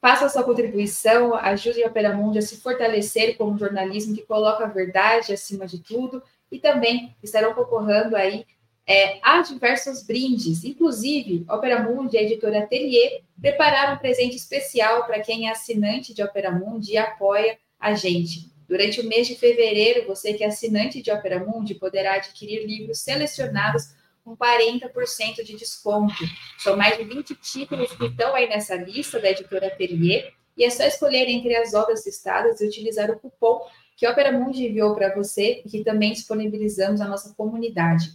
Faça 0.04 0.28
sua 0.28 0.44
contribuição, 0.44 1.34
ajude 1.34 1.82
a 1.82 1.88
Operamundi 1.88 2.38
a 2.38 2.42
se 2.42 2.58
fortalecer 2.58 3.38
como 3.38 3.58
jornalismo 3.58 4.14
que 4.14 4.24
coloca 4.24 4.66
a 4.66 4.68
verdade 4.68 5.32
acima 5.32 5.66
de 5.66 5.80
tudo 5.80 6.22
e 6.52 6.60
também 6.60 7.16
estarão 7.24 7.54
concorrendo 7.54 8.14
aí 8.14 8.46
é, 8.86 9.22
diversos 9.48 10.04
brindes. 10.04 10.66
Inclusive, 10.66 11.46
Operamundi 11.50 12.18
e 12.18 12.20
a 12.20 12.24
editora 12.24 12.60
Atelier 12.60 13.22
prepararam 13.40 13.94
um 13.94 13.98
presente 13.98 14.36
especial 14.36 15.06
para 15.06 15.22
quem 15.22 15.48
é 15.48 15.52
assinante 15.52 16.14
de 16.14 16.22
Operamundi 16.22 16.92
e 16.92 16.98
apoia 16.98 17.58
a 17.80 17.94
gente. 17.94 18.52
Durante 18.68 19.00
o 19.00 19.08
mês 19.08 19.26
de 19.26 19.36
fevereiro, 19.36 20.06
você 20.06 20.34
que 20.34 20.44
é 20.44 20.48
assinante 20.48 21.02
de 21.02 21.12
Operamundi 21.12 21.76
poderá 21.76 22.16
adquirir 22.16 22.68
livros 22.68 23.00
selecionados 23.00 23.96
com 24.24 24.36
40% 24.36 25.44
de 25.44 25.56
desconto. 25.56 26.24
São 26.58 26.78
mais 26.78 26.98
de 26.98 27.04
20 27.04 27.36
títulos 27.36 27.92
que 27.94 28.06
estão 28.06 28.34
aí 28.34 28.48
nessa 28.48 28.76
lista 28.76 29.20
da 29.20 29.30
editora 29.30 29.68
Atelier, 29.68 30.34
e 30.56 30.64
é 30.64 30.70
só 30.70 30.84
escolher 30.84 31.28
entre 31.28 31.56
as 31.56 31.74
obras 31.74 32.06
listadas 32.06 32.62
e 32.62 32.68
utilizar 32.68 33.10
o 33.10 33.20
cupom 33.20 33.62
que 33.98 34.06
a 34.06 34.12
Opera 34.12 34.32
Mundi 34.32 34.66
enviou 34.66 34.96
para 34.96 35.14
você 35.14 35.62
e 35.66 35.70
que 35.70 35.84
também 35.84 36.14
disponibilizamos 36.14 37.00
na 37.00 37.08
nossa 37.08 37.34
comunidade. 37.36 38.10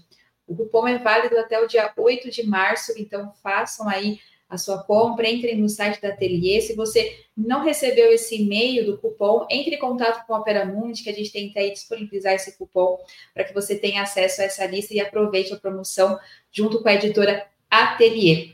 O 0.46 0.56
cupom 0.56 0.88
é 0.88 0.98
válido 0.98 1.38
até 1.38 1.60
o 1.60 1.66
dia 1.66 1.92
8 1.96 2.30
de 2.30 2.46
março, 2.46 2.92
então 2.96 3.32
façam 3.42 3.88
aí 3.88 4.18
a 4.48 4.56
sua 4.56 4.82
compra, 4.82 5.28
entre 5.28 5.54
no 5.54 5.68
site 5.68 6.00
da 6.00 6.08
Ateliê. 6.08 6.60
Se 6.60 6.74
você 6.74 7.24
não 7.36 7.62
recebeu 7.62 8.10
esse 8.12 8.40
e-mail 8.40 8.86
do 8.86 8.98
cupom, 8.98 9.46
entre 9.50 9.74
em 9.74 9.78
contato 9.78 10.26
com 10.26 10.34
a 10.34 10.38
Opera 10.38 10.64
Mundi, 10.64 11.02
que 11.02 11.10
a 11.10 11.14
gente 11.14 11.30
tenta 11.30 11.60
aí 11.60 11.70
disponibilizar 11.70 12.32
esse 12.32 12.56
cupom 12.56 12.98
para 13.34 13.44
que 13.44 13.52
você 13.52 13.76
tenha 13.76 14.02
acesso 14.02 14.40
a 14.40 14.44
essa 14.44 14.64
lista 14.66 14.94
e 14.94 15.00
aproveite 15.00 15.52
a 15.52 15.56
promoção 15.56 16.18
junto 16.50 16.82
com 16.82 16.88
a 16.88 16.94
editora 16.94 17.46
Ateliê. 17.70 18.52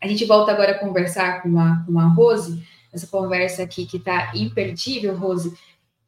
A 0.00 0.08
gente 0.08 0.24
volta 0.24 0.50
agora 0.50 0.72
a 0.72 0.78
conversar 0.78 1.42
com 1.42 1.56
a, 1.58 1.84
com 1.86 1.98
a 2.00 2.08
Rose, 2.08 2.60
essa 2.92 3.06
conversa 3.06 3.62
aqui 3.62 3.86
que 3.86 3.98
está 3.98 4.32
imperdível, 4.34 5.16
Rose. 5.16 5.56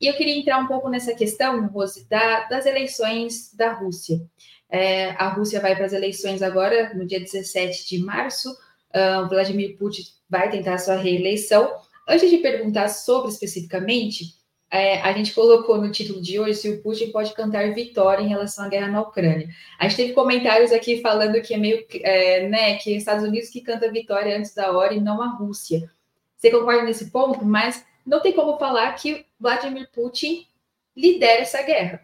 E 0.01 0.09
eu 0.09 0.15
queria 0.15 0.37
entrar 0.37 0.59
um 0.59 0.67
pouco 0.67 0.89
nessa 0.89 1.15
questão, 1.15 1.69
Rose, 1.69 2.05
da, 2.09 2.49
das 2.49 2.67
eleições 2.67 3.55
da 3.55 3.73
Rússia. 3.73 4.21
É, 4.69 5.11
a 5.11 5.29
Rússia 5.29 5.61
vai 5.61 5.77
para 5.77 5.87
as 5.87 5.93
eleições 5.93 6.43
agora, 6.43 6.93
no 6.95 7.07
dia 7.07 7.21
17 7.21 7.89
de 7.89 7.99
março, 7.99 8.53
uh, 8.95 9.29
Vladimir 9.29 9.77
Putin 9.77 10.03
vai 10.29 10.51
tentar 10.51 10.79
sua 10.79 10.97
reeleição. 10.97 11.75
Antes 12.09 12.31
de 12.31 12.39
perguntar 12.39 12.89
sobre 12.89 13.31
especificamente, 13.31 14.35
é, 14.71 15.01
a 15.03 15.13
gente 15.13 15.33
colocou 15.33 15.81
no 15.81 15.93
título 15.93 16.21
de 16.21 16.41
hoje 16.41 16.55
se 16.55 16.69
o 16.69 16.83
Putin 16.83 17.13
pode 17.13 17.33
cantar 17.33 17.73
vitória 17.73 18.23
em 18.23 18.29
relação 18.29 18.65
à 18.65 18.69
guerra 18.69 18.89
na 18.89 19.03
Ucrânia. 19.03 19.49
A 19.79 19.87
gente 19.87 19.97
teve 19.97 20.13
comentários 20.13 20.73
aqui 20.73 21.01
falando 21.01 21.41
que 21.41 21.55
é 21.55 21.57
meio, 21.57 21.87
é, 22.03 22.49
né, 22.49 22.77
que 22.79 22.97
Estados 22.97 23.25
Unidos 23.25 23.51
que 23.51 23.61
canta 23.61 23.91
vitória 23.91 24.37
antes 24.37 24.53
da 24.53 24.73
hora 24.73 24.93
e 24.93 25.01
não 25.01 25.23
a 25.23 25.29
Rússia. 25.29 25.89
Você 26.37 26.51
concorda 26.51 26.83
nesse 26.83 27.11
ponto? 27.11 27.45
Mas 27.45 27.87
não 28.05 28.21
tem 28.21 28.33
como 28.33 28.59
falar 28.59 28.93
que 28.95 29.25
Vladimir 29.39 29.89
Putin 29.93 30.47
lidera 30.97 31.43
essa 31.43 31.63
guerra. 31.63 32.03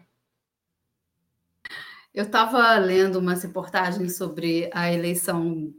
Eu 2.13 2.23
estava 2.23 2.77
lendo 2.77 3.19
umas 3.19 3.43
reportagens 3.43 4.17
sobre 4.17 4.69
a 4.73 4.91
eleição 4.91 5.73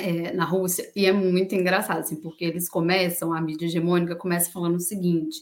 é, 0.00 0.32
na 0.32 0.44
Rússia 0.44 0.90
e 0.94 1.06
é 1.06 1.12
muito 1.12 1.54
engraçado, 1.54 2.00
assim, 2.00 2.16
porque 2.16 2.44
eles 2.44 2.68
começam, 2.68 3.32
a 3.32 3.40
mídia 3.40 3.66
hegemônica 3.66 4.16
começa 4.16 4.50
falando 4.50 4.76
o 4.76 4.80
seguinte: 4.80 5.38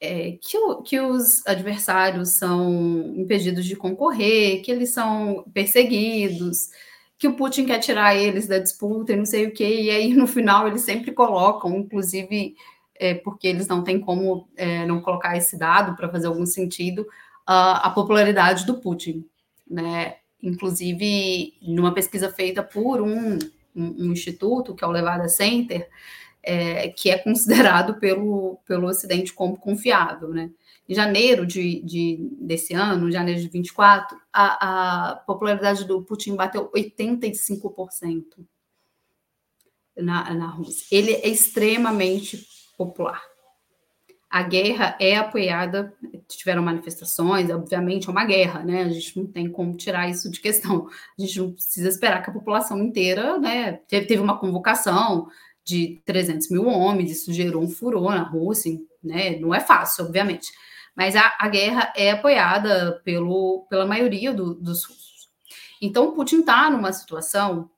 é, 0.00 0.38
que, 0.40 0.58
o, 0.58 0.82
que 0.82 1.00
os 1.00 1.46
adversários 1.46 2.38
são 2.38 3.14
impedidos 3.16 3.64
de 3.64 3.76
concorrer, 3.76 4.62
que 4.62 4.70
eles 4.70 4.92
são 4.92 5.44
perseguidos, 5.52 6.70
que 7.18 7.28
o 7.28 7.36
Putin 7.36 7.66
quer 7.66 7.78
tirar 7.78 8.16
eles 8.16 8.46
da 8.46 8.58
disputa 8.58 9.12
e 9.12 9.16
não 9.16 9.26
sei 9.26 9.46
o 9.46 9.52
quê, 9.52 9.82
e 9.82 9.90
aí 9.90 10.14
no 10.14 10.26
final 10.26 10.66
eles 10.66 10.82
sempre 10.82 11.12
colocam, 11.12 11.76
inclusive 11.76 12.54
é, 12.96 13.14
porque 13.14 13.46
eles 13.46 13.66
não 13.66 13.82
têm 13.82 14.00
como 14.00 14.48
é, 14.56 14.86
não 14.86 15.00
colocar 15.00 15.36
esse 15.36 15.58
dado 15.58 15.96
para 15.96 16.08
fazer 16.08 16.26
algum 16.26 16.46
sentido, 16.46 17.06
a, 17.46 17.88
a 17.88 17.90
popularidade 17.90 18.66
do 18.66 18.80
Putin, 18.80 19.24
né? 19.68 20.16
Inclusive, 20.42 21.54
numa 21.62 21.94
pesquisa 21.94 22.30
feita 22.30 22.62
por 22.62 23.00
um, 23.00 23.38
um, 23.74 24.06
um 24.06 24.12
instituto, 24.12 24.74
que 24.74 24.84
é 24.84 24.86
o 24.86 24.90
Levada 24.90 25.28
Center, 25.28 25.88
é, 26.42 26.88
que 26.88 27.10
é 27.10 27.18
considerado 27.18 27.98
pelo, 27.98 28.58
pelo 28.66 28.86
Ocidente 28.86 29.32
como 29.32 29.56
confiável, 29.56 30.28
né? 30.28 30.50
Em 30.86 30.94
janeiro 30.94 31.46
de, 31.46 31.80
de, 31.82 32.28
desse 32.38 32.74
ano, 32.74 33.10
janeiro 33.10 33.40
de 33.40 33.48
24, 33.48 34.18
a, 34.30 35.12
a 35.12 35.16
popularidade 35.16 35.84
do 35.86 36.02
Putin 36.02 36.36
bateu 36.36 36.70
85% 36.72 38.24
na, 39.96 40.34
na 40.34 40.46
Rússia. 40.48 40.86
Ele 40.90 41.12
é 41.12 41.28
extremamente 41.28 42.46
popular. 42.76 43.22
A 44.34 44.42
guerra 44.42 44.96
é 44.98 45.14
apoiada, 45.14 45.94
tiveram 46.26 46.60
manifestações, 46.60 47.48
obviamente 47.50 48.08
é 48.08 48.10
uma 48.10 48.24
guerra, 48.24 48.64
né? 48.64 48.82
A 48.82 48.88
gente 48.88 49.16
não 49.16 49.28
tem 49.28 49.48
como 49.48 49.76
tirar 49.76 50.10
isso 50.10 50.28
de 50.28 50.40
questão. 50.40 50.88
A 51.16 51.22
gente 51.22 51.38
não 51.38 51.52
precisa 51.52 51.88
esperar 51.88 52.20
que 52.20 52.30
a 52.30 52.32
população 52.32 52.82
inteira, 52.82 53.38
né? 53.38 53.74
Teve, 53.86 54.18
uma 54.18 54.36
convocação 54.36 55.28
de 55.64 56.02
300 56.04 56.50
mil 56.50 56.66
homens, 56.66 57.12
isso 57.12 57.32
gerou 57.32 57.62
um 57.62 57.70
furor 57.70 58.10
na 58.10 58.24
Rússia, 58.24 58.76
né? 59.00 59.38
Não 59.38 59.54
é 59.54 59.60
fácil, 59.60 60.04
obviamente. 60.04 60.50
Mas 60.96 61.14
a, 61.14 61.32
a 61.38 61.48
guerra 61.48 61.92
é 61.94 62.10
apoiada 62.10 63.00
pelo, 63.04 63.68
pela 63.70 63.86
maioria 63.86 64.34
do, 64.34 64.52
dos 64.52 64.84
russos. 64.84 65.28
Então, 65.80 66.12
Putin 66.12 66.40
está 66.40 66.68
numa 66.68 66.92
situação 66.92 67.70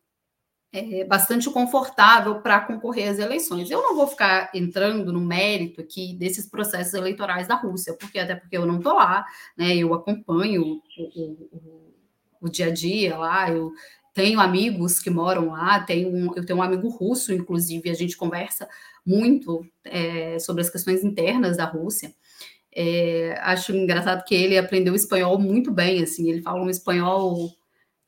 é, 0.77 1.05
bastante 1.05 1.49
confortável 1.49 2.41
para 2.43 2.61
concorrer 2.61 3.09
às 3.09 3.19
eleições. 3.19 3.71
Eu 3.71 3.83
não 3.83 3.97
vou 3.97 4.07
ficar 4.07 4.51
entrando 4.53 5.11
no 5.11 5.21
mérito 5.21 5.81
aqui 5.81 6.13
desses 6.15 6.47
processos 6.47 6.93
eleitorais 6.93 7.49
da 7.49 7.55
Rússia, 7.55 7.95
porque 7.95 8.19
até 8.19 8.35
porque 8.35 8.57
eu 8.57 8.67
não 8.67 8.77
estou 8.77 8.95
lá, 8.95 9.25
né? 9.57 9.75
Eu 9.75 9.95
acompanho 9.95 10.63
o, 10.63 10.81
o, 10.99 11.95
o, 12.43 12.49
dia 12.51 12.67
a 12.67 12.71
dia 12.71 13.17
lá, 13.17 13.51
eu 13.51 13.73
tenho 14.13 14.39
amigos 14.39 15.01
que 15.01 15.09
moram 15.09 15.51
lá, 15.51 15.81
tenho 15.81 16.09
um, 16.09 16.37
eu 16.37 16.45
tenho 16.45 16.59
um 16.59 16.63
amigo 16.63 16.89
russo, 16.89 17.33
inclusive, 17.33 17.89
a 17.89 17.95
gente 17.95 18.17
conversa 18.17 18.69
muito 19.05 19.67
é, 19.85 20.39
sobre 20.39 20.61
as 20.61 20.69
questões 20.69 21.03
internas 21.03 21.57
da 21.57 21.65
Rússia. 21.65 22.15
É, 22.75 23.39
acho 23.41 23.75
engraçado 23.75 24.23
que 24.25 24.35
ele 24.35 24.59
aprendeu 24.59 24.95
espanhol 24.95 25.39
muito 25.39 25.73
bem, 25.73 26.03
assim, 26.03 26.29
ele 26.31 26.43
fala 26.43 26.63
um 26.63 26.69
espanhol 26.69 27.56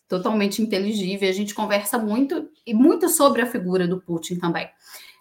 totalmente 0.08 0.62
inteligível. 0.62 1.28
A 1.28 1.32
gente 1.32 1.54
conversa 1.54 1.98
muito 1.98 2.48
e 2.66 2.72
muito 2.72 3.08
sobre 3.08 3.42
a 3.42 3.46
figura 3.46 3.86
do 3.86 4.00
Putin 4.00 4.36
também. 4.36 4.68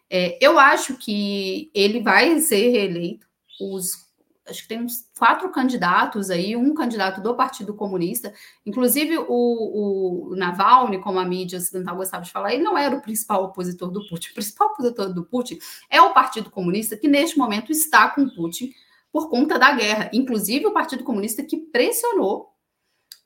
É, 0.09 0.37
eu 0.41 0.57
acho 0.57 0.97
que 0.97 1.69
ele 1.73 2.01
vai 2.01 2.39
ser 2.39 2.69
reeleito. 2.69 3.27
Os, 3.59 4.07
acho 4.47 4.61
que 4.61 4.67
tem 4.69 4.81
uns 4.81 5.05
quatro 5.17 5.49
candidatos 5.49 6.29
aí, 6.29 6.55
um 6.55 6.73
candidato 6.73 7.21
do 7.21 7.35
Partido 7.35 7.73
Comunista, 7.73 8.33
inclusive 8.65 9.17
o, 9.17 10.31
o 10.31 10.35
Navalny, 10.35 11.01
como 11.01 11.19
a 11.19 11.25
mídia 11.25 11.59
ocidental 11.59 11.97
gostava 11.97 12.23
de 12.23 12.31
falar, 12.31 12.53
ele 12.53 12.63
não 12.63 12.77
era 12.77 12.95
o 12.95 13.01
principal 13.01 13.43
opositor 13.43 13.91
do 13.91 14.07
Putin. 14.07 14.29
O 14.29 14.33
principal 14.35 14.69
opositor 14.69 15.13
do 15.13 15.25
Putin 15.25 15.59
é 15.89 16.01
o 16.01 16.13
Partido 16.13 16.49
Comunista, 16.49 16.95
que 16.95 17.09
neste 17.09 17.37
momento 17.37 17.71
está 17.71 18.09
com 18.09 18.29
Putin 18.29 18.71
por 19.11 19.29
conta 19.29 19.59
da 19.59 19.73
guerra. 19.73 20.09
Inclusive 20.13 20.65
o 20.67 20.73
Partido 20.73 21.03
Comunista 21.03 21.43
que 21.43 21.57
pressionou 21.57 22.56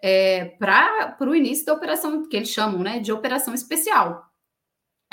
é, 0.02 0.46
para 0.46 1.16
o 1.22 1.36
início 1.36 1.66
da 1.66 1.74
operação, 1.74 2.28
que 2.28 2.36
eles 2.36 2.50
chamam 2.50 2.82
né, 2.82 3.00
de 3.00 3.12
operação 3.12 3.54
especial. 3.54 4.26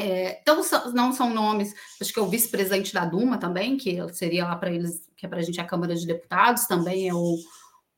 É, 0.00 0.40
então, 0.40 0.60
não 0.94 1.12
são 1.12 1.34
nomes, 1.34 1.74
acho 2.00 2.12
que 2.12 2.18
é 2.18 2.22
o 2.22 2.28
vice-presidente 2.28 2.94
da 2.94 3.04
Duma 3.04 3.36
também, 3.36 3.76
que 3.76 3.98
seria 4.14 4.46
lá 4.46 4.56
para 4.56 4.70
eles, 4.70 5.08
que 5.16 5.26
é 5.26 5.28
para 5.28 5.40
a 5.40 5.42
gente 5.42 5.60
a 5.60 5.64
Câmara 5.64 5.94
de 5.94 6.06
Deputados, 6.06 6.66
também 6.66 7.08
é 7.08 7.14
o, 7.14 7.36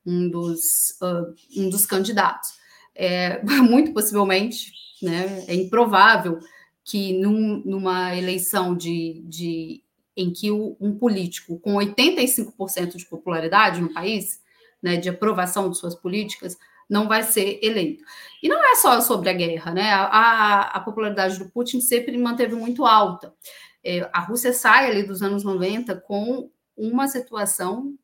um, 0.05 0.29
dos, 0.29 0.59
uh, 1.01 1.61
um 1.61 1.69
dos 1.69 1.85
candidatos. 1.85 2.49
É, 2.95 3.41
muito 3.61 3.93
possivelmente, 3.93 4.73
né, 5.01 5.45
é 5.47 5.53
improvável 5.53 6.39
que 6.83 7.13
num, 7.19 7.61
numa 7.63 8.15
eleição 8.15 8.75
de, 8.75 9.23
de 9.27 9.83
em 10.17 10.33
que 10.33 10.51
o, 10.51 10.75
um 10.79 10.97
político 10.97 11.59
com 11.59 11.75
85% 11.75 12.95
de 12.97 13.05
popularidade 13.05 13.79
no 13.79 13.93
país, 13.93 14.41
né, 14.81 14.97
de 14.97 15.07
aprovação 15.07 15.69
de 15.69 15.77
suas 15.77 15.95
políticas, 15.95 16.57
não 16.91 17.07
vai 17.07 17.23
ser 17.23 17.57
eleito. 17.63 18.03
E 18.43 18.49
não 18.49 18.61
é 18.61 18.75
só 18.75 18.99
sobre 18.99 19.29
a 19.29 19.33
guerra, 19.33 19.73
né? 19.73 19.93
A, 19.93 20.59
a 20.73 20.79
popularidade 20.81 21.39
do 21.39 21.49
Putin 21.49 21.79
sempre 21.79 22.17
manteve 22.17 22.53
muito 22.53 22.85
alta. 22.85 23.33
É, 23.81 24.09
a 24.11 24.19
Rússia 24.19 24.51
sai 24.51 24.91
ali 24.91 25.03
dos 25.03 25.21
anos 25.21 25.45
90 25.45 25.95
com 25.95 26.51
uma 26.75 27.07
situação, 27.07 27.95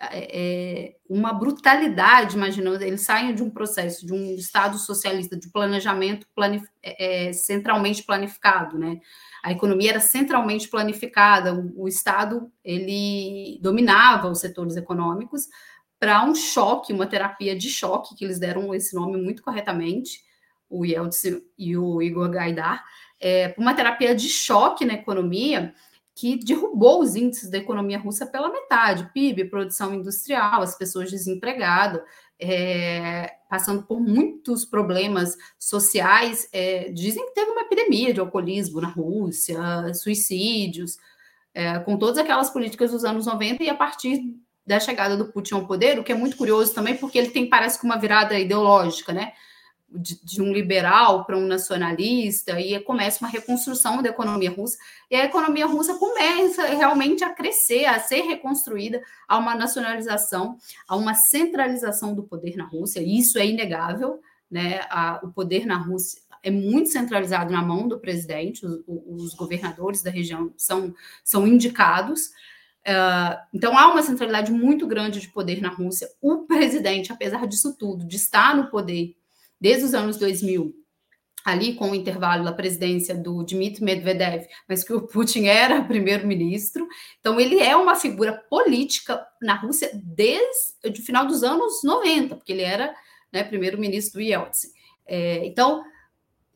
é, 0.00 0.28
é, 0.32 0.96
uma 1.08 1.32
brutalidade, 1.34 2.34
imaginando, 2.34 2.82
eles 2.82 3.02
saem 3.02 3.34
de 3.34 3.42
um 3.42 3.50
processo, 3.50 4.06
de 4.06 4.14
um 4.14 4.34
Estado 4.34 4.78
socialista, 4.78 5.36
de 5.36 5.50
planejamento 5.50 6.26
planif 6.34 6.66
é, 6.82 7.28
é, 7.28 7.32
centralmente 7.34 8.02
planificado, 8.02 8.78
né? 8.78 8.98
A 9.44 9.52
economia 9.52 9.90
era 9.90 10.00
centralmente 10.00 10.68
planificada, 10.68 11.54
o, 11.54 11.82
o 11.82 11.88
Estado, 11.88 12.50
ele 12.64 13.58
dominava 13.60 14.28
os 14.28 14.40
setores 14.40 14.76
econômicos, 14.76 15.48
para 16.02 16.24
um 16.24 16.34
choque, 16.34 16.92
uma 16.92 17.06
terapia 17.06 17.54
de 17.54 17.70
choque, 17.70 18.16
que 18.16 18.24
eles 18.24 18.40
deram 18.40 18.74
esse 18.74 18.92
nome 18.92 19.22
muito 19.22 19.40
corretamente, 19.40 20.20
o 20.68 20.84
Yeltsin 20.84 21.40
e 21.56 21.76
o 21.76 22.02
Igor 22.02 22.28
Gaidar, 22.28 22.84
é, 23.20 23.54
uma 23.56 23.72
terapia 23.72 24.12
de 24.12 24.28
choque 24.28 24.84
na 24.84 24.94
economia 24.94 25.72
que 26.12 26.44
derrubou 26.44 27.00
os 27.00 27.14
índices 27.14 27.48
da 27.48 27.58
economia 27.58 28.00
russa 28.00 28.26
pela 28.26 28.50
metade, 28.50 29.12
PIB, 29.14 29.44
produção 29.44 29.94
industrial, 29.94 30.60
as 30.60 30.76
pessoas 30.76 31.08
desempregadas, 31.08 32.02
é, 32.36 33.36
passando 33.48 33.84
por 33.84 34.00
muitos 34.00 34.64
problemas 34.64 35.36
sociais. 35.56 36.48
É, 36.52 36.90
dizem 36.90 37.24
que 37.26 37.34
teve 37.34 37.52
uma 37.52 37.62
epidemia 37.62 38.12
de 38.12 38.18
alcoolismo 38.18 38.80
na 38.80 38.88
Rússia, 38.88 39.94
suicídios, 39.94 40.98
é, 41.54 41.78
com 41.78 41.96
todas 41.96 42.18
aquelas 42.18 42.50
políticas 42.50 42.90
dos 42.90 43.04
anos 43.04 43.24
90, 43.24 43.62
e 43.62 43.68
a 43.68 43.74
partir 43.76 44.20
da 44.66 44.78
chegada 44.78 45.16
do 45.16 45.26
Putin 45.26 45.54
ao 45.54 45.66
poder, 45.66 45.98
o 45.98 46.04
que 46.04 46.12
é 46.12 46.14
muito 46.14 46.36
curioso 46.36 46.72
também, 46.72 46.96
porque 46.96 47.18
ele 47.18 47.30
tem, 47.30 47.48
parece 47.48 47.78
que, 47.78 47.84
uma 47.84 47.98
virada 47.98 48.38
ideológica, 48.38 49.12
né? 49.12 49.32
De, 49.94 50.24
de, 50.24 50.40
um 50.40 50.52
liberal 50.54 51.26
para 51.26 51.36
um 51.36 51.46
nacionalista, 51.46 52.58
e 52.58 52.80
começa 52.80 53.22
uma 53.22 53.30
reconstrução 53.30 54.00
da 54.00 54.08
economia 54.08 54.50
russa, 54.50 54.78
e 55.10 55.16
a 55.16 55.24
economia 55.24 55.66
russa 55.66 55.94
começa 55.98 56.64
realmente 56.66 57.22
a 57.22 57.30
crescer, 57.30 57.84
a 57.84 58.00
ser 58.00 58.22
reconstruída, 58.22 59.02
a 59.28 59.36
uma 59.36 59.54
nacionalização, 59.54 60.56
a 60.88 60.96
uma 60.96 61.12
centralização 61.12 62.14
do 62.14 62.22
poder 62.22 62.56
na 62.56 62.64
Rússia, 62.64 63.00
e 63.00 63.18
isso 63.18 63.38
é 63.38 63.46
inegável, 63.46 64.20
né? 64.50 64.80
A, 64.88 65.20
o 65.22 65.28
poder 65.28 65.66
na 65.66 65.76
Rússia 65.76 66.22
é 66.42 66.50
muito 66.50 66.88
centralizado 66.88 67.52
na 67.52 67.62
mão 67.62 67.86
do 67.86 67.98
presidente, 67.98 68.64
os, 68.64 68.82
os 68.86 69.34
governadores 69.34 70.02
da 70.02 70.10
região 70.10 70.52
são, 70.56 70.94
são 71.22 71.46
indicados, 71.46 72.30
Uh, 72.86 73.38
então 73.54 73.78
há 73.78 73.88
uma 73.92 74.02
centralidade 74.02 74.50
muito 74.50 74.86
grande 74.86 75.20
de 75.20 75.28
poder 75.28 75.60
na 75.60 75.68
Rússia. 75.68 76.08
O 76.20 76.38
presidente, 76.46 77.12
apesar 77.12 77.46
disso 77.46 77.76
tudo, 77.78 78.04
de 78.04 78.16
estar 78.16 78.56
no 78.56 78.68
poder 78.70 79.16
desde 79.60 79.84
os 79.84 79.94
anos 79.94 80.16
2000, 80.16 80.74
ali 81.44 81.74
com 81.74 81.90
o 81.90 81.94
intervalo 81.94 82.44
da 82.44 82.52
presidência 82.52 83.14
do 83.14 83.44
Dmitry 83.44 83.84
Medvedev, 83.84 84.46
mas 84.68 84.82
que 84.82 84.92
o 84.92 85.02
Putin 85.06 85.46
era 85.46 85.82
primeiro-ministro. 85.84 86.86
Então 87.20 87.38
ele 87.38 87.60
é 87.60 87.76
uma 87.76 87.94
figura 87.94 88.32
política 88.32 89.24
na 89.40 89.54
Rússia 89.54 89.90
desde 89.94 91.00
o 91.00 91.04
final 91.04 91.26
dos 91.26 91.42
anos 91.42 91.82
90, 91.84 92.36
porque 92.36 92.52
ele 92.52 92.62
era 92.62 92.94
né, 93.32 93.44
primeiro-ministro 93.44 94.20
do 94.20 94.24
Yeltsin. 94.24 94.68
É, 95.06 95.46
então 95.46 95.84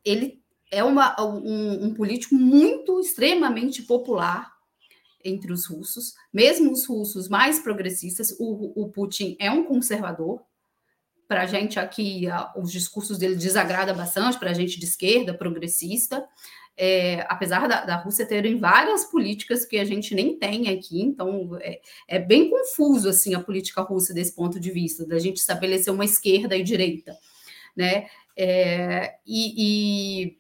ele 0.04 0.40
é 0.70 0.82
uma, 0.82 1.20
um, 1.22 1.86
um 1.86 1.94
político 1.94 2.34
muito 2.34 3.00
extremamente 3.00 3.82
popular 3.82 4.55
entre 5.28 5.52
os 5.52 5.66
russos, 5.66 6.14
mesmo 6.32 6.72
os 6.72 6.86
russos 6.86 7.28
mais 7.28 7.58
progressistas. 7.58 8.34
O, 8.38 8.82
o 8.82 8.88
Putin 8.88 9.36
é 9.38 9.50
um 9.50 9.64
conservador. 9.64 10.42
Para 11.28 11.42
a 11.42 11.46
gente 11.46 11.78
aqui, 11.78 12.28
a, 12.28 12.52
os 12.56 12.70
discursos 12.70 13.18
dele 13.18 13.34
desagrada 13.34 13.92
bastante, 13.92 14.38
para 14.38 14.50
a 14.50 14.54
gente 14.54 14.78
de 14.78 14.86
esquerda, 14.86 15.34
progressista. 15.34 16.24
É, 16.78 17.24
apesar 17.28 17.66
da, 17.66 17.84
da, 17.86 17.96
Rússia 17.96 18.26
terem 18.26 18.58
várias 18.58 19.06
políticas 19.06 19.64
que 19.64 19.78
a 19.78 19.84
gente 19.84 20.14
nem 20.14 20.38
tem 20.38 20.68
aqui, 20.68 21.00
então 21.00 21.56
é, 21.62 21.80
é, 22.06 22.18
bem 22.18 22.50
confuso 22.50 23.08
assim 23.08 23.32
a 23.32 23.40
política 23.40 23.80
russa 23.80 24.12
desse 24.12 24.34
ponto 24.34 24.60
de 24.60 24.70
vista, 24.70 25.06
da 25.06 25.18
gente 25.18 25.38
estabelecer 25.38 25.90
uma 25.90 26.04
esquerda 26.04 26.54
e 26.54 26.62
direita, 26.62 27.16
né? 27.74 28.08
É, 28.36 29.14
e, 29.26 30.26
e, 30.26 30.38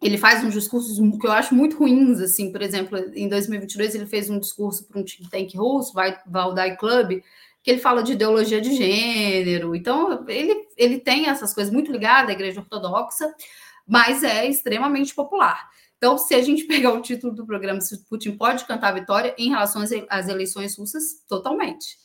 ele 0.00 0.16
faz 0.16 0.44
uns 0.44 0.52
discursos 0.52 0.98
que 1.18 1.26
eu 1.26 1.32
acho 1.32 1.54
muito 1.54 1.78
ruins, 1.78 2.20
assim, 2.20 2.52
por 2.52 2.62
exemplo, 2.62 2.98
em 3.14 3.28
2022 3.28 3.94
ele 3.94 4.06
fez 4.06 4.30
um 4.30 4.38
discurso 4.38 4.86
para 4.86 5.00
um 5.00 5.04
think 5.04 5.28
tank 5.28 5.56
russo, 5.56 5.92
Valdai 6.26 6.76
Club, 6.76 7.20
que 7.62 7.70
ele 7.70 7.80
fala 7.80 8.02
de 8.02 8.12
ideologia 8.12 8.60
de 8.60 8.74
gênero, 8.74 9.74
então 9.74 10.24
ele, 10.28 10.68
ele 10.76 10.98
tem 10.98 11.28
essas 11.28 11.52
coisas 11.52 11.72
muito 11.72 11.90
ligadas 11.90 12.30
à 12.30 12.32
igreja 12.32 12.60
ortodoxa, 12.60 13.32
mas 13.86 14.22
é 14.22 14.46
extremamente 14.46 15.14
popular. 15.14 15.68
Então, 15.96 16.16
se 16.16 16.34
a 16.34 16.42
gente 16.42 16.64
pegar 16.68 16.92
o 16.92 17.02
título 17.02 17.34
do 17.34 17.44
programa, 17.44 17.80
se 17.80 18.04
Putin 18.04 18.36
pode 18.36 18.64
cantar 18.64 18.88
a 18.88 19.00
vitória 19.00 19.34
em 19.36 19.50
relação 19.50 19.82
às 20.08 20.28
eleições 20.28 20.78
russas, 20.78 21.24
totalmente. 21.28 21.98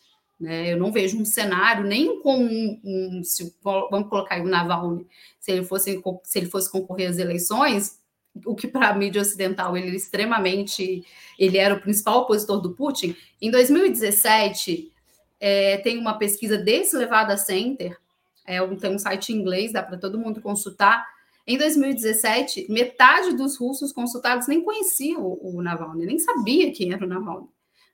Né? 0.44 0.74
Eu 0.74 0.78
não 0.78 0.91
vejo 0.91 1.18
um 1.18 1.24
cenário 1.24 1.86
nem 1.86 2.20
com 2.20 2.36
um, 2.36 2.82
um 2.84 3.24
se, 3.24 3.56
vamos 3.64 4.10
colocar 4.10 4.36
aí 4.36 4.41
o 4.41 4.46
Navalny, 4.46 5.08
se 5.39 5.54
ele 5.54 5.64
fosse 5.64 6.04
se 6.22 6.38
ele 6.38 6.50
fosse 6.50 6.70
concorrer 6.70 7.10
às 7.10 7.18
eleições, 7.18 7.98
o 8.46 8.54
que 8.54 8.68
para 8.68 8.89
a 8.89 8.94
mídia 8.94 9.22
ocidental 9.22 9.78
ele 9.78 9.96
extremamente 9.96 11.06
ele 11.39 11.58
era 11.58 11.76
o 11.76 11.80
principal 11.80 12.20
opositor 12.20 12.60
do 12.60 12.74
Putin. 12.74 13.16
Em 13.41 13.50
2017 13.50 14.91
é, 15.39 15.78
tem 15.78 15.98
uma 15.98 16.18
pesquisa 16.18 16.58
desse 16.58 16.98
Levada 16.98 17.38
Center, 17.38 17.98
é, 18.46 18.60
tem 18.76 18.94
um 18.94 19.00
site 19.00 19.32
em 19.32 19.38
inglês, 19.38 19.72
dá 19.72 19.82
para 19.82 19.98
todo 19.98 20.20
mundo 20.20 20.41
consultar 20.41 21.06
em 21.48 21.58
2017, 21.58 22.68
metade 22.70 23.34
dos 23.34 23.58
russos 23.58 23.94
consultados 23.94 24.46
nem 24.46 24.62
conheciam 24.62 25.22
o, 25.22 25.56
o 25.56 25.62
Navalny, 25.62 26.06
nem 26.06 26.20
sabia 26.20 26.70
quem 26.74 26.91
era 26.91 27.06
o 27.06 27.08
Navalny. 27.08 27.48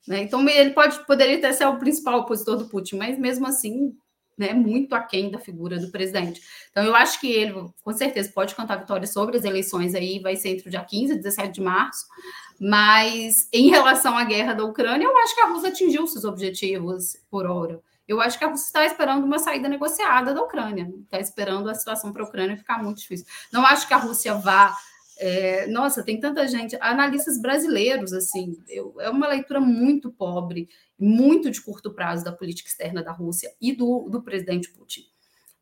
Né? 0.08 0.24
Então, 0.24 0.48
ele 0.48 0.72
pode, 0.72 1.06
poderia 1.06 1.38
até 1.38 1.52
ser 1.52 1.66
o 1.66 1.78
principal 1.78 2.20
opositor 2.20 2.58
do 2.58 2.68
Putin, 2.68 2.98
mas 2.98 3.18
mesmo 3.18 3.48
assim, 3.48 3.96
né, 4.38 4.54
muito 4.54 4.96
aquém 4.96 5.30
da 5.30 5.38
figura 5.38 5.78
do 5.78 5.92
presidente. 5.92 6.42
Então, 6.72 6.84
eu 6.84 6.96
acho 6.96 7.20
que 7.20 7.30
ele, 7.30 7.54
com 7.84 7.94
certeza, 7.94 8.32
pode 8.34 8.56
cantar 8.56 8.78
vitória 8.78 9.06
sobre 9.06 9.38
as 9.38 9.44
eleições 9.44 9.94
aí, 9.94 10.20
vai 10.20 10.36
ser 10.36 10.50
entre 10.50 10.68
o 10.68 10.72
dia 10.72 10.84
15 10.84 11.14
e 11.14 11.18
17 11.18 11.54
de 11.54 11.62
março, 11.62 12.06
mas 12.60 13.50
em 13.52 13.70
relação 13.70 14.18
à 14.18 14.24
guerra 14.24 14.54
da 14.54 14.64
Ucrânia, 14.64 15.06
eu 15.06 15.18
acho 15.18 15.36
que 15.36 15.42
a 15.42 15.48
Rússia 15.48 15.70
atingiu 15.70 16.08
seus 16.08 16.24
objetivos 16.24 17.18
por 17.30 17.46
hora. 17.46 17.82
Eu 18.08 18.20
acho 18.20 18.40
que 18.40 18.44
a 18.44 18.48
Rússia 18.48 18.66
está 18.66 18.86
esperando 18.86 19.24
uma 19.24 19.38
saída 19.38 19.70
negociada 19.70 20.34
da 20.34 20.42
Ucrânia, 20.42 20.92
está 21.04 21.20
esperando 21.20 21.70
a 21.70 21.76
situação 21.76 22.12
para 22.12 22.24
a 22.24 22.26
Ucrânia 22.26 22.58
ficar 22.58 22.82
muito 22.82 22.98
difícil. 22.98 23.28
Não 23.54 23.64
acho 23.64 23.88
que 23.88 23.94
a 23.94 23.98
Rússia 23.98 24.34
vá. 24.34 24.76
É, 25.22 25.68
nossa, 25.68 26.02
tem 26.02 26.18
tanta 26.18 26.48
gente, 26.48 26.78
analistas 26.80 27.42
brasileiros, 27.42 28.14
assim, 28.14 28.58
eu, 28.70 28.96
é 29.02 29.10
uma 29.10 29.28
leitura 29.28 29.60
muito 29.60 30.10
pobre, 30.10 30.70
muito 30.98 31.52
de 31.52 31.62
curto 31.62 31.94
prazo 31.94 32.24
da 32.24 32.32
política 32.32 32.70
externa 32.70 33.04
da 33.04 33.12
Rússia 33.12 33.52
e 33.60 33.74
do, 33.74 34.08
do 34.10 34.24
presidente 34.24 34.72
Putin. 34.72 35.02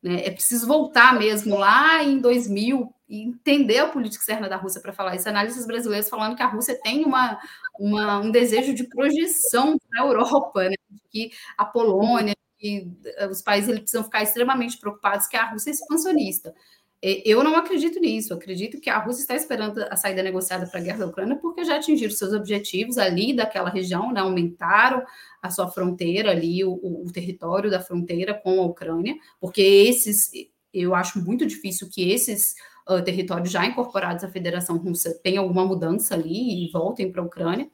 Né? 0.04 0.28
É 0.28 0.30
preciso 0.30 0.68
voltar 0.68 1.18
mesmo 1.18 1.58
lá 1.58 2.04
em 2.04 2.20
2000 2.20 2.94
e 3.10 3.24
entender 3.24 3.80
a 3.80 3.88
política 3.88 4.22
externa 4.22 4.48
da 4.48 4.58
Rússia 4.58 4.80
para 4.80 4.94
falar 4.94 5.16
isso. 5.16 5.28
Analistas 5.28 5.66
brasileiros 5.66 6.08
falando 6.08 6.36
que 6.36 6.44
a 6.44 6.48
Rússia 6.48 6.80
tem 6.84 7.04
uma, 7.04 7.40
uma 7.80 8.20
um 8.20 8.30
desejo 8.30 8.76
de 8.76 8.84
projeção 8.84 9.76
para 9.90 10.04
a 10.04 10.06
Europa, 10.06 10.70
né? 10.70 10.76
que 11.10 11.32
a 11.58 11.66
Polônia, 11.66 12.36
que 12.60 12.92
os 13.32 13.42
países 13.42 13.70
eles 13.70 13.82
precisam 13.82 14.04
ficar 14.04 14.22
extremamente 14.22 14.78
preocupados 14.78 15.26
que 15.26 15.36
a 15.36 15.50
Rússia 15.50 15.72
é 15.72 15.74
expansionista. 15.74 16.54
Eu 17.02 17.44
não 17.44 17.56
acredito 17.56 18.00
nisso. 18.00 18.34
Acredito 18.34 18.82
que 18.82 18.90
a 18.90 18.98
Rússia 18.98 19.22
está 19.22 19.36
esperando 19.36 19.84
a 19.90 19.96
saída 19.96 20.24
negociada 20.24 20.66
para 20.66 20.80
a 20.80 20.84
guerra 20.84 21.00
da 21.00 21.08
Ucrânia 21.08 21.36
porque 21.36 21.64
já 21.64 21.76
atingiram 21.76 22.14
seus 22.14 22.34
objetivos 22.34 22.98
ali 22.98 23.36
daquela 23.36 23.70
região, 23.70 24.12
né? 24.12 24.22
aumentaram 24.22 25.04
a 25.42 25.50
sua 25.52 25.70
fronteira 25.70 26.32
ali, 26.32 26.64
o, 26.64 26.74
o 26.74 27.12
território 27.12 27.70
da 27.70 27.80
fronteira 27.80 28.34
com 28.34 28.60
a 28.60 28.66
Ucrânia, 28.66 29.16
porque 29.40 29.62
esses, 29.62 30.32
eu 30.74 30.96
acho 30.96 31.24
muito 31.24 31.46
difícil 31.46 31.88
que 31.88 32.12
esses 32.12 32.56
uh, 32.90 33.04
territórios 33.04 33.52
já 33.52 33.64
incorporados 33.64 34.24
à 34.24 34.30
Federação 34.30 34.78
Russa 34.78 35.14
tenham 35.24 35.44
alguma 35.44 35.66
mudança 35.66 36.16
ali 36.16 36.66
e 36.66 36.72
voltem 36.72 37.12
para 37.12 37.22
a 37.22 37.26
Ucrânia. 37.26 37.70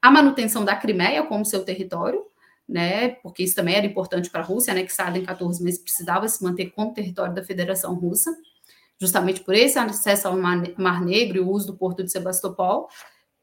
A 0.00 0.10
manutenção 0.10 0.64
da 0.64 0.76
Crimeia 0.76 1.22
como 1.24 1.44
seu 1.44 1.64
território, 1.64 2.22
né, 2.68 3.08
porque 3.22 3.42
isso 3.42 3.54
também 3.54 3.76
era 3.76 3.86
importante 3.86 4.28
para 4.28 4.42
a 4.42 4.44
Rússia, 4.44 4.74
que 4.74 4.80
em 5.18 5.24
14 5.24 5.64
meses 5.64 5.80
precisava 5.80 6.28
se 6.28 6.44
manter 6.44 6.66
como 6.66 6.92
território 6.92 7.34
da 7.34 7.42
Federação 7.42 7.94
Russa, 7.94 8.30
justamente 8.98 9.40
por 9.40 9.54
esse 9.54 9.78
acesso 9.78 10.28
ao 10.28 10.36
Mar 10.36 11.04
Negro 11.04 11.38
e 11.38 11.40
o 11.40 11.50
uso 11.50 11.68
do 11.68 11.76
porto 11.76 12.02
de 12.02 12.10
Sebastopol. 12.10 12.88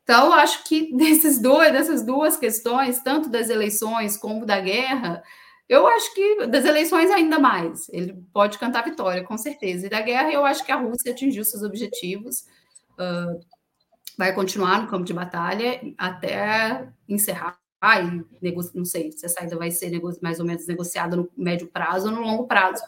Então, 0.04 0.34
acho 0.34 0.64
que 0.64 0.94
desses 0.96 1.42
dois, 1.42 1.72
dessas 1.72 2.04
duas 2.04 2.38
questões, 2.38 3.02
tanto 3.02 3.30
das 3.30 3.50
eleições 3.50 4.18
como 4.18 4.46
da 4.46 4.60
guerra, 4.60 5.24
eu 5.68 5.88
acho 5.88 6.14
que 6.14 6.46
das 6.46 6.66
eleições 6.66 7.10
ainda 7.10 7.40
mais. 7.40 7.90
Ele 7.90 8.14
pode 8.32 8.58
cantar 8.60 8.84
vitória, 8.84 9.24
com 9.24 9.38
certeza. 9.38 9.88
E 9.88 9.90
da 9.90 10.02
guerra, 10.02 10.32
eu 10.32 10.46
acho 10.46 10.64
que 10.64 10.72
a 10.72 10.76
Rússia 10.76 11.12
atingiu 11.12 11.44
seus 11.44 11.64
objetivos. 11.64 12.46
Uh, 13.00 13.40
vai 14.18 14.34
continuar 14.34 14.82
no 14.82 14.88
campo 14.88 15.04
de 15.04 15.14
batalha 15.14 15.82
até 15.98 16.88
encerrar 17.10 17.58
e 17.84 18.66
não 18.74 18.86
sei 18.86 19.12
se 19.12 19.26
a 19.26 19.30
saída 19.30 19.56
vai 19.58 19.70
ser 19.70 19.92
mais 20.22 20.40
ou 20.40 20.46
menos 20.46 20.66
negociada 20.66 21.16
no 21.16 21.30
médio 21.38 21.68
prazo 21.68 22.08
ou 22.08 22.16
no 22.16 22.22
longo 22.22 22.48
prazo. 22.48 22.84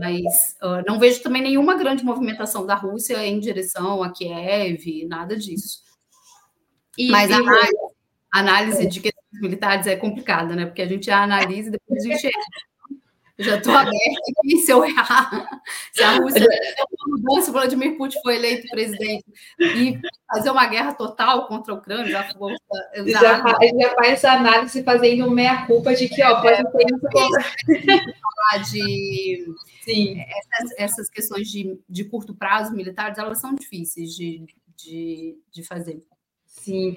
Mas 0.00 0.56
uh, 0.62 0.82
não 0.86 0.98
vejo 0.98 1.22
também 1.22 1.42
nenhuma 1.42 1.76
grande 1.76 2.02
movimentação 2.02 2.64
da 2.64 2.74
Rússia 2.74 3.22
em 3.24 3.38
direção 3.38 4.02
a 4.02 4.10
Kiev, 4.10 5.06
nada 5.06 5.36
disso. 5.36 5.82
E, 6.96 7.10
Mas 7.10 7.30
a 7.30 7.36
análise, 7.36 7.76
análise 8.32 8.86
de 8.86 9.00
questões 9.00 9.40
militares 9.42 9.86
é 9.86 9.96
complicada, 9.96 10.56
né? 10.56 10.64
Porque 10.64 10.82
a 10.82 10.88
gente 10.88 11.10
analisa 11.10 11.68
e 11.68 11.72
depois 11.72 12.04
a 12.04 12.08
gente 12.08 12.30
já 13.40 13.56
estou 13.56 13.74
aberta 13.74 14.20
aqui 14.38 14.56
se 14.58 14.72
eu 14.72 14.84
errar. 14.84 15.60
Se 15.92 16.02
a 16.02 16.16
Rússia 16.18 16.46
mudança, 17.06 17.50
o 17.50 17.52
Vladimir 17.52 17.96
Putin 17.96 18.18
foi 18.22 18.36
eleito 18.36 18.68
presidente 18.68 19.24
e 19.58 19.98
fazer 20.32 20.50
uma 20.50 20.66
guerra 20.66 20.94
total 20.94 21.46
contra 21.46 21.72
a 21.72 21.76
Ucrânia, 21.76 22.06
já, 22.06 22.22
já, 22.22 23.06
já, 23.06 23.42
já 23.80 23.94
faz 23.94 24.12
essa 24.12 24.32
análise 24.32 24.82
fazendo 24.82 25.30
meia-culpa 25.30 25.94
de 25.94 26.08
que, 26.08 26.22
ó, 26.22 26.40
pode 26.40 26.62
ter 26.72 26.86
isso. 26.86 28.14
falar 28.20 28.62
de. 28.64 29.54
Sim. 29.82 30.20
Essas, 30.20 30.78
essas 30.78 31.10
questões 31.10 31.48
de, 31.48 31.78
de 31.88 32.04
curto 32.04 32.34
prazo 32.34 32.74
militares, 32.74 33.18
elas 33.18 33.40
são 33.40 33.54
difíceis 33.54 34.14
de, 34.14 34.46
de, 34.76 35.38
de 35.50 35.62
fazer. 35.64 36.02
Sim. 36.46 36.96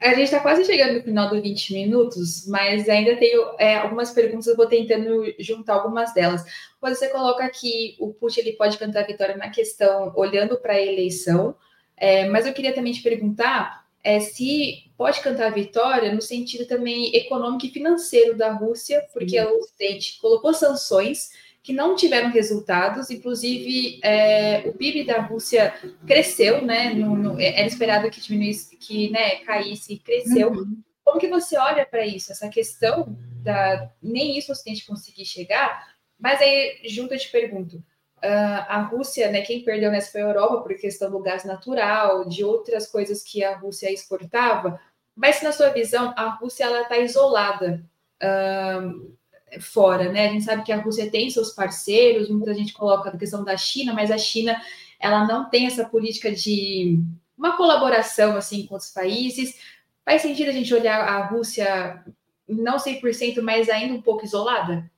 A 0.00 0.10
gente 0.10 0.24
está 0.24 0.38
quase 0.38 0.64
chegando 0.64 0.94
no 0.94 1.02
final 1.02 1.28
dos 1.28 1.42
20 1.42 1.74
minutos, 1.74 2.46
mas 2.46 2.88
ainda 2.88 3.16
tenho 3.16 3.42
é, 3.58 3.78
algumas 3.78 4.12
perguntas, 4.12 4.56
vou 4.56 4.66
tentando 4.66 5.24
juntar 5.40 5.74
algumas 5.74 6.14
delas. 6.14 6.44
Você 6.80 7.08
coloca 7.08 7.48
que 7.50 7.96
o 7.98 8.14
Putin 8.14 8.40
ele 8.40 8.52
pode 8.52 8.78
cantar 8.78 9.02
a 9.02 9.06
vitória 9.06 9.36
na 9.36 9.50
questão 9.50 10.12
olhando 10.14 10.56
para 10.56 10.74
a 10.74 10.80
eleição, 10.80 11.56
é, 11.96 12.28
mas 12.28 12.46
eu 12.46 12.52
queria 12.52 12.72
também 12.72 12.92
te 12.92 13.02
perguntar 13.02 13.84
é, 14.04 14.20
se 14.20 14.84
pode 14.96 15.20
cantar 15.20 15.48
a 15.48 15.54
vitória 15.54 16.14
no 16.14 16.22
sentido 16.22 16.64
também 16.66 17.14
econômico 17.16 17.66
e 17.66 17.70
financeiro 17.70 18.36
da 18.36 18.52
Rússia, 18.52 19.04
porque 19.12 19.40
Sim. 19.40 19.46
o 19.46 19.58
Ocidente 19.58 20.20
colocou 20.20 20.54
sanções 20.54 21.30
que 21.68 21.72
não 21.74 21.94
tiveram 21.94 22.30
resultados, 22.30 23.10
inclusive 23.10 24.00
é, 24.02 24.62
o 24.66 24.72
PIB 24.72 25.04
da 25.04 25.20
Rússia 25.20 25.74
cresceu, 26.06 26.64
né? 26.64 26.94
No, 26.94 27.14
no, 27.14 27.38
era 27.38 27.66
esperado 27.66 28.10
que 28.10 28.22
diminuísse, 28.22 28.74
que 28.78 29.10
né, 29.10 29.40
caísse 29.40 29.92
e 29.92 29.98
cresceu. 29.98 30.50
Uhum. 30.50 30.82
Como 31.04 31.20
que 31.20 31.28
você 31.28 31.58
olha 31.58 31.84
para 31.84 32.06
isso, 32.06 32.32
essa 32.32 32.48
questão 32.48 33.14
da 33.42 33.92
nem 34.02 34.38
isso 34.38 34.50
o 34.50 34.52
Ocidente 34.52 34.86
conseguir 34.86 35.26
chegar? 35.26 35.94
Mas 36.18 36.40
aí, 36.40 36.80
junto, 36.86 37.12
eu 37.12 37.18
te 37.18 37.30
pergunto: 37.30 37.76
uh, 37.76 38.64
a 38.66 38.80
Rússia, 38.90 39.30
né? 39.30 39.42
Quem 39.42 39.62
perdeu 39.62 39.90
nessa 39.90 40.10
foi 40.10 40.22
a 40.22 40.28
Europa 40.28 40.62
por 40.62 40.74
questão 40.74 41.10
do 41.10 41.20
gás 41.20 41.44
natural, 41.44 42.26
de 42.26 42.42
outras 42.42 42.86
coisas 42.86 43.22
que 43.22 43.44
a 43.44 43.58
Rússia 43.58 43.92
exportava. 43.92 44.80
Mas 45.14 45.42
na 45.42 45.52
sua 45.52 45.68
visão, 45.68 46.14
a 46.16 46.30
Rússia 46.30 46.64
ela 46.64 46.80
está 46.80 46.96
isolada. 46.96 47.84
Uh, 48.22 49.17
fora, 49.60 50.12
né? 50.12 50.28
A 50.28 50.32
gente 50.32 50.44
sabe 50.44 50.62
que 50.62 50.72
a 50.72 50.80
Rússia 50.80 51.10
tem 51.10 51.30
seus 51.30 51.52
parceiros, 51.52 52.28
muita 52.28 52.54
gente 52.54 52.72
coloca 52.72 53.10
a 53.10 53.16
questão 53.16 53.44
da 53.44 53.56
China, 53.56 53.94
mas 53.94 54.10
a 54.10 54.18
China 54.18 54.60
ela 55.00 55.26
não 55.26 55.48
tem 55.48 55.66
essa 55.66 55.84
política 55.84 56.30
de 56.32 56.98
uma 57.36 57.56
colaboração 57.56 58.36
assim 58.36 58.66
com 58.66 58.76
os 58.76 58.90
países. 58.90 59.58
Faz 60.04 60.22
sentido 60.22 60.48
a 60.48 60.52
gente 60.52 60.74
olhar 60.74 61.00
a 61.00 61.26
Rússia 61.26 62.04
não 62.48 62.76
100%, 62.76 63.42
mas 63.42 63.68
ainda 63.68 63.94
um 63.94 64.02
pouco 64.02 64.24
isolada? 64.24 64.90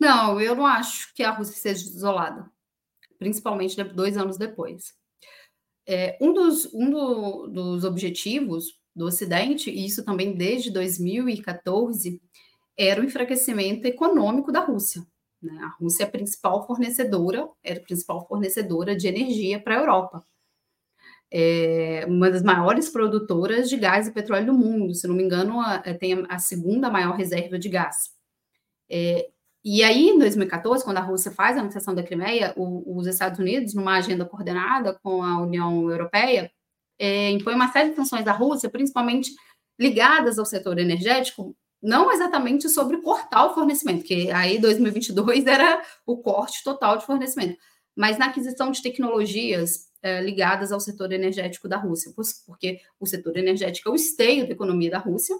Não, 0.00 0.40
eu 0.40 0.54
não 0.54 0.66
acho 0.66 1.14
que 1.14 1.22
a 1.22 1.30
Rússia 1.30 1.54
seja 1.54 1.84
isolada, 1.84 2.50
principalmente 3.18 3.82
dois 3.84 4.16
anos 4.16 4.36
depois. 4.36 4.94
É, 5.86 6.16
um 6.20 6.32
dos, 6.32 6.72
um 6.72 6.90
do, 6.90 7.46
dos 7.46 7.84
objetivos 7.84 8.78
do 8.96 9.06
Ocidente, 9.06 9.70
e 9.70 9.84
isso 9.84 10.04
também 10.04 10.34
desde 10.34 10.70
2014, 10.70 12.20
era 12.76 13.00
o 13.00 13.04
enfraquecimento 13.04 13.86
econômico 13.86 14.50
da 14.50 14.60
Rússia. 14.60 15.02
Né? 15.42 15.58
A 15.62 15.68
Rússia 15.80 16.04
é 16.04 16.06
a 16.06 16.10
principal 16.10 16.66
fornecedora, 16.66 17.48
era 17.62 17.78
a 17.78 17.82
principal 17.82 18.26
fornecedora 18.26 18.96
de 18.96 19.06
energia 19.06 19.60
para 19.60 19.76
a 19.76 19.80
Europa. 19.80 20.24
É 21.30 22.04
uma 22.06 22.30
das 22.30 22.42
maiores 22.42 22.88
produtoras 22.88 23.68
de 23.68 23.76
gás 23.76 24.06
e 24.06 24.12
petróleo 24.12 24.46
do 24.46 24.54
mundo, 24.54 24.94
se 24.94 25.06
não 25.06 25.14
me 25.14 25.22
engano, 25.22 25.60
a, 25.60 25.78
tem 25.94 26.24
a 26.28 26.38
segunda 26.38 26.90
maior 26.90 27.16
reserva 27.16 27.58
de 27.58 27.68
gás. 27.68 28.14
É, 28.88 29.28
e 29.64 29.82
aí, 29.82 30.10
em 30.10 30.18
2014, 30.18 30.84
quando 30.84 30.98
a 30.98 31.00
Rússia 31.00 31.32
faz 31.32 31.56
a 31.56 31.60
anexação 31.60 31.94
da 31.94 32.02
Crimeia, 32.02 32.52
o, 32.56 32.98
os 32.98 33.06
Estados 33.06 33.38
Unidos, 33.38 33.74
numa 33.74 33.96
agenda 33.96 34.24
coordenada 34.24 34.98
com 35.02 35.22
a 35.22 35.40
União 35.40 35.90
Europeia, 35.90 36.52
é, 36.98 37.30
impõe 37.30 37.54
uma 37.54 37.72
série 37.72 37.90
de 37.90 37.96
sanções 37.96 38.26
à 38.26 38.32
Rússia, 38.32 38.70
principalmente 38.70 39.32
ligadas 39.78 40.38
ao 40.38 40.44
setor 40.44 40.78
energético, 40.78 41.56
não 41.84 42.10
exatamente 42.10 42.66
sobre 42.70 42.96
cortar 43.02 43.44
o 43.44 43.54
fornecimento, 43.54 44.04
que 44.04 44.30
aí 44.30 44.58
2022 44.58 45.46
era 45.46 45.82
o 46.06 46.16
corte 46.16 46.64
total 46.64 46.96
de 46.96 47.04
fornecimento, 47.04 47.58
mas 47.94 48.16
na 48.16 48.26
aquisição 48.26 48.70
de 48.70 48.82
tecnologias 48.82 49.90
é, 50.02 50.22
ligadas 50.22 50.72
ao 50.72 50.80
setor 50.80 51.12
energético 51.12 51.68
da 51.68 51.76
Rússia, 51.76 52.10
porque 52.46 52.80
o 52.98 53.06
setor 53.06 53.36
energético 53.36 53.90
é 53.90 53.92
o 53.92 53.96
esteio 53.96 54.46
da 54.46 54.52
economia 54.52 54.90
da 54.90 54.98
Rússia, 54.98 55.36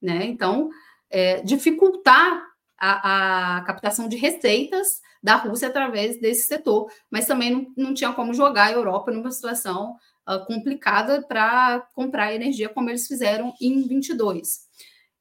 né? 0.00 0.26
Então, 0.26 0.68
é, 1.08 1.40
dificultar 1.40 2.44
a, 2.78 3.56
a, 3.56 3.60
captação 3.62 4.06
de 4.06 4.18
receitas 4.18 5.00
da 5.22 5.36
Rússia 5.36 5.68
através 5.68 6.20
desse 6.20 6.46
setor, 6.46 6.92
mas 7.10 7.26
também 7.26 7.50
não, 7.50 7.72
não 7.74 7.94
tinha 7.94 8.12
como 8.12 8.34
jogar 8.34 8.66
a 8.66 8.72
Europa 8.72 9.10
numa 9.10 9.30
situação 9.30 9.96
uh, 10.28 10.44
complicada 10.46 11.22
para 11.26 11.80
comprar 11.94 12.34
energia 12.34 12.68
como 12.68 12.90
eles 12.90 13.06
fizeram 13.06 13.54
em 13.58 13.88
22. 13.88 14.66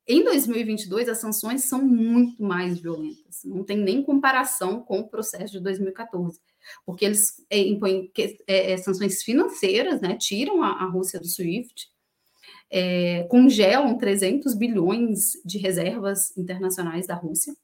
Em 0.07 0.23
2022, 0.23 1.09
as 1.09 1.17
sanções 1.17 1.63
são 1.63 1.83
muito 1.83 2.41
mais 2.43 2.79
violentas, 2.79 3.43
não 3.43 3.63
tem 3.63 3.77
nem 3.77 4.03
comparação 4.03 4.81
com 4.81 4.99
o 4.99 5.07
processo 5.07 5.53
de 5.53 5.59
2014, 5.59 6.39
porque 6.85 7.05
eles 7.05 7.43
é, 7.49 7.59
impõem 7.59 8.11
é, 8.47 8.73
é, 8.73 8.77
sanções 8.77 9.23
financeiras, 9.23 10.01
né, 10.01 10.15
tiram 10.15 10.61
a, 10.61 10.83
a 10.83 10.85
Rússia 10.85 11.19
do 11.19 11.27
SWIFT, 11.27 11.89
é, 12.69 13.23
congelam 13.29 13.97
300 13.97 14.53
bilhões 14.53 15.33
de 15.43 15.57
reservas 15.57 16.35
internacionais 16.37 17.07
da 17.07 17.15
Rússia. 17.15 17.55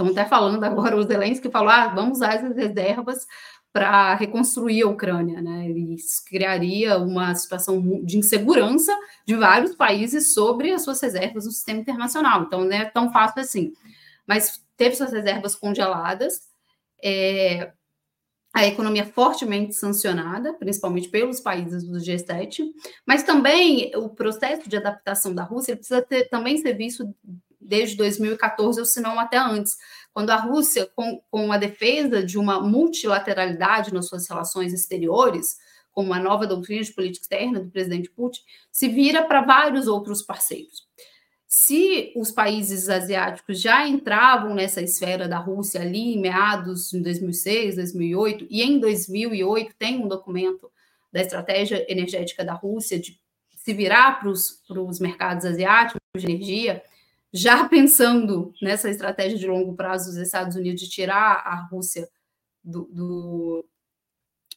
Estão 0.00 0.22
até 0.22 0.24
falando 0.24 0.64
agora, 0.64 0.96
o 0.96 1.02
Zelensky 1.02 1.50
falou, 1.50 1.68
ah, 1.68 1.88
vamos 1.88 2.18
usar 2.18 2.34
essas 2.34 2.56
reservas 2.56 3.26
para 3.70 4.14
reconstruir 4.14 4.82
a 4.82 4.88
Ucrânia, 4.88 5.42
né? 5.42 5.68
Isso 5.68 6.24
criaria 6.26 6.98
uma 6.98 7.34
situação 7.34 8.02
de 8.02 8.18
insegurança 8.18 8.96
de 9.26 9.36
vários 9.36 9.76
países 9.76 10.32
sobre 10.32 10.72
as 10.72 10.82
suas 10.82 11.00
reservas 11.00 11.44
no 11.44 11.52
sistema 11.52 11.80
internacional. 11.80 12.42
Então, 12.42 12.64
não 12.64 12.72
é 12.72 12.84
tão 12.86 13.12
fácil 13.12 13.42
assim. 13.42 13.72
Mas 14.26 14.64
teve 14.76 14.96
suas 14.96 15.12
reservas 15.12 15.54
congeladas, 15.54 16.48
é, 17.04 17.70
a 18.52 18.66
economia 18.66 19.04
fortemente 19.04 19.74
sancionada, 19.74 20.54
principalmente 20.54 21.08
pelos 21.08 21.40
países 21.40 21.84
do 21.84 21.98
G7, 21.98 22.64
mas 23.06 23.22
também 23.22 23.92
o 23.94 24.08
processo 24.08 24.68
de 24.68 24.76
adaptação 24.76 25.32
da 25.34 25.44
Rússia 25.44 25.76
precisa 25.76 26.02
ter, 26.02 26.28
também 26.28 26.56
ser 26.56 26.72
visto 26.72 27.14
desde 27.60 27.96
2014, 27.96 28.80
ou 28.80 28.86
se 28.86 29.00
não 29.00 29.18
até 29.18 29.36
antes, 29.36 29.76
quando 30.12 30.30
a 30.30 30.36
Rússia, 30.36 30.90
com, 30.94 31.20
com 31.30 31.52
a 31.52 31.58
defesa 31.58 32.24
de 32.24 32.38
uma 32.38 32.60
multilateralidade 32.60 33.92
nas 33.92 34.08
suas 34.08 34.28
relações 34.28 34.72
exteriores, 34.72 35.56
como 35.92 36.14
a 36.14 36.18
nova 36.18 36.46
doutrina 36.46 36.82
de 36.82 36.92
política 36.92 37.24
externa 37.24 37.60
do 37.60 37.70
presidente 37.70 38.10
Putin, 38.10 38.40
se 38.70 38.88
vira 38.88 39.22
para 39.22 39.42
vários 39.42 39.86
outros 39.86 40.22
parceiros. 40.22 40.88
Se 41.46 42.12
os 42.14 42.30
países 42.30 42.88
asiáticos 42.88 43.60
já 43.60 43.86
entravam 43.86 44.54
nessa 44.54 44.80
esfera 44.80 45.28
da 45.28 45.38
Rússia 45.38 45.80
ali 45.80 46.14
em 46.14 46.20
meados 46.20 46.90
de 46.90 47.00
2006, 47.00 47.74
2008, 47.74 48.46
e 48.48 48.62
em 48.62 48.78
2008 48.78 49.74
tem 49.76 49.98
um 49.98 50.06
documento 50.06 50.70
da 51.12 51.20
estratégia 51.20 51.84
energética 51.90 52.44
da 52.44 52.54
Rússia 52.54 53.00
de 53.00 53.20
se 53.56 53.74
virar 53.74 54.20
para 54.20 54.30
os 54.30 55.00
mercados 55.00 55.44
asiáticos 55.44 56.00
de 56.16 56.24
energia, 56.24 56.82
já 57.32 57.68
pensando 57.68 58.52
nessa 58.60 58.90
estratégia 58.90 59.38
de 59.38 59.46
longo 59.46 59.74
prazo 59.74 60.06
dos 60.06 60.16
Estados 60.16 60.56
Unidos 60.56 60.80
de 60.80 60.90
tirar 60.90 61.42
a 61.44 61.66
Rússia 61.70 62.08
do, 62.62 62.84
do 62.92 63.64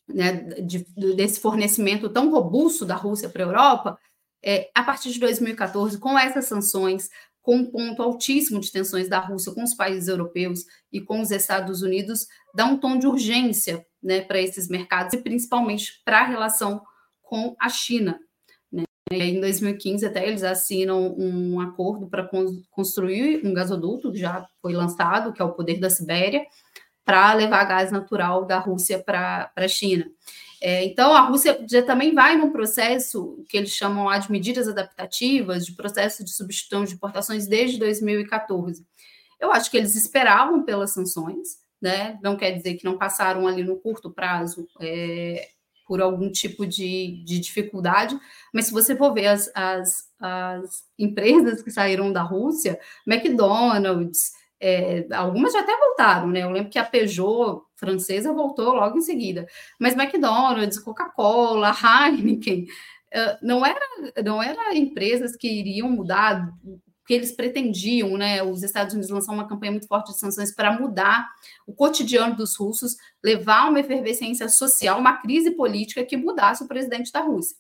né, 0.08 0.34
de, 0.62 0.86
desse 1.16 1.40
fornecimento 1.40 2.10
tão 2.10 2.30
robusto 2.30 2.86
da 2.86 2.96
Rússia 2.96 3.30
para 3.30 3.44
a 3.44 3.48
Europa, 3.48 4.00
é, 4.44 4.70
a 4.76 4.84
partir 4.84 5.12
de 5.12 5.20
2014, 5.20 5.98
com 5.98 6.18
essas 6.18 6.46
sanções, 6.46 7.10
com 7.42 7.58
um 7.58 7.72
ponto 7.72 8.02
altíssimo 8.02 8.60
de 8.60 8.72
tensões 8.72 9.08
da 9.08 9.20
Rússia 9.20 9.54
com 9.54 9.64
os 9.64 9.74
países 9.74 10.08
europeus 10.08 10.66
e 10.92 11.02
com 11.02 11.22
os 11.22 11.32
Estados 11.32 11.82
Unidos, 11.82 12.28
dá 12.54 12.66
um 12.66 12.78
tom 12.78 12.98
de 12.98 13.08
urgência 13.08 13.86
né, 14.02 14.22
para 14.22 14.42
esses 14.42 14.68
mercados 14.68 15.14
e 15.14 15.18
principalmente 15.18 16.02
para 16.04 16.22
a 16.22 16.26
relação 16.26 16.82
com 17.22 17.56
a 17.60 17.70
China. 17.70 18.20
Né? 19.12 19.26
Em 19.26 19.40
2015, 19.40 20.06
até 20.06 20.28
eles 20.28 20.44
assinam 20.44 21.16
um 21.18 21.60
acordo 21.60 22.08
para 22.08 22.30
construir 22.72 23.46
um 23.46 23.54
gasoduto, 23.54 24.12
que 24.12 24.20
já 24.20 24.48
foi 24.62 24.74
lançado, 24.74 25.34
que 25.34 25.42
é 25.42 25.46
o 25.46 25.54
Poder 25.54 25.80
da 25.80 25.90
Sibéria, 25.90 26.46
para 27.06 27.34
levar 27.34 27.66
gás 27.66 27.92
natural 27.92 28.46
da 28.46 28.60
Rússia 28.60 29.00
para 29.00 29.52
a 29.56 29.68
China. 29.68 30.10
É, 30.62 30.86
então, 30.86 31.14
a 31.14 31.20
Rússia 31.20 31.66
já 31.70 31.84
também 31.84 32.14
vai 32.14 32.38
num 32.38 32.50
processo 32.50 33.44
que 33.50 33.58
eles 33.58 33.72
chamam 33.72 34.18
de 34.18 34.32
medidas 34.32 34.66
adaptativas, 34.68 35.66
de 35.66 35.74
processo 35.74 36.24
de 36.24 36.32
substituição 36.32 36.86
de 36.86 36.94
importações 36.94 37.48
desde 37.48 37.78
2014. 37.78 38.86
Eu 39.42 39.52
acho 39.52 39.70
que 39.70 39.76
eles 39.76 39.94
esperavam 39.94 40.64
pelas 40.64 40.94
sanções, 40.94 41.58
né? 41.82 42.18
não 42.24 42.38
quer 42.38 42.52
dizer 42.52 42.76
que 42.76 42.86
não 42.86 42.98
passaram 42.98 43.46
ali 43.46 43.62
no 43.62 43.76
curto 43.76 44.10
prazo 44.10 44.66
é, 44.80 45.50
por 45.94 46.02
algum 46.02 46.32
tipo 46.32 46.66
de, 46.66 47.24
de, 47.24 47.40
dificuldade, 47.40 48.20
mas 48.52 48.66
se 48.66 48.72
você 48.72 48.96
for 48.96 49.14
ver 49.14 49.28
as, 49.28 49.48
as, 49.54 50.10
as 50.20 50.84
empresas 50.98 51.62
que 51.62 51.70
saíram 51.70 52.12
da 52.12 52.24
Rússia, 52.24 52.80
McDonald's, 53.06 54.32
é, 54.60 55.06
algumas 55.14 55.54
já 55.54 55.60
até 55.60 55.78
voltaram, 55.78 56.30
né? 56.30 56.42
Eu 56.42 56.50
lembro 56.50 56.72
que 56.72 56.80
a 56.80 56.84
Peugeot 56.84 57.62
francesa 57.76 58.34
voltou 58.34 58.74
logo 58.74 58.98
em 58.98 59.02
seguida. 59.02 59.46
Mas 59.80 59.94
McDonald's, 59.94 60.80
Coca-Cola, 60.80 61.72
Heineken, 61.78 62.64
uh, 62.64 63.38
não 63.44 63.64
era, 63.64 63.80
não 64.26 64.42
era 64.42 64.76
empresas 64.76 65.36
que 65.36 65.48
iriam 65.48 65.92
mudar 65.92 66.52
que 67.06 67.14
eles 67.14 67.32
pretendiam, 67.32 68.18
né? 68.18 68.42
Os 68.44 68.64
Estados 68.64 68.94
Unidos 68.94 69.12
lançaram 69.12 69.38
uma 69.38 69.48
campanha 69.48 69.72
muito 69.72 69.88
forte 69.88 70.12
de 70.12 70.20
sanções 70.20 70.54
para 70.54 70.80
mudar 70.80 71.28
o 71.68 71.74
cotidiano 71.74 72.36
dos 72.36 72.56
russos, 72.56 72.96
levar 73.24 73.70
uma 73.70 73.80
efervescência 73.80 74.48
social, 74.50 75.00
uma 75.00 75.22
crise 75.22 75.52
política 75.52 76.06
que 76.06 76.18
mudasse 76.18 76.64
o 76.64 76.68
presidente 76.68 77.12
da 77.12 77.22
Rússia. 77.22 77.56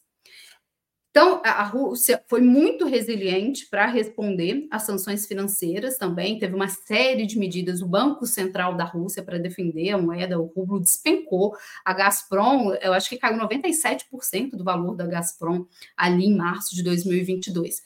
Então, 1.15 1.43
a 1.45 1.61
Rússia 1.61 2.23
foi 2.27 2.41
muito 2.41 2.87
resiliente 2.87 3.67
para 3.69 3.85
responder 3.85 4.67
às 4.71 4.81
sanções 4.81 5.27
financeiras 5.27 5.95
também, 5.95 6.39
teve 6.39 6.55
uma 6.55 6.67
série 6.67 7.27
de 7.27 7.37
medidas, 7.37 7.83
o 7.83 7.87
Banco 7.87 8.25
Central 8.25 8.75
da 8.75 8.83
Rússia 8.83 9.21
para 9.21 9.37
defender 9.37 9.91
a 9.91 9.97
moeda, 9.99 10.39
o 10.39 10.45
rublo 10.45 10.79
despencou, 10.79 11.55
a 11.85 11.93
Gazprom, 11.93 12.73
eu 12.81 12.93
acho 12.93 13.09
que 13.09 13.17
caiu 13.17 13.37
97% 13.37 14.55
do 14.57 14.63
valor 14.63 14.95
da 14.95 15.05
Gazprom 15.05 15.67
ali 15.95 16.25
em 16.25 16.35
março 16.35 16.73
de 16.73 16.81
2022. 16.81 17.83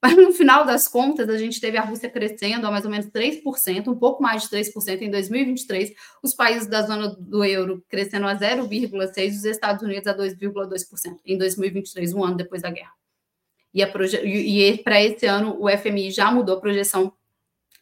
Mas 0.00 0.16
no 0.16 0.32
final 0.32 0.64
das 0.64 0.86
contas, 0.86 1.28
a 1.28 1.36
gente 1.36 1.60
teve 1.60 1.76
a 1.76 1.82
Rússia 1.82 2.08
crescendo 2.08 2.66
a 2.66 2.70
mais 2.70 2.84
ou 2.84 2.90
menos 2.90 3.06
3%, 3.06 3.88
um 3.88 3.96
pouco 3.96 4.22
mais 4.22 4.42
de 4.42 4.48
3% 4.48 5.02
em 5.02 5.10
2023, 5.10 5.92
os 6.22 6.34
países 6.34 6.68
da 6.68 6.82
zona 6.82 7.08
do 7.18 7.44
euro 7.44 7.84
crescendo 7.88 8.26
a 8.28 8.36
0,6%, 8.36 9.30
os 9.30 9.44
Estados 9.44 9.82
Unidos 9.82 10.06
a 10.06 10.16
2,2% 10.16 11.16
em 11.26 11.36
2023, 11.36 12.12
um 12.14 12.22
ano 12.22 12.36
depois 12.36 12.62
da 12.62 12.70
guerra. 12.70 12.92
E, 13.74 13.82
e, 13.82 14.78
para 14.78 15.02
esse 15.02 15.26
ano, 15.26 15.56
o 15.60 15.68
FMI 15.68 16.10
já 16.10 16.30
mudou 16.30 16.56
a 16.56 16.60
projeção 16.60 17.12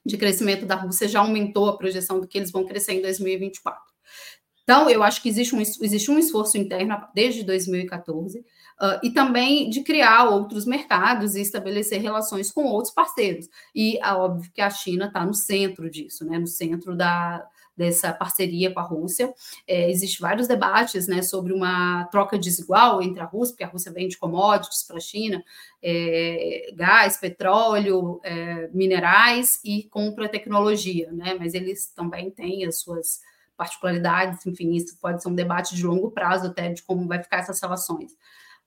de 0.04 0.16
crescimento 0.16 0.64
da 0.64 0.74
Rússia, 0.74 1.08
já 1.08 1.20
aumentou 1.20 1.68
a 1.68 1.76
projeção 1.76 2.20
do 2.20 2.26
que 2.26 2.38
eles 2.38 2.50
vão 2.50 2.64
crescer 2.64 2.92
em 2.92 3.02
2024. 3.02 3.82
Então, 4.62 4.88
eu 4.88 5.02
acho 5.02 5.22
que 5.22 5.28
existe 5.28 5.54
um, 5.54 5.60
existe 5.60 6.10
um 6.10 6.18
esforço 6.18 6.56
interno 6.56 6.96
desde 7.14 7.44
2014 7.44 8.44
Uh, 8.78 9.00
e 9.02 9.10
também 9.10 9.70
de 9.70 9.82
criar 9.82 10.24
outros 10.28 10.66
mercados 10.66 11.34
e 11.34 11.40
estabelecer 11.40 11.98
relações 11.98 12.52
com 12.52 12.64
outros 12.64 12.92
parceiros. 12.92 13.48
E 13.74 13.98
é 13.98 14.12
óbvio 14.12 14.50
que 14.52 14.60
a 14.60 14.68
China 14.68 15.06
está 15.06 15.24
no 15.24 15.32
centro 15.32 15.88
disso, 15.88 16.26
né, 16.26 16.38
no 16.38 16.46
centro 16.46 16.94
da, 16.94 17.42
dessa 17.76 18.12
parceria 18.12 18.72
com 18.72 18.80
a 18.80 18.82
Rússia. 18.82 19.32
É, 19.66 19.90
Existem 19.90 20.20
vários 20.20 20.48
debates 20.48 21.06
né, 21.06 21.20
sobre 21.20 21.52
uma 21.52 22.04
troca 22.06 22.38
desigual 22.38 23.02
entre 23.02 23.20
a 23.20 23.26
Rússia, 23.26 23.52
porque 23.52 23.64
a 23.64 23.68
Rússia 23.68 23.92
vende 23.92 24.16
commodities 24.16 24.82
para 24.82 24.96
a 24.96 25.00
China, 25.00 25.44
é, 25.82 26.70
gás, 26.74 27.18
petróleo, 27.18 28.20
é, 28.24 28.68
minerais 28.72 29.60
e 29.64 29.84
compra 29.84 30.28
tecnologia, 30.28 31.12
né, 31.12 31.34
mas 31.38 31.52
eles 31.54 31.88
também 31.94 32.30
têm 32.30 32.64
as 32.64 32.80
suas 32.80 33.20
particularidades, 33.56 34.44
enfim, 34.46 34.74
isso 34.74 34.98
pode 35.00 35.22
ser 35.22 35.28
um 35.28 35.34
debate 35.34 35.74
de 35.74 35.86
longo 35.86 36.10
prazo 36.10 36.48
até 36.48 36.70
de 36.72 36.82
como 36.82 37.06
vai 37.06 37.22
ficar 37.22 37.38
essas 37.38 37.60
relações 37.60 38.12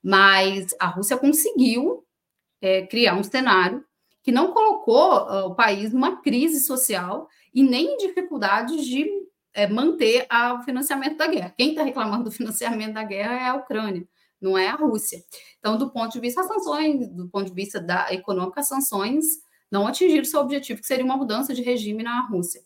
mas 0.02 0.74
a 0.78 0.86
Rússia 0.86 1.16
conseguiu 1.16 2.04
é, 2.60 2.86
criar 2.86 3.14
um 3.14 3.22
cenário 3.22 3.84
que 4.22 4.32
não 4.32 4.52
colocou 4.52 5.26
uh, 5.28 5.46
o 5.46 5.54
país 5.54 5.92
numa 5.92 6.20
crise 6.20 6.60
social 6.60 7.28
e 7.54 7.62
nem 7.62 7.94
em 7.94 7.96
dificuldades 7.96 8.84
de 8.84 9.06
é, 9.52 9.66
manter 9.66 10.26
o 10.30 10.62
financiamento 10.62 11.16
da 11.16 11.26
guerra. 11.26 11.54
Quem 11.56 11.70
está 11.70 11.82
reclamando 11.82 12.24
do 12.24 12.30
financiamento 12.32 12.94
da 12.94 13.02
guerra 13.02 13.34
é 13.34 13.48
a 13.48 13.54
Ucrânia, 13.54 14.06
não 14.40 14.56
é 14.56 14.68
a 14.68 14.74
Rússia. 14.74 15.22
Então, 15.58 15.76
do 15.76 15.90
ponto 15.90 16.12
de 16.12 16.20
vista 16.20 16.42
das 16.42 16.52
sanções, 16.52 17.08
do 17.08 17.28
ponto 17.28 17.46
de 17.46 17.54
vista 17.54 17.80
da 17.80 18.12
econômica, 18.12 18.60
as 18.60 18.68
sanções 18.68 19.24
não 19.70 19.86
atingiram 19.86 20.24
seu 20.24 20.40
objetivo, 20.40 20.80
que 20.80 20.86
seria 20.86 21.04
uma 21.04 21.16
mudança 21.16 21.54
de 21.54 21.62
regime 21.62 22.02
na 22.02 22.26
Rússia. 22.26 22.60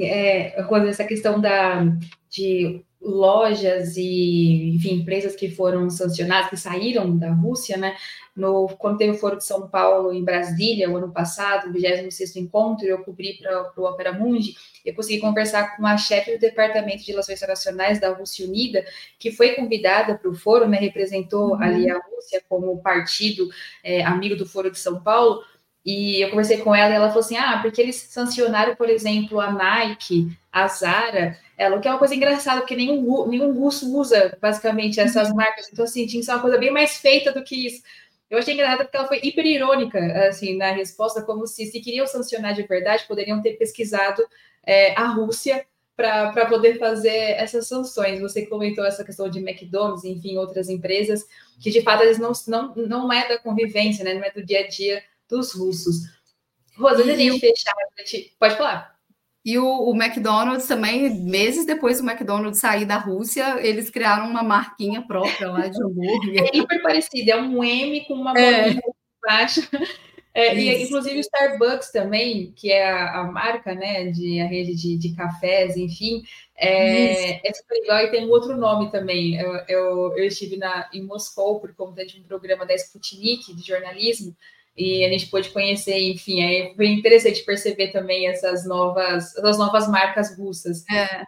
É, 0.00 0.60
essa 0.88 1.04
questão 1.04 1.40
da, 1.40 1.84
de 2.28 2.84
lojas 3.04 3.96
e, 3.96 4.74
enfim, 4.74 4.94
empresas 4.94 5.36
que 5.36 5.50
foram 5.50 5.90
sancionadas, 5.90 6.50
que 6.50 6.56
saíram 6.56 7.16
da 7.16 7.30
Rússia, 7.30 7.76
né? 7.76 7.96
No, 8.34 8.66
quando 8.78 8.98
teve 8.98 9.12
o 9.12 9.18
Foro 9.18 9.36
de 9.36 9.44
São 9.44 9.68
Paulo 9.68 10.12
em 10.12 10.24
Brasília, 10.24 10.90
o 10.90 10.96
ano 10.96 11.12
passado, 11.12 11.68
o 11.68 11.72
26º 11.72 12.36
encontro, 12.36 12.84
eu 12.84 12.98
cobri 13.04 13.34
para 13.34 13.72
o 13.76 13.84
Opera 13.84 14.12
Mundi, 14.12 14.56
eu 14.84 14.92
consegui 14.92 15.20
conversar 15.20 15.76
com 15.76 15.86
a 15.86 15.96
chefe 15.96 16.32
do 16.32 16.40
Departamento 16.40 17.04
de 17.04 17.12
Relações 17.12 17.38
Internacionais 17.38 18.00
da 18.00 18.12
Rússia 18.12 18.44
Unida, 18.44 18.84
que 19.20 19.30
foi 19.30 19.54
convidada 19.54 20.16
para 20.16 20.28
o 20.28 20.34
foro, 20.34 20.66
né? 20.66 20.78
Representou 20.78 21.50
uhum. 21.50 21.62
ali 21.62 21.88
a 21.88 21.98
Rússia 21.98 22.42
como 22.48 22.82
partido 22.82 23.48
é, 23.84 24.02
amigo 24.02 24.34
do 24.34 24.46
Foro 24.46 24.70
de 24.70 24.78
São 24.78 25.00
Paulo, 25.00 25.42
e 25.84 26.22
eu 26.22 26.30
conversei 26.30 26.58
com 26.58 26.74
ela 26.74 26.92
e 26.92 26.96
ela 26.96 27.08
falou 27.08 27.20
assim: 27.20 27.36
ah, 27.36 27.58
porque 27.60 27.80
eles 27.80 27.96
sancionaram, 27.96 28.74
por 28.74 28.88
exemplo, 28.88 29.38
a 29.38 29.52
Nike, 29.52 30.30
a 30.50 30.66
Zara, 30.66 31.38
ela, 31.58 31.76
o 31.76 31.80
que 31.80 31.86
é 31.86 31.90
uma 31.90 31.98
coisa 31.98 32.14
engraçada, 32.14 32.60
porque 32.60 32.74
nenhum, 32.74 33.26
nenhum 33.28 33.52
russo 33.52 33.94
usa 33.94 34.36
basicamente 34.40 34.98
essas 34.98 35.28
uhum. 35.28 35.36
marcas. 35.36 35.68
Então, 35.70 35.84
assim, 35.84 36.06
tinha 36.06 36.20
que 36.20 36.26
ser 36.26 36.32
uma 36.32 36.40
coisa 36.40 36.58
bem 36.58 36.70
mais 36.70 36.96
feita 36.96 37.32
do 37.32 37.44
que 37.44 37.66
isso. 37.66 37.82
Eu 38.30 38.38
achei 38.38 38.54
engraçado 38.54 38.84
porque 38.84 38.96
ela 38.96 39.06
foi 39.06 39.20
hiper 39.22 39.46
irônica, 39.46 39.98
assim, 40.26 40.56
na 40.56 40.72
resposta, 40.72 41.22
como 41.22 41.46
se, 41.46 41.66
se 41.66 41.80
queriam 41.80 42.06
sancionar 42.06 42.54
de 42.54 42.62
verdade, 42.62 43.04
poderiam 43.06 43.42
ter 43.42 43.52
pesquisado 43.52 44.22
é, 44.66 44.98
a 44.98 45.06
Rússia 45.08 45.66
para 45.94 46.46
poder 46.46 46.78
fazer 46.78 47.14
essas 47.36 47.68
sanções. 47.68 48.20
Você 48.20 48.46
comentou 48.46 48.84
essa 48.84 49.04
questão 49.04 49.28
de 49.28 49.38
McDonald's, 49.38 50.04
enfim, 50.04 50.36
outras 50.38 50.68
empresas, 50.68 51.24
que 51.60 51.70
de 51.70 51.82
fato 51.82 52.02
eles 52.02 52.18
não, 52.18 52.32
não, 52.48 52.74
não 52.74 53.12
é 53.12 53.28
da 53.28 53.38
convivência, 53.38 54.02
né? 54.02 54.14
Não 54.14 54.24
é 54.24 54.30
do 54.30 54.42
dia 54.42 54.60
a 54.60 54.66
dia 54.66 55.02
dos 55.28 55.52
russos. 55.52 55.96
Rosa, 56.76 57.02
antes 57.02 57.16
de 57.16 57.28
a 57.28 57.32
gente 57.32 57.40
fechar, 57.40 57.74
pode 58.38 58.56
falar. 58.56 58.94
E 59.44 59.58
o, 59.58 59.90
o, 59.90 59.94
McDonald's 59.94 60.66
também, 60.66 61.22
meses 61.22 61.66
depois 61.66 62.00
do 62.00 62.08
McDonald's 62.08 62.58
sair 62.58 62.86
da 62.86 62.96
Rússia, 62.96 63.60
eles 63.60 63.90
criaram 63.90 64.28
uma 64.28 64.42
marquinha 64.42 65.02
própria 65.02 65.50
lá 65.50 65.68
de 65.68 65.82
hambúrguer. 65.82 66.44
É 66.50 66.56
hiper 66.56 66.82
parecido, 66.82 67.30
é 67.30 67.36
um 67.36 67.62
M 67.62 68.04
com 68.06 68.14
uma 68.14 68.32
é. 68.38 68.62
bolinha 68.62 68.82
embaixo. 69.18 69.68
É, 70.32 70.52
e 70.56 70.82
inclusive 70.82 71.16
o 71.16 71.20
Starbucks 71.20 71.92
também, 71.92 72.52
que 72.56 72.72
é 72.72 72.90
a, 72.90 73.20
a, 73.20 73.24
marca, 73.24 73.72
né, 73.72 74.10
de 74.10 74.40
a 74.40 74.46
rede 74.46 74.74
de, 74.74 74.98
de 74.98 75.14
cafés, 75.14 75.76
enfim, 75.76 76.24
é, 76.56 77.48
é 77.48 77.52
super 77.52 77.74
legal 77.80 78.00
e 78.00 78.10
tem 78.10 78.26
um 78.26 78.30
outro 78.30 78.56
nome 78.56 78.90
também. 78.90 79.36
Eu, 79.38 79.54
eu, 79.68 80.16
eu 80.16 80.24
estive 80.24 80.56
na, 80.56 80.90
em 80.92 81.02
Moscou 81.02 81.60
por 81.60 81.72
conta 81.74 82.04
de 82.04 82.18
um 82.18 82.24
programa 82.24 82.66
da 82.66 82.74
Sputnik 82.74 83.54
de 83.54 83.64
jornalismo 83.64 84.34
e 84.76 85.04
a 85.04 85.08
gente 85.08 85.28
pôde 85.28 85.50
conhecer, 85.50 85.98
enfim, 85.98 86.42
aí 86.42 86.74
foi 86.74 86.88
interessante 86.88 87.44
perceber 87.44 87.92
também 87.92 88.26
essas 88.26 88.66
novas, 88.66 89.36
essas 89.36 89.58
novas 89.58 89.88
marcas 89.88 90.36
russas. 90.36 90.84
É. 90.90 91.22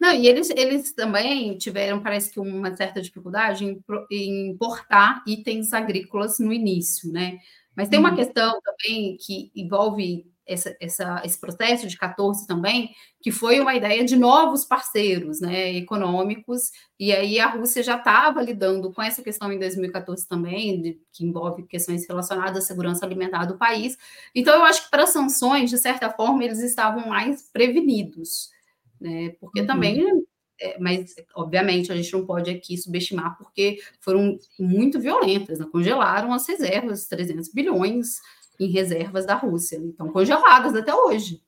Não, 0.00 0.14
e 0.14 0.26
eles, 0.26 0.50
eles 0.50 0.92
também 0.92 1.56
tiveram, 1.58 2.02
parece 2.02 2.30
que, 2.30 2.38
uma 2.38 2.74
certa 2.76 3.02
dificuldade 3.02 3.64
em, 3.64 3.82
em 4.10 4.50
importar 4.50 5.22
itens 5.26 5.72
agrícolas 5.72 6.38
no 6.38 6.52
início, 6.52 7.12
né? 7.12 7.38
Mas 7.74 7.88
tem 7.88 7.98
uma 7.98 8.10
uhum. 8.10 8.16
questão 8.16 8.58
também 8.62 9.16
que 9.18 9.50
envolve 9.54 10.24
essa, 10.46 10.76
essa, 10.80 11.22
esse 11.24 11.38
processo 11.38 11.86
de 11.88 11.96
14 11.98 12.46
também, 12.46 12.94
que 13.20 13.32
foi 13.32 13.58
uma 13.58 13.74
ideia 13.74 14.04
de 14.04 14.16
novos 14.16 14.64
parceiros 14.64 15.40
né, 15.40 15.74
econômicos, 15.74 16.70
e 16.98 17.12
aí 17.12 17.40
a 17.40 17.48
Rússia 17.48 17.82
já 17.82 17.96
estava 17.96 18.40
lidando 18.40 18.92
com 18.92 19.02
essa 19.02 19.22
questão 19.22 19.52
em 19.52 19.58
2014 19.58 20.28
também, 20.28 20.80
de, 20.80 21.00
que 21.12 21.24
envolve 21.24 21.64
questões 21.64 22.06
relacionadas 22.06 22.64
à 22.64 22.66
segurança 22.66 23.04
alimentar 23.04 23.44
do 23.44 23.58
país. 23.58 23.98
Então, 24.34 24.54
eu 24.54 24.64
acho 24.64 24.84
que 24.84 24.90
para 24.90 25.06
sanções, 25.06 25.70
de 25.70 25.78
certa 25.78 26.08
forma, 26.10 26.44
eles 26.44 26.60
estavam 26.60 27.08
mais 27.08 27.42
prevenidos, 27.52 28.50
né, 29.00 29.30
porque 29.40 29.60
uhum. 29.60 29.66
também 29.66 30.26
é, 30.58 30.78
mas 30.78 31.14
obviamente 31.34 31.92
a 31.92 31.96
gente 31.96 32.10
não 32.14 32.24
pode 32.24 32.50
aqui 32.50 32.78
subestimar 32.78 33.36
porque 33.36 33.78
foram 34.00 34.38
muito 34.58 34.98
violentas, 34.98 35.58
né? 35.58 35.66
congelaram 35.70 36.32
as 36.32 36.48
reservas, 36.48 37.06
300 37.06 37.52
bilhões 37.52 38.20
em 38.58 38.70
reservas 38.70 39.26
da 39.26 39.34
Rússia, 39.34 39.76
então 39.76 40.08
congeladas 40.12 40.74
até 40.74 40.94
hoje. 40.94 41.42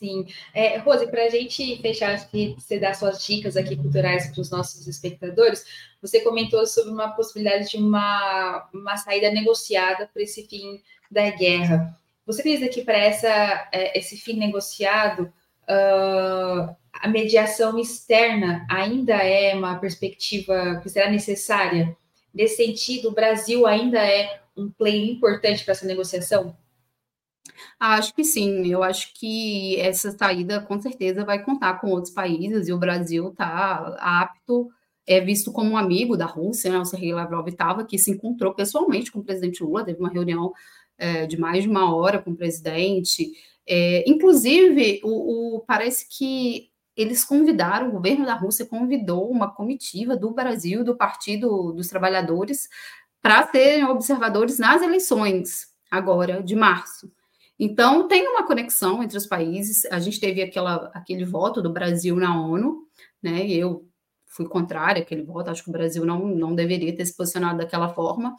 Sim. 0.00 0.26
É, 0.54 0.78
Rose, 0.78 1.06
para 1.08 1.24
a 1.24 1.28
gente 1.28 1.76
fechar 1.82 2.14
aqui, 2.14 2.54
você 2.58 2.78
dar 2.78 2.94
suas 2.94 3.22
dicas 3.22 3.54
aqui 3.54 3.76
culturais 3.76 4.28
para 4.28 4.40
os 4.40 4.50
nossos 4.50 4.86
espectadores, 4.86 5.62
você 6.00 6.20
comentou 6.20 6.66
sobre 6.66 6.90
uma 6.90 7.10
possibilidade 7.10 7.68
de 7.68 7.76
uma, 7.76 8.66
uma 8.72 8.96
saída 8.96 9.30
negociada 9.30 10.08
para 10.10 10.22
esse 10.22 10.46
fim 10.46 10.80
da 11.10 11.28
guerra. 11.30 11.94
Você 12.24 12.42
diz 12.42 12.62
aqui 12.62 12.82
para 12.82 12.96
é, 12.96 13.98
esse 13.98 14.16
fim 14.16 14.38
negociado, 14.38 15.30
uh, 15.68 16.74
a 16.94 17.08
mediação 17.08 17.78
externa 17.78 18.66
ainda 18.70 19.16
é 19.16 19.54
uma 19.54 19.78
perspectiva 19.78 20.80
que 20.82 20.88
será 20.88 21.10
necessária? 21.10 21.94
Nesse 22.32 22.64
sentido, 22.64 23.08
o 23.08 23.14
Brasil 23.14 23.66
ainda 23.66 23.98
é 23.98 24.40
um 24.60 24.70
play 24.70 25.10
importante 25.10 25.64
para 25.64 25.72
essa 25.72 25.86
negociação? 25.86 26.56
Acho 27.78 28.14
que 28.14 28.24
sim, 28.24 28.66
eu 28.68 28.82
acho 28.82 29.12
que 29.14 29.78
essa 29.80 30.10
saída 30.16 30.60
com 30.60 30.80
certeza 30.80 31.24
vai 31.24 31.42
contar 31.42 31.80
com 31.80 31.90
outros 31.90 32.12
países 32.12 32.68
e 32.68 32.72
o 32.72 32.78
Brasil 32.78 33.30
está 33.30 33.96
apto, 33.98 34.70
é 35.06 35.20
visto 35.20 35.50
como 35.52 35.70
um 35.70 35.76
amigo 35.76 36.16
da 36.16 36.26
Rússia, 36.26 36.70
né? 36.70 36.78
O 36.78 36.84
Sergei 36.84 37.12
Lavrov 37.12 37.48
estava 37.48 37.82
aqui, 37.82 37.98
se 37.98 38.10
encontrou 38.10 38.54
pessoalmente 38.54 39.10
com 39.10 39.20
o 39.20 39.24
presidente 39.24 39.62
Lula, 39.62 39.84
teve 39.84 39.98
uma 39.98 40.10
reunião 40.10 40.52
é, 40.98 41.26
de 41.26 41.38
mais 41.38 41.64
de 41.64 41.68
uma 41.68 41.94
hora 41.94 42.20
com 42.20 42.30
o 42.30 42.36
presidente. 42.36 43.32
É, 43.66 44.04
inclusive, 44.08 45.00
o, 45.02 45.56
o, 45.56 45.60
parece 45.60 46.06
que 46.08 46.70
eles 46.96 47.24
convidaram, 47.24 47.88
o 47.88 47.92
governo 47.92 48.26
da 48.26 48.34
Rússia 48.34 48.66
convidou 48.66 49.30
uma 49.30 49.50
comitiva 49.50 50.16
do 50.16 50.32
Brasil, 50.32 50.84
do 50.84 50.96
Partido 50.96 51.72
dos 51.72 51.88
Trabalhadores, 51.88 52.68
para 53.22 53.46
serem 53.48 53.84
observadores 53.84 54.58
nas 54.58 54.82
eleições 54.82 55.68
agora 55.90 56.42
de 56.42 56.54
março. 56.54 57.10
Então 57.58 58.08
tem 58.08 58.26
uma 58.26 58.46
conexão 58.46 59.02
entre 59.02 59.18
os 59.18 59.26
países. 59.26 59.84
A 59.86 59.98
gente 59.98 60.18
teve 60.18 60.40
aquela, 60.40 60.90
aquele 60.94 61.24
voto 61.24 61.60
do 61.60 61.72
Brasil 61.72 62.16
na 62.16 62.40
ONU, 62.40 62.86
né? 63.22 63.46
Eu 63.46 63.89
fui 64.30 64.46
contrária 64.46 65.02
àquele 65.02 65.22
voto. 65.22 65.50
Acho 65.50 65.64
que 65.64 65.68
o 65.68 65.72
Brasil 65.72 66.04
não, 66.06 66.26
não 66.26 66.54
deveria 66.54 66.94
ter 66.96 67.04
se 67.04 67.16
posicionado 67.16 67.58
daquela 67.58 67.88
forma. 67.88 68.36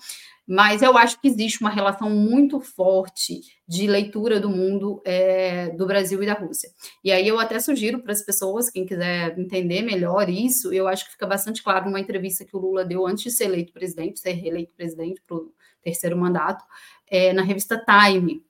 Mas 0.48 0.82
eu 0.82 0.98
acho 0.98 1.20
que 1.22 1.28
existe 1.28 1.62
uma 1.62 1.70
relação 1.70 2.10
muito 2.10 2.60
forte 2.60 3.42
de 3.68 3.88
leitura 3.88 4.40
do 4.40 4.50
mundo 4.50 5.02
é, 5.06 5.70
do 5.70 5.86
Brasil 5.86 6.22
e 6.24 6.26
da 6.26 6.34
Rússia. 6.34 6.70
E 7.04 7.12
aí 7.12 7.28
eu 7.28 7.40
até 7.40 7.60
sugiro 7.60 8.02
para 8.02 8.12
as 8.12 8.22
pessoas, 8.22 8.70
quem 8.70 8.86
quiser 8.86 9.38
entender 9.38 9.82
melhor 9.82 10.30
isso, 10.30 10.74
eu 10.74 10.88
acho 10.88 11.06
que 11.06 11.12
fica 11.12 11.28
bastante 11.28 11.62
claro 11.62 11.86
numa 11.86 12.00
entrevista 12.00 12.44
que 12.44 12.56
o 12.56 12.60
Lula 12.60 12.84
deu 12.84 13.06
antes 13.06 13.24
de 13.26 13.32
ser 13.32 13.46
eleito 13.46 13.72
presidente, 13.72 14.20
ser 14.20 14.32
reeleito 14.32 14.74
presidente 14.76 15.22
para 15.26 15.38
o 15.38 15.54
terceiro 15.82 16.18
mandato, 16.18 16.64
é, 17.08 17.34
na 17.34 17.44
revista 17.44 17.78
Time 17.78 18.44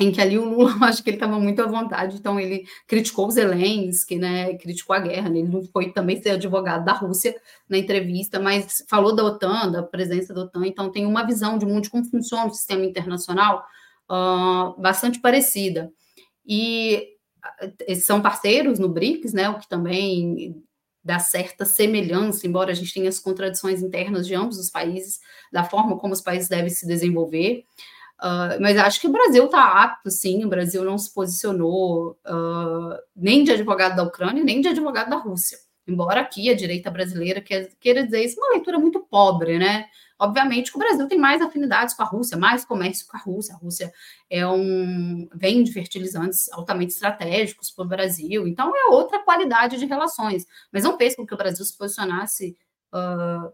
em 0.00 0.10
que 0.10 0.20
ali 0.20 0.38
o 0.38 0.44
Lula, 0.44 0.72
acho 0.88 1.02
que 1.04 1.10
ele 1.10 1.16
estava 1.16 1.38
muito 1.38 1.60
à 1.62 1.66
vontade, 1.66 2.16
então 2.16 2.40
ele 2.40 2.64
criticou 2.86 3.28
os 3.28 3.34
Zelensky, 3.34 4.16
né, 4.16 4.54
criticou 4.54 4.96
a 4.96 4.98
guerra, 4.98 5.28
né, 5.28 5.40
ele 5.40 5.48
não 5.48 5.62
foi 5.62 5.92
também 5.92 6.20
ser 6.20 6.30
advogado 6.30 6.84
da 6.84 6.92
Rússia 6.92 7.36
na 7.68 7.76
entrevista, 7.76 8.40
mas 8.40 8.84
falou 8.88 9.14
da 9.14 9.22
OTAN, 9.22 9.70
da 9.70 9.82
presença 9.82 10.32
da 10.32 10.42
OTAN, 10.42 10.66
então 10.66 10.90
tem 10.90 11.04
uma 11.04 11.24
visão 11.24 11.58
de 11.58 11.66
mundo 11.66 11.82
de 11.82 11.90
como 11.90 12.04
funciona 12.04 12.46
o 12.46 12.54
sistema 12.54 12.84
internacional 12.84 13.64
uh, 14.10 14.80
bastante 14.80 15.20
parecida. 15.20 15.92
E 16.46 17.06
eles 17.86 18.04
são 18.04 18.22
parceiros 18.22 18.78
no 18.78 18.88
BRICS, 18.88 19.34
né, 19.34 19.50
o 19.50 19.58
que 19.58 19.68
também 19.68 20.56
dá 21.04 21.18
certa 21.18 21.64
semelhança, 21.64 22.46
embora 22.46 22.72
a 22.72 22.74
gente 22.74 22.92
tenha 22.92 23.08
as 23.08 23.18
contradições 23.18 23.82
internas 23.82 24.26
de 24.26 24.34
ambos 24.34 24.58
os 24.58 24.70
países, 24.70 25.18
da 25.52 25.64
forma 25.64 25.98
como 25.98 26.12
os 26.12 26.20
países 26.20 26.48
devem 26.48 26.70
se 26.70 26.86
desenvolver. 26.86 27.64
Uh, 28.22 28.60
mas 28.60 28.76
acho 28.76 29.00
que 29.00 29.06
o 29.06 29.12
Brasil 29.12 29.46
está 29.46 29.82
apto, 29.82 30.10
sim. 30.10 30.44
O 30.44 30.48
Brasil 30.48 30.84
não 30.84 30.98
se 30.98 31.12
posicionou 31.12 32.18
uh, 32.26 32.98
nem 33.16 33.42
de 33.42 33.52
advogado 33.52 33.96
da 33.96 34.02
Ucrânia, 34.02 34.44
nem 34.44 34.60
de 34.60 34.68
advogado 34.68 35.08
da 35.08 35.16
Rússia. 35.16 35.58
Embora 35.88 36.20
aqui 36.20 36.50
a 36.50 36.54
direita 36.54 36.90
brasileira 36.90 37.40
queira 37.40 38.04
dizer 38.04 38.22
isso, 38.22 38.38
uma 38.38 38.50
leitura 38.50 38.78
muito 38.78 39.00
pobre, 39.00 39.58
né? 39.58 39.86
Obviamente 40.18 40.70
que 40.70 40.76
o 40.76 40.78
Brasil 40.78 41.08
tem 41.08 41.18
mais 41.18 41.40
afinidades 41.40 41.94
com 41.94 42.02
a 42.02 42.06
Rússia, 42.06 42.36
mais 42.36 42.62
comércio 42.62 43.06
com 43.08 43.16
a 43.16 43.20
Rússia. 43.20 43.54
A 43.54 43.56
Rússia 43.56 43.90
é 44.28 44.46
um 44.46 45.26
vem 45.34 45.62
de 45.64 45.72
fertilizantes 45.72 46.52
altamente 46.52 46.92
estratégicos 46.92 47.70
para 47.70 47.86
o 47.86 47.88
Brasil, 47.88 48.46
então 48.46 48.70
é 48.76 48.90
outra 48.90 49.20
qualidade 49.20 49.78
de 49.78 49.86
relações. 49.86 50.46
Mas 50.70 50.84
não 50.84 50.98
com 51.16 51.26
que 51.26 51.34
o 51.34 51.38
Brasil 51.38 51.64
se 51.64 51.76
posicionasse 51.76 52.54
uh, 52.92 53.50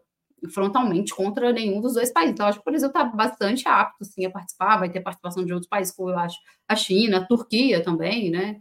frontalmente 0.51 1.15
contra 1.15 1.53
nenhum 1.53 1.81
dos 1.81 1.95
dois 1.95 2.13
países. 2.13 2.35
Então, 2.35 2.47
acho 2.47 2.59
que 2.61 2.69
o 2.69 2.71
Brasil 2.71 2.89
está 2.89 3.05
bastante 3.05 3.67
apto 3.69 4.05
sim, 4.05 4.25
a 4.25 4.31
participar, 4.31 4.79
vai 4.79 4.91
ter 4.91 5.01
participação 5.01 5.45
de 5.45 5.53
outros 5.53 5.69
países, 5.69 5.95
como 5.95 6.11
eu 6.11 6.19
acho 6.19 6.39
a 6.69 6.77
China, 6.77 7.19
a 7.19 7.25
Turquia 7.25 7.83
também, 7.83 8.31
né? 8.31 8.61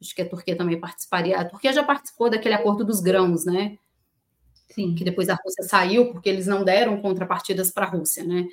Acho 0.00 0.14
que 0.14 0.22
a 0.22 0.28
Turquia 0.28 0.56
também 0.56 0.80
participaria. 0.80 1.38
A 1.38 1.44
Turquia 1.44 1.72
já 1.72 1.84
participou 1.84 2.28
daquele 2.28 2.54
acordo 2.54 2.84
dos 2.84 3.00
grãos, 3.00 3.44
né? 3.44 3.78
Sim. 4.70 4.94
Que 4.94 5.04
depois 5.04 5.28
a 5.28 5.34
Rússia 5.34 5.62
saiu 5.64 6.12
porque 6.12 6.28
eles 6.28 6.46
não 6.46 6.64
deram 6.64 7.00
contrapartidas 7.00 7.70
para 7.70 7.86
a 7.86 7.88
Rússia, 7.90 8.24
né? 8.24 8.46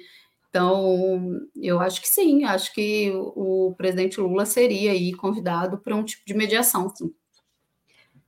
Então, 0.50 1.40
eu 1.56 1.80
acho 1.80 2.02
que 2.02 2.08
sim, 2.08 2.44
acho 2.44 2.74
que 2.74 3.12
o 3.14 3.74
presidente 3.78 4.20
Lula 4.20 4.46
seria 4.46 4.92
aí 4.92 5.14
convidado 5.14 5.78
para 5.78 5.96
um 5.96 6.04
tipo 6.04 6.24
de 6.26 6.34
mediação, 6.34 6.90
sim. 6.96 7.14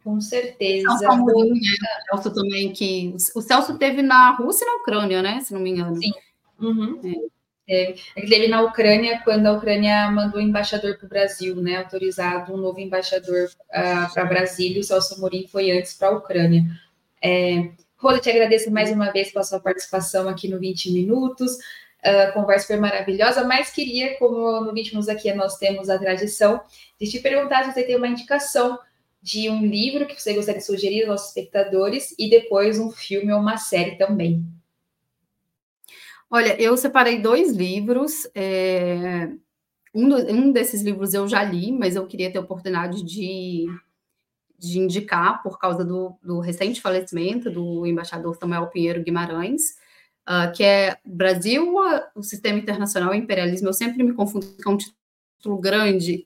Com 0.04 0.20
certeza. 0.20 0.88
Né? 0.88 1.08
O 2.12 2.18
Celso 2.18 2.34
também, 2.34 2.72
que. 2.74 3.16
O 3.36 3.42
Celso 3.42 3.78
teve 3.78 4.02
na 4.02 4.36
Rússia 4.36 4.66
e 4.66 4.68
na 4.68 4.76
Ucrânia, 4.78 5.22
né? 5.22 5.40
Se 5.42 5.54
não 5.54 5.62
me 5.62 5.70
engano. 5.70 5.96
Sim. 5.96 6.12
Uhum. 6.60 7.00
É. 7.70 7.96
Ele 8.16 8.28
teve 8.28 8.48
na 8.48 8.62
Ucrânia 8.62 9.22
quando 9.24 9.46
a 9.46 9.54
Ucrânia 9.54 10.10
mandou 10.12 10.42
embaixador 10.42 10.98
para 10.98 11.06
o 11.06 11.10
Brasil, 11.10 11.56
né? 11.56 11.78
Autorizado 11.78 12.54
um 12.54 12.58
novo 12.58 12.80
embaixador 12.80 13.46
uh, 13.46 13.52
ah, 13.72 14.12
para 14.14 14.26
Brasília. 14.26 14.82
O 14.82 14.84
Celso 14.84 15.16
Amorim 15.16 15.48
foi 15.48 15.72
antes 15.72 15.94
para 15.94 16.10
a 16.10 16.18
Ucrânia. 16.18 16.66
É, 17.24 17.70
Roda, 18.02 18.20
te 18.20 18.32
agradeço 18.32 18.72
mais 18.72 18.92
uma 18.92 19.12
vez 19.12 19.32
pela 19.32 19.44
sua 19.44 19.60
participação 19.60 20.28
aqui 20.28 20.48
no 20.48 20.60
20 20.60 20.92
Minutos. 20.92 21.52
Uh, 22.04 22.34
conversa 22.34 22.66
foi 22.66 22.78
maravilhosa, 22.78 23.44
mas 23.44 23.70
queria, 23.70 24.18
como 24.18 24.60
no 24.62 24.74
20 24.74 24.90
Minutos 24.90 25.08
aqui 25.08 25.32
nós 25.34 25.58
temos 25.58 25.88
a 25.88 26.00
tradição, 26.00 26.60
de 27.00 27.10
te 27.10 27.20
perguntar 27.20 27.64
se 27.64 27.72
você 27.72 27.84
tem 27.84 27.96
uma 27.96 28.08
indicação 28.08 28.80
de 29.22 29.50
um 29.50 29.66
livro 29.66 30.08
que 30.08 30.20
você 30.20 30.34
gostaria 30.34 30.60
de 30.60 30.66
sugerir 30.66 31.02
aos 31.02 31.10
nossos 31.10 31.28
espectadores 31.28 32.16
e 32.18 32.30
depois 32.30 32.80
um 32.80 32.92
filme 32.92 33.32
ou 33.32 33.40
uma 33.40 33.58
série 33.58 33.96
também. 33.96 34.44
Olha, 36.30 36.60
eu 36.60 36.76
separei 36.76 37.22
dois 37.22 37.52
livros. 37.52 38.28
É... 38.34 39.30
Um, 39.94 40.08
do, 40.08 40.16
um, 40.32 40.52
desses 40.52 40.82
livros 40.82 41.14
eu 41.14 41.28
já 41.28 41.44
li, 41.44 41.72
mas 41.72 41.98
eu 41.98 42.08
queria 42.08 42.32
ter 42.32 42.38
a 42.38 42.42
oportunidade 42.42 43.04
de, 43.04 43.66
de 44.58 44.80
indicar 44.80 45.44
por 45.44 45.60
causa 45.60 45.84
do, 45.84 46.18
do 46.24 46.40
recente 46.40 46.82
falecimento 46.82 47.52
do 47.52 47.86
embaixador 47.86 48.36
Samuel 48.38 48.68
Pinheiro 48.68 49.04
Guimarães, 49.04 49.76
uh, 50.28 50.52
que 50.56 50.64
é 50.64 50.98
Brasil, 51.06 51.76
o 52.16 52.24
Sistema 52.24 52.58
Internacional 52.58 53.14
e 53.14 53.18
Imperialismo. 53.18 53.68
Eu 53.68 53.74
sempre 53.74 54.02
me 54.02 54.14
confundo 54.14 54.48
com 54.64 54.72
um 54.72 54.78
título 54.78 55.58
grande 55.60 56.26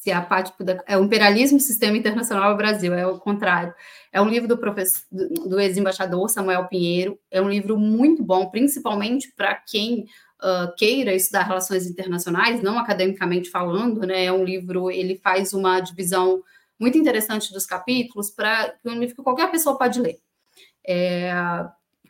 se 0.00 0.10
a 0.10 0.22
parte 0.22 0.50
é 0.86 0.96
o 0.96 1.04
imperialismo 1.04 1.60
sistema 1.60 1.94
internacional 1.94 2.50
é 2.50 2.54
o 2.54 2.56
Brasil, 2.56 2.94
é 2.94 3.06
o 3.06 3.18
contrário. 3.18 3.74
É 4.10 4.20
um 4.20 4.30
livro 4.30 4.48
do 4.48 4.56
professor 4.56 5.02
do 5.10 5.60
ex-embaixador 5.60 6.26
Samuel 6.30 6.68
Pinheiro, 6.68 7.18
é 7.30 7.40
um 7.40 7.50
livro 7.50 7.76
muito 7.76 8.24
bom, 8.24 8.48
principalmente 8.48 9.30
para 9.36 9.54
quem 9.56 10.06
uh, 10.42 10.74
queira 10.78 11.14
estudar 11.14 11.42
relações 11.42 11.86
internacionais, 11.86 12.62
não 12.62 12.78
academicamente 12.78 13.50
falando, 13.50 14.06
né? 14.06 14.24
É 14.24 14.32
um 14.32 14.42
livro, 14.42 14.90
ele 14.90 15.16
faz 15.16 15.52
uma 15.52 15.80
divisão 15.80 16.42
muito 16.78 16.96
interessante 16.96 17.52
dos 17.52 17.66
capítulos 17.66 18.30
para 18.30 18.74
um 18.86 18.98
livro 18.98 19.14
que 19.14 19.22
qualquer 19.22 19.50
pessoa 19.50 19.76
pode 19.76 20.00
ler. 20.00 20.18
É, 20.88 21.30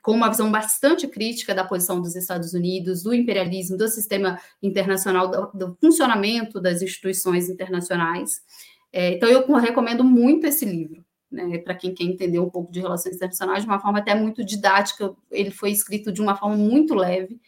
com 0.03 0.13
uma 0.13 0.29
visão 0.29 0.51
bastante 0.51 1.07
crítica 1.07 1.55
da 1.55 1.65
posição 1.65 2.01
dos 2.01 2.17
Estados 2.17 2.55
Unidos, 2.55 3.03
do 3.03 3.15
imperialismo, 3.15 3.77
do 3.77 3.89
sistema 3.89 4.41
internacional, 4.63 5.31
do, 5.31 5.51
do 5.53 5.77
funcionamento 5.81 6.61
das 6.61 6.83
instituições 6.83 7.49
internacionais. 7.49 8.41
É, 8.93 9.13
então, 9.13 9.29
eu 9.29 9.47
recomendo 9.57 10.03
muito 10.03 10.47
esse 10.47 10.65
livro, 10.65 11.05
né, 11.31 11.59
para 11.59 11.75
quem 11.75 11.95
quer 11.95 12.05
entender 12.05 12.39
um 12.39 12.51
pouco 12.51 12.73
de 12.73 12.81
relações 12.81 13.17
internacionais 13.17 13.63
de 13.63 13.69
uma 13.69 13.79
forma 13.79 13.99
até 13.99 14.15
muito 14.15 14.45
didática. 14.45 15.15
Ele 15.31 15.51
foi 15.51 15.71
escrito 15.71 16.11
de 16.11 16.21
uma 16.21 16.37
forma 16.37 16.57
muito 16.57 16.95
leve. 16.95 17.41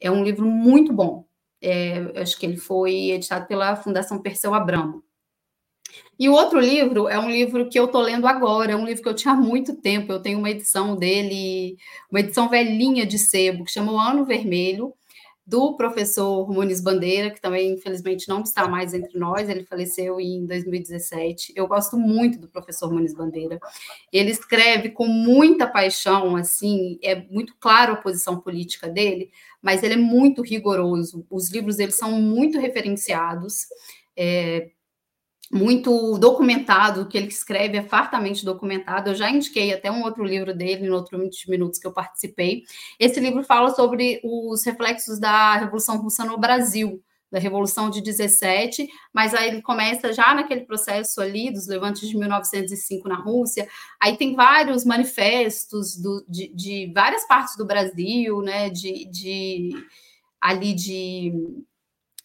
É 0.00 0.10
um 0.10 0.24
livro 0.24 0.46
muito 0.46 0.92
bom. 0.92 1.24
É, 1.60 2.20
acho 2.20 2.36
que 2.38 2.44
ele 2.44 2.56
foi 2.56 3.10
editado 3.10 3.46
pela 3.46 3.76
Fundação 3.76 4.20
Perseu 4.20 4.52
Abramo. 4.52 5.02
E 6.18 6.28
o 6.28 6.32
outro 6.32 6.60
livro 6.60 7.08
é 7.08 7.18
um 7.18 7.30
livro 7.30 7.68
que 7.68 7.78
eu 7.78 7.86
estou 7.86 8.00
lendo 8.00 8.26
agora, 8.26 8.72
é 8.72 8.76
um 8.76 8.84
livro 8.84 9.02
que 9.02 9.08
eu 9.08 9.14
tinha 9.14 9.34
há 9.34 9.36
muito 9.36 9.74
tempo. 9.76 10.12
Eu 10.12 10.20
tenho 10.20 10.38
uma 10.38 10.50
edição 10.50 10.96
dele, 10.96 11.76
uma 12.10 12.20
edição 12.20 12.48
velhinha 12.48 13.04
de 13.04 13.18
sebo, 13.18 13.64
que 13.64 13.72
chama 13.72 13.92
O 13.92 13.98
Ano 13.98 14.24
Vermelho, 14.24 14.94
do 15.44 15.76
professor 15.76 16.48
Muniz 16.48 16.80
Bandeira, 16.80 17.30
que 17.30 17.40
também, 17.40 17.72
infelizmente, 17.72 18.28
não 18.28 18.42
está 18.42 18.68
mais 18.68 18.94
entre 18.94 19.18
nós, 19.18 19.48
ele 19.48 19.64
faleceu 19.64 20.20
em 20.20 20.46
2017. 20.46 21.52
Eu 21.56 21.66
gosto 21.66 21.96
muito 21.96 22.38
do 22.38 22.48
professor 22.48 22.92
Muniz 22.92 23.12
Bandeira. 23.12 23.58
Ele 24.12 24.30
escreve 24.30 24.90
com 24.90 25.06
muita 25.06 25.66
paixão, 25.66 26.36
assim, 26.36 26.98
é 27.02 27.16
muito 27.16 27.56
claro 27.58 27.94
a 27.94 27.96
posição 27.96 28.40
política 28.40 28.88
dele, 28.88 29.30
mas 29.60 29.82
ele 29.82 29.94
é 29.94 29.96
muito 29.96 30.42
rigoroso. 30.42 31.26
Os 31.28 31.50
livros 31.50 31.76
dele 31.76 31.92
são 31.92 32.12
muito 32.12 32.58
referenciados. 32.58 33.66
É, 34.16 34.70
muito 35.52 36.16
documentado, 36.16 37.02
o 37.02 37.06
que 37.06 37.18
ele 37.18 37.28
escreve 37.28 37.76
é 37.76 37.82
fartamente 37.82 38.42
documentado. 38.42 39.10
Eu 39.10 39.14
já 39.14 39.30
indiquei 39.30 39.74
até 39.74 39.92
um 39.92 40.02
outro 40.02 40.24
livro 40.24 40.54
dele, 40.54 40.88
no 40.88 40.94
outro 40.94 41.18
20 41.18 41.50
minutos 41.50 41.78
que 41.78 41.86
eu 41.86 41.92
participei. 41.92 42.64
Esse 42.98 43.20
livro 43.20 43.44
fala 43.44 43.74
sobre 43.74 44.18
os 44.24 44.64
reflexos 44.64 45.20
da 45.20 45.56
Revolução 45.56 45.98
Russa 45.98 46.24
no 46.24 46.38
Brasil, 46.38 47.02
da 47.30 47.38
Revolução 47.38 47.90
de 47.90 48.00
17, 48.00 48.88
mas 49.12 49.34
aí 49.34 49.48
ele 49.48 49.60
começa 49.60 50.10
já 50.12 50.34
naquele 50.34 50.62
processo 50.62 51.20
ali 51.20 51.52
dos 51.52 51.66
levantes 51.66 52.08
de 52.08 52.16
1905 52.16 53.06
na 53.06 53.16
Rússia. 53.16 53.68
Aí 54.00 54.16
tem 54.16 54.34
vários 54.34 54.86
manifestos 54.86 55.96
do, 55.96 56.24
de, 56.26 56.48
de 56.54 56.90
várias 56.94 57.28
partes 57.28 57.56
do 57.56 57.66
Brasil, 57.66 58.40
né, 58.40 58.70
de, 58.70 59.04
de 59.10 59.70
ali 60.40 60.72
de 60.72 61.32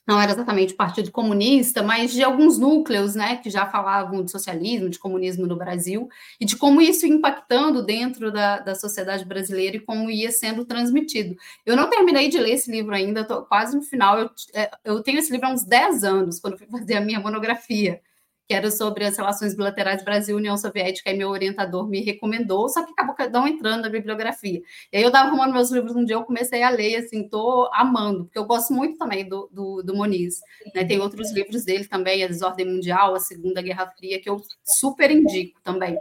não 0.08 0.22
era 0.22 0.32
exatamente 0.32 0.74
o 0.74 0.78
Partido 0.78 1.12
Comunista, 1.12 1.84
mas 1.84 2.14
de 2.14 2.24
alguns 2.24 2.58
núcleos, 2.58 3.14
né, 3.14 3.38
que 3.38 3.50
já 3.50 3.66
falavam 3.66 4.24
de 4.24 4.32
socialismo, 4.32 4.90
de 4.90 4.98
comunismo 4.98 5.46
no 5.46 5.58
Brasil, 5.58 6.08
e 6.40 6.46
de 6.46 6.56
como 6.56 6.82
isso 6.82 7.06
impactando 7.06 7.84
dentro 7.84 8.32
da, 8.32 8.60
da 8.60 8.74
sociedade 8.74 9.26
brasileira 9.26 9.76
e 9.76 9.82
como 9.82 10.10
ia 10.10 10.32
sendo 10.32 10.64
transmitido. 10.64 11.36
Eu 11.66 11.76
não 11.76 11.90
terminei 11.90 12.30
de 12.30 12.38
ler 12.38 12.54
esse 12.54 12.72
livro 12.72 12.96
ainda, 12.96 13.22
estou 13.22 13.42
quase 13.44 13.76
no 13.76 13.82
final. 13.82 14.18
Eu, 14.18 14.30
é, 14.54 14.72
eu 14.86 15.04
tenho 15.04 15.20
esse 15.20 15.32
livro 15.32 15.48
há 15.48 15.52
uns 15.52 15.64
10 15.64 16.04
anos, 16.06 16.40
quando 16.40 16.58
fui 16.58 16.68
fazer 16.72 16.96
a 16.96 17.02
minha 17.02 17.20
monografia 17.20 18.02
que 18.48 18.54
era 18.54 18.72
sobre 18.72 19.04
as 19.04 19.18
relações 19.18 19.54
bilaterais 19.54 20.04
Brasil-União 20.04 20.56
Soviética, 20.58 21.12
e 21.12 21.18
meu 21.18 21.30
orientador 21.30 21.88
me 21.88 22.00
recomendou, 22.02 22.70
só 22.70 22.86
que 22.86 22.94
acabou 22.94 23.16
não 23.30 23.46
entrando 23.46 23.82
na 23.82 23.90
bibliografia. 23.90 24.62
E 24.92 24.98
aí 24.98 25.04
eu 25.04 25.08
estava 25.08 25.28
arrumando 25.28 25.52
meus 25.52 25.70
livros 25.70 25.96
um 25.96 26.06
dia, 26.06 26.16
eu 26.16 26.24
comecei 26.24 26.64
a 26.64 26.70
ler, 26.70 26.96
assim, 26.96 27.26
estou 27.26 27.70
amando, 27.74 28.24
porque 28.24 28.40
eu 28.40 28.46
gosto 28.46 28.74
muito 28.74 28.98
também 28.98 29.28
do, 29.28 29.50
do, 29.52 29.84
do 29.84 29.94
Moniz. 29.94 30.40
Né? 30.74 30.86
Tem 30.86 31.00
outros 31.02 31.34
livros 31.34 31.66
dele 31.66 31.86
também, 31.86 32.24
A 32.24 32.28
Desordem 32.28 32.66
Mundial, 32.66 33.16
A 33.16 33.20
Segunda 33.20 33.62
Guerra 33.62 33.88
Fria, 33.88 34.22
que 34.22 34.30
eu 34.30 34.42
super 34.64 35.12
indico 35.12 35.60
também. 35.62 36.00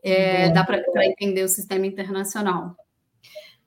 É, 0.00 0.50
dá 0.50 0.62
para 0.62 0.80
entender 1.06 1.42
o 1.42 1.48
sistema 1.48 1.86
internacional. 1.86 2.76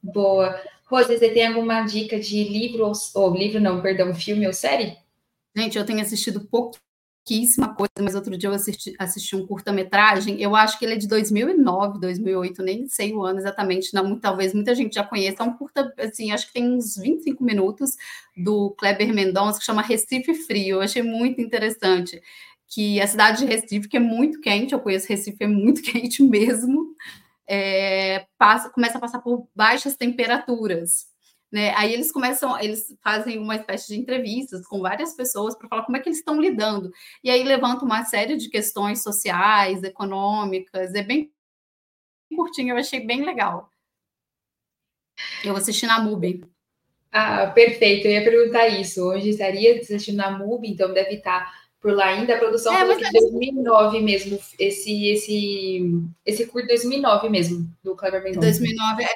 Boa. 0.01 0.57
Rose, 0.85 1.17
você 1.17 1.29
tem 1.29 1.45
alguma 1.45 1.81
dica 1.81 2.17
de 2.17 2.41
livro, 2.45 2.85
ou, 2.85 2.93
ou 3.15 3.35
livro 3.35 3.59
não, 3.59 3.81
perdão, 3.81 4.15
filme 4.15 4.47
ou 4.47 4.53
série? 4.53 4.95
Gente, 5.53 5.77
eu 5.77 5.85
tenho 5.85 5.99
assistido 5.99 6.47
pouco 6.47 6.77
pouquíssima 7.27 7.75
coisa, 7.75 7.91
mas 8.01 8.15
outro 8.15 8.37
dia 8.37 8.49
eu 8.49 8.53
assisti, 8.53 8.95
assisti 8.97 9.35
um 9.35 9.45
curta-metragem, 9.45 10.41
eu 10.41 10.55
acho 10.55 10.79
que 10.79 10.85
ele 10.85 10.93
é 10.93 10.97
de 10.97 11.07
2009, 11.07 11.99
2008, 11.99 12.63
nem 12.63 12.87
sei 12.87 13.13
o 13.13 13.21
ano 13.21 13.39
exatamente, 13.39 13.93
não, 13.93 14.17
talvez 14.17 14.53
muita 14.53 14.73
gente 14.73 14.95
já 14.95 15.03
conheça, 15.03 15.43
é 15.43 15.45
um 15.45 15.53
curta, 15.53 15.93
assim, 15.99 16.31
acho 16.31 16.47
que 16.47 16.53
tem 16.53 16.71
uns 16.71 16.95
25 16.95 17.43
minutos, 17.43 17.97
do 18.35 18.69
Kleber 18.77 19.13
Mendonça, 19.13 19.59
que 19.59 19.65
chama 19.65 19.81
Recife 19.81 20.33
Frio, 20.33 20.77
eu 20.77 20.81
achei 20.81 21.01
muito 21.01 21.41
interessante, 21.41 22.21
que 22.65 23.01
a 23.01 23.07
cidade 23.07 23.39
de 23.39 23.45
Recife, 23.45 23.89
que 23.89 23.97
é 23.97 23.99
muito 23.99 24.39
quente, 24.39 24.73
eu 24.73 24.79
conheço 24.79 25.07
Recife, 25.09 25.43
é 25.43 25.47
muito 25.47 25.81
quente 25.83 26.23
mesmo, 26.23 26.95
é, 27.45 28.25
passa, 28.37 28.69
começa 28.69 28.97
a 28.97 29.01
passar 29.01 29.19
por 29.19 29.47
baixas 29.53 29.97
temperaturas, 29.97 31.07
né? 31.51 31.73
Aí 31.75 31.93
eles 31.93 32.11
começam, 32.11 32.59
eles 32.59 32.93
fazem 33.01 33.37
uma 33.37 33.55
espécie 33.55 33.87
de 33.87 33.99
entrevistas 33.99 34.65
com 34.67 34.81
várias 34.81 35.15
pessoas 35.15 35.55
para 35.55 35.67
falar 35.67 35.83
como 35.83 35.97
é 35.97 35.99
que 35.99 36.09
eles 36.09 36.19
estão 36.19 36.39
lidando. 36.39 36.91
E 37.23 37.29
aí 37.29 37.43
levanta 37.43 37.85
uma 37.85 38.03
série 38.03 38.35
de 38.35 38.49
questões 38.49 39.01
sociais, 39.01 39.83
econômicas, 39.83 40.93
é 40.93 41.01
bem 41.01 41.31
curtinho, 42.35 42.73
eu 42.73 42.77
achei 42.77 42.99
bem 42.99 43.23
legal. 43.23 43.69
Eu 45.43 45.55
assisti 45.55 45.85
na 45.85 45.99
MUBI. 45.99 46.43
Ah, 47.11 47.47
perfeito, 47.47 48.05
eu 48.05 48.11
ia 48.11 48.23
perguntar 48.23 48.67
isso. 48.67 49.01
Hoje 49.01 49.29
estaria 49.29 49.79
assistindo 49.79 50.17
na 50.17 50.37
MUBI, 50.37 50.71
então 50.71 50.93
deve 50.93 51.15
estar 51.15 51.51
por 51.79 51.93
lá 51.93 52.07
ainda. 52.07 52.35
A 52.35 52.39
produção 52.39 52.73
é, 52.75 52.85
foi 52.85 52.97
de 52.97 53.11
2009 53.11 54.01
mesmo, 54.01 54.39
esse, 54.59 55.07
esse, 55.09 55.81
esse 56.25 56.45
curto 56.47 56.67
2009 56.67 57.29
mesmo, 57.29 57.67
do 57.83 57.95
Cleber 57.95 58.21
Mendonça. 58.21 58.41
2009, 58.41 59.03
é, 59.03 59.07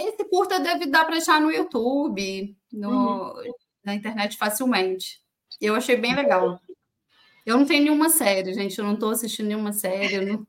esse 0.00 0.24
curta 0.28 0.58
deve 0.58 0.86
dar 0.86 1.04
para 1.04 1.16
achar 1.16 1.40
no 1.40 1.50
YouTube, 1.50 2.56
no, 2.72 3.34
uhum. 3.34 3.52
na 3.84 3.94
internet 3.94 4.36
facilmente. 4.36 5.20
Eu 5.60 5.74
achei 5.74 5.96
bem 5.96 6.14
legal. 6.14 6.60
Eu 7.44 7.58
não 7.58 7.66
tenho 7.66 7.84
nenhuma 7.84 8.10
série, 8.10 8.52
gente. 8.54 8.78
Eu 8.78 8.84
não 8.84 8.94
estou 8.94 9.10
assistindo 9.10 9.46
nenhuma 9.46 9.72
série. 9.72 10.20
Não... 10.20 10.46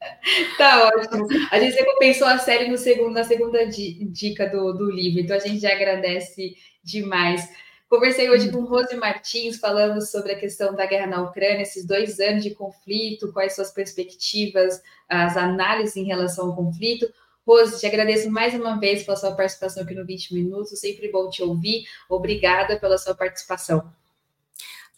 Tá 0.56 0.88
ótimo. 0.88 1.26
A 1.50 1.58
gente 1.58 1.74
recompensou 1.74 2.28
a 2.28 2.38
série 2.38 2.68
no 2.68 2.76
segundo, 2.76 3.12
na 3.12 3.24
segunda 3.24 3.66
dica 3.66 4.48
do, 4.48 4.72
do 4.72 4.90
livro, 4.90 5.20
então 5.20 5.34
a 5.34 5.40
gente 5.40 5.60
já 5.60 5.72
agradece 5.72 6.54
demais. 6.84 7.48
Conversei 7.88 8.28
hoje 8.28 8.50
com 8.50 8.64
Rose 8.64 8.94
Martins, 8.96 9.58
falando 9.58 10.04
sobre 10.04 10.32
a 10.32 10.38
questão 10.38 10.74
da 10.74 10.86
guerra 10.86 11.06
na 11.06 11.22
Ucrânia, 11.22 11.62
esses 11.62 11.86
dois 11.86 12.20
anos 12.20 12.42
de 12.42 12.54
conflito, 12.54 13.32
quais 13.32 13.54
suas 13.54 13.70
perspectivas, 13.70 14.82
as 15.08 15.36
análises 15.36 15.96
em 15.96 16.04
relação 16.04 16.48
ao 16.48 16.56
conflito. 16.56 17.06
Rose, 17.46 17.78
te 17.78 17.86
agradeço 17.86 18.28
mais 18.30 18.54
uma 18.54 18.78
vez 18.80 19.04
pela 19.04 19.16
sua 19.16 19.32
participação 19.36 19.84
aqui 19.84 19.94
no 19.94 20.04
20 20.04 20.34
Minutos, 20.34 20.78
sempre 20.80 21.10
bom 21.12 21.30
te 21.30 21.42
ouvir. 21.42 21.84
Obrigada 22.08 22.78
pela 22.78 22.98
sua 22.98 23.14
participação. 23.14 23.88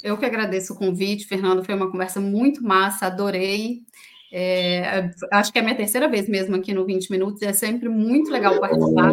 Eu 0.03 0.16
que 0.16 0.25
agradeço 0.25 0.73
o 0.73 0.77
convite, 0.77 1.27
Fernando, 1.27 1.62
foi 1.62 1.75
uma 1.75 1.91
conversa 1.91 2.20
muito 2.20 2.62
massa, 2.62 3.07
adorei. 3.07 3.81
É, 4.33 5.11
acho 5.33 5.53
que 5.53 5.59
é 5.59 5.61
a 5.61 5.65
minha 5.65 5.77
terceira 5.77 6.09
vez 6.09 6.29
mesmo 6.29 6.57
aqui 6.57 6.73
no 6.73 6.87
20 6.87 7.11
Minutos, 7.11 7.43
é 7.43 7.53
sempre 7.53 7.89
muito 7.89 8.31
legal 8.31 8.59
participar 8.59 9.12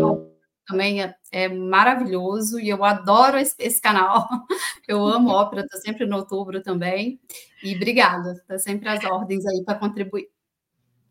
também 0.66 1.04
é, 1.04 1.16
é, 1.32 1.48
maravilhoso 1.48 2.60
e 2.60 2.70
eu 2.70 2.84
adoro 2.84 3.38
esse, 3.38 3.56
esse 3.60 3.80
canal. 3.80 4.28
Eu 4.88 5.06
amo 5.06 5.30
ópera, 5.30 5.62
estou 5.62 5.80
sempre 5.80 6.06
no 6.06 6.18
outubro 6.18 6.62
também. 6.62 7.20
E 7.64 7.76
obrigada, 7.76 8.34
está 8.34 8.58
sempre 8.58 8.90
às 8.90 9.04
ordens 9.04 9.46
aí 9.46 9.64
para 9.64 9.80
contribuir. 9.80 10.28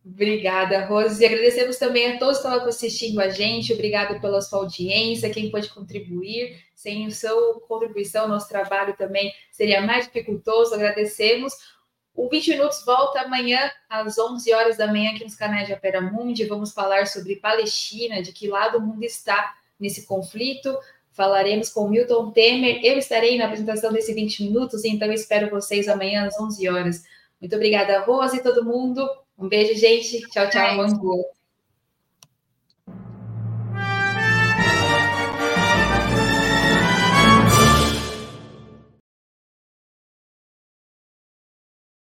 Obrigada, 0.05 0.85
Rose. 0.85 1.23
E 1.23 1.27
agradecemos 1.27 1.79
também 1.79 2.13
a 2.13 2.19
todos 2.19 2.39
que 2.39 2.47
estão 2.47 2.69
assistindo 2.69 3.21
a 3.21 3.31
gente. 3.31 3.73
Obrigada 3.73 4.21
pela 4.21 4.43
sua 4.43 4.59
audiência, 4.59 5.31
quem 5.31 5.51
pode 5.51 5.71
contribuir. 5.71 6.63
Sem 6.75 7.11
sua 7.11 7.59
contribuição, 7.61 8.29
nosso 8.29 8.47
trabalho 8.47 8.95
também 8.97 9.33
seria 9.51 9.81
mais 9.81 10.05
dificultoso. 10.05 10.75
Agradecemos. 10.75 11.55
O 12.15 12.29
20 12.29 12.51
Minutos 12.51 12.85
volta 12.85 13.23
amanhã 13.23 13.71
às 13.89 14.19
11 14.19 14.53
horas 14.53 14.77
da 14.77 14.87
manhã 14.87 15.13
aqui 15.13 15.25
nos 15.25 15.35
canais 15.35 15.67
de 15.67 15.73
Opera 15.73 16.03
Mundi. 16.03 16.45
Vamos 16.45 16.73
falar 16.73 17.07
sobre 17.07 17.37
Palestina, 17.37 18.23
de 18.23 18.31
que 18.31 18.47
lado 18.47 18.79
o 18.79 18.81
mundo 18.83 19.03
está 19.05 19.55
nesse 19.81 20.07
conflito. 20.07 20.79
Falaremos 21.13 21.71
com 21.71 21.89
Milton 21.89 22.31
Temer. 22.31 22.85
Eu 22.85 22.99
estarei 22.99 23.39
na 23.39 23.47
apresentação 23.47 23.91
desse 23.91 24.13
20 24.13 24.45
Minutos, 24.45 24.85
então 24.85 25.11
espero 25.11 25.49
vocês 25.49 25.89
amanhã 25.89 26.27
às 26.27 26.39
11 26.39 26.69
horas. 26.69 27.05
Muito 27.41 27.57
obrigada, 27.57 28.01
Rose 28.01 28.37
e 28.37 28.43
todo 28.43 28.65
mundo. 28.65 29.09
Um 29.39 29.49
beijo, 29.49 29.79
gente. 29.79 30.21
Tchau, 30.31 30.49
tchau. 30.51 30.77
Bom 30.77 30.87
dia. 30.87 31.44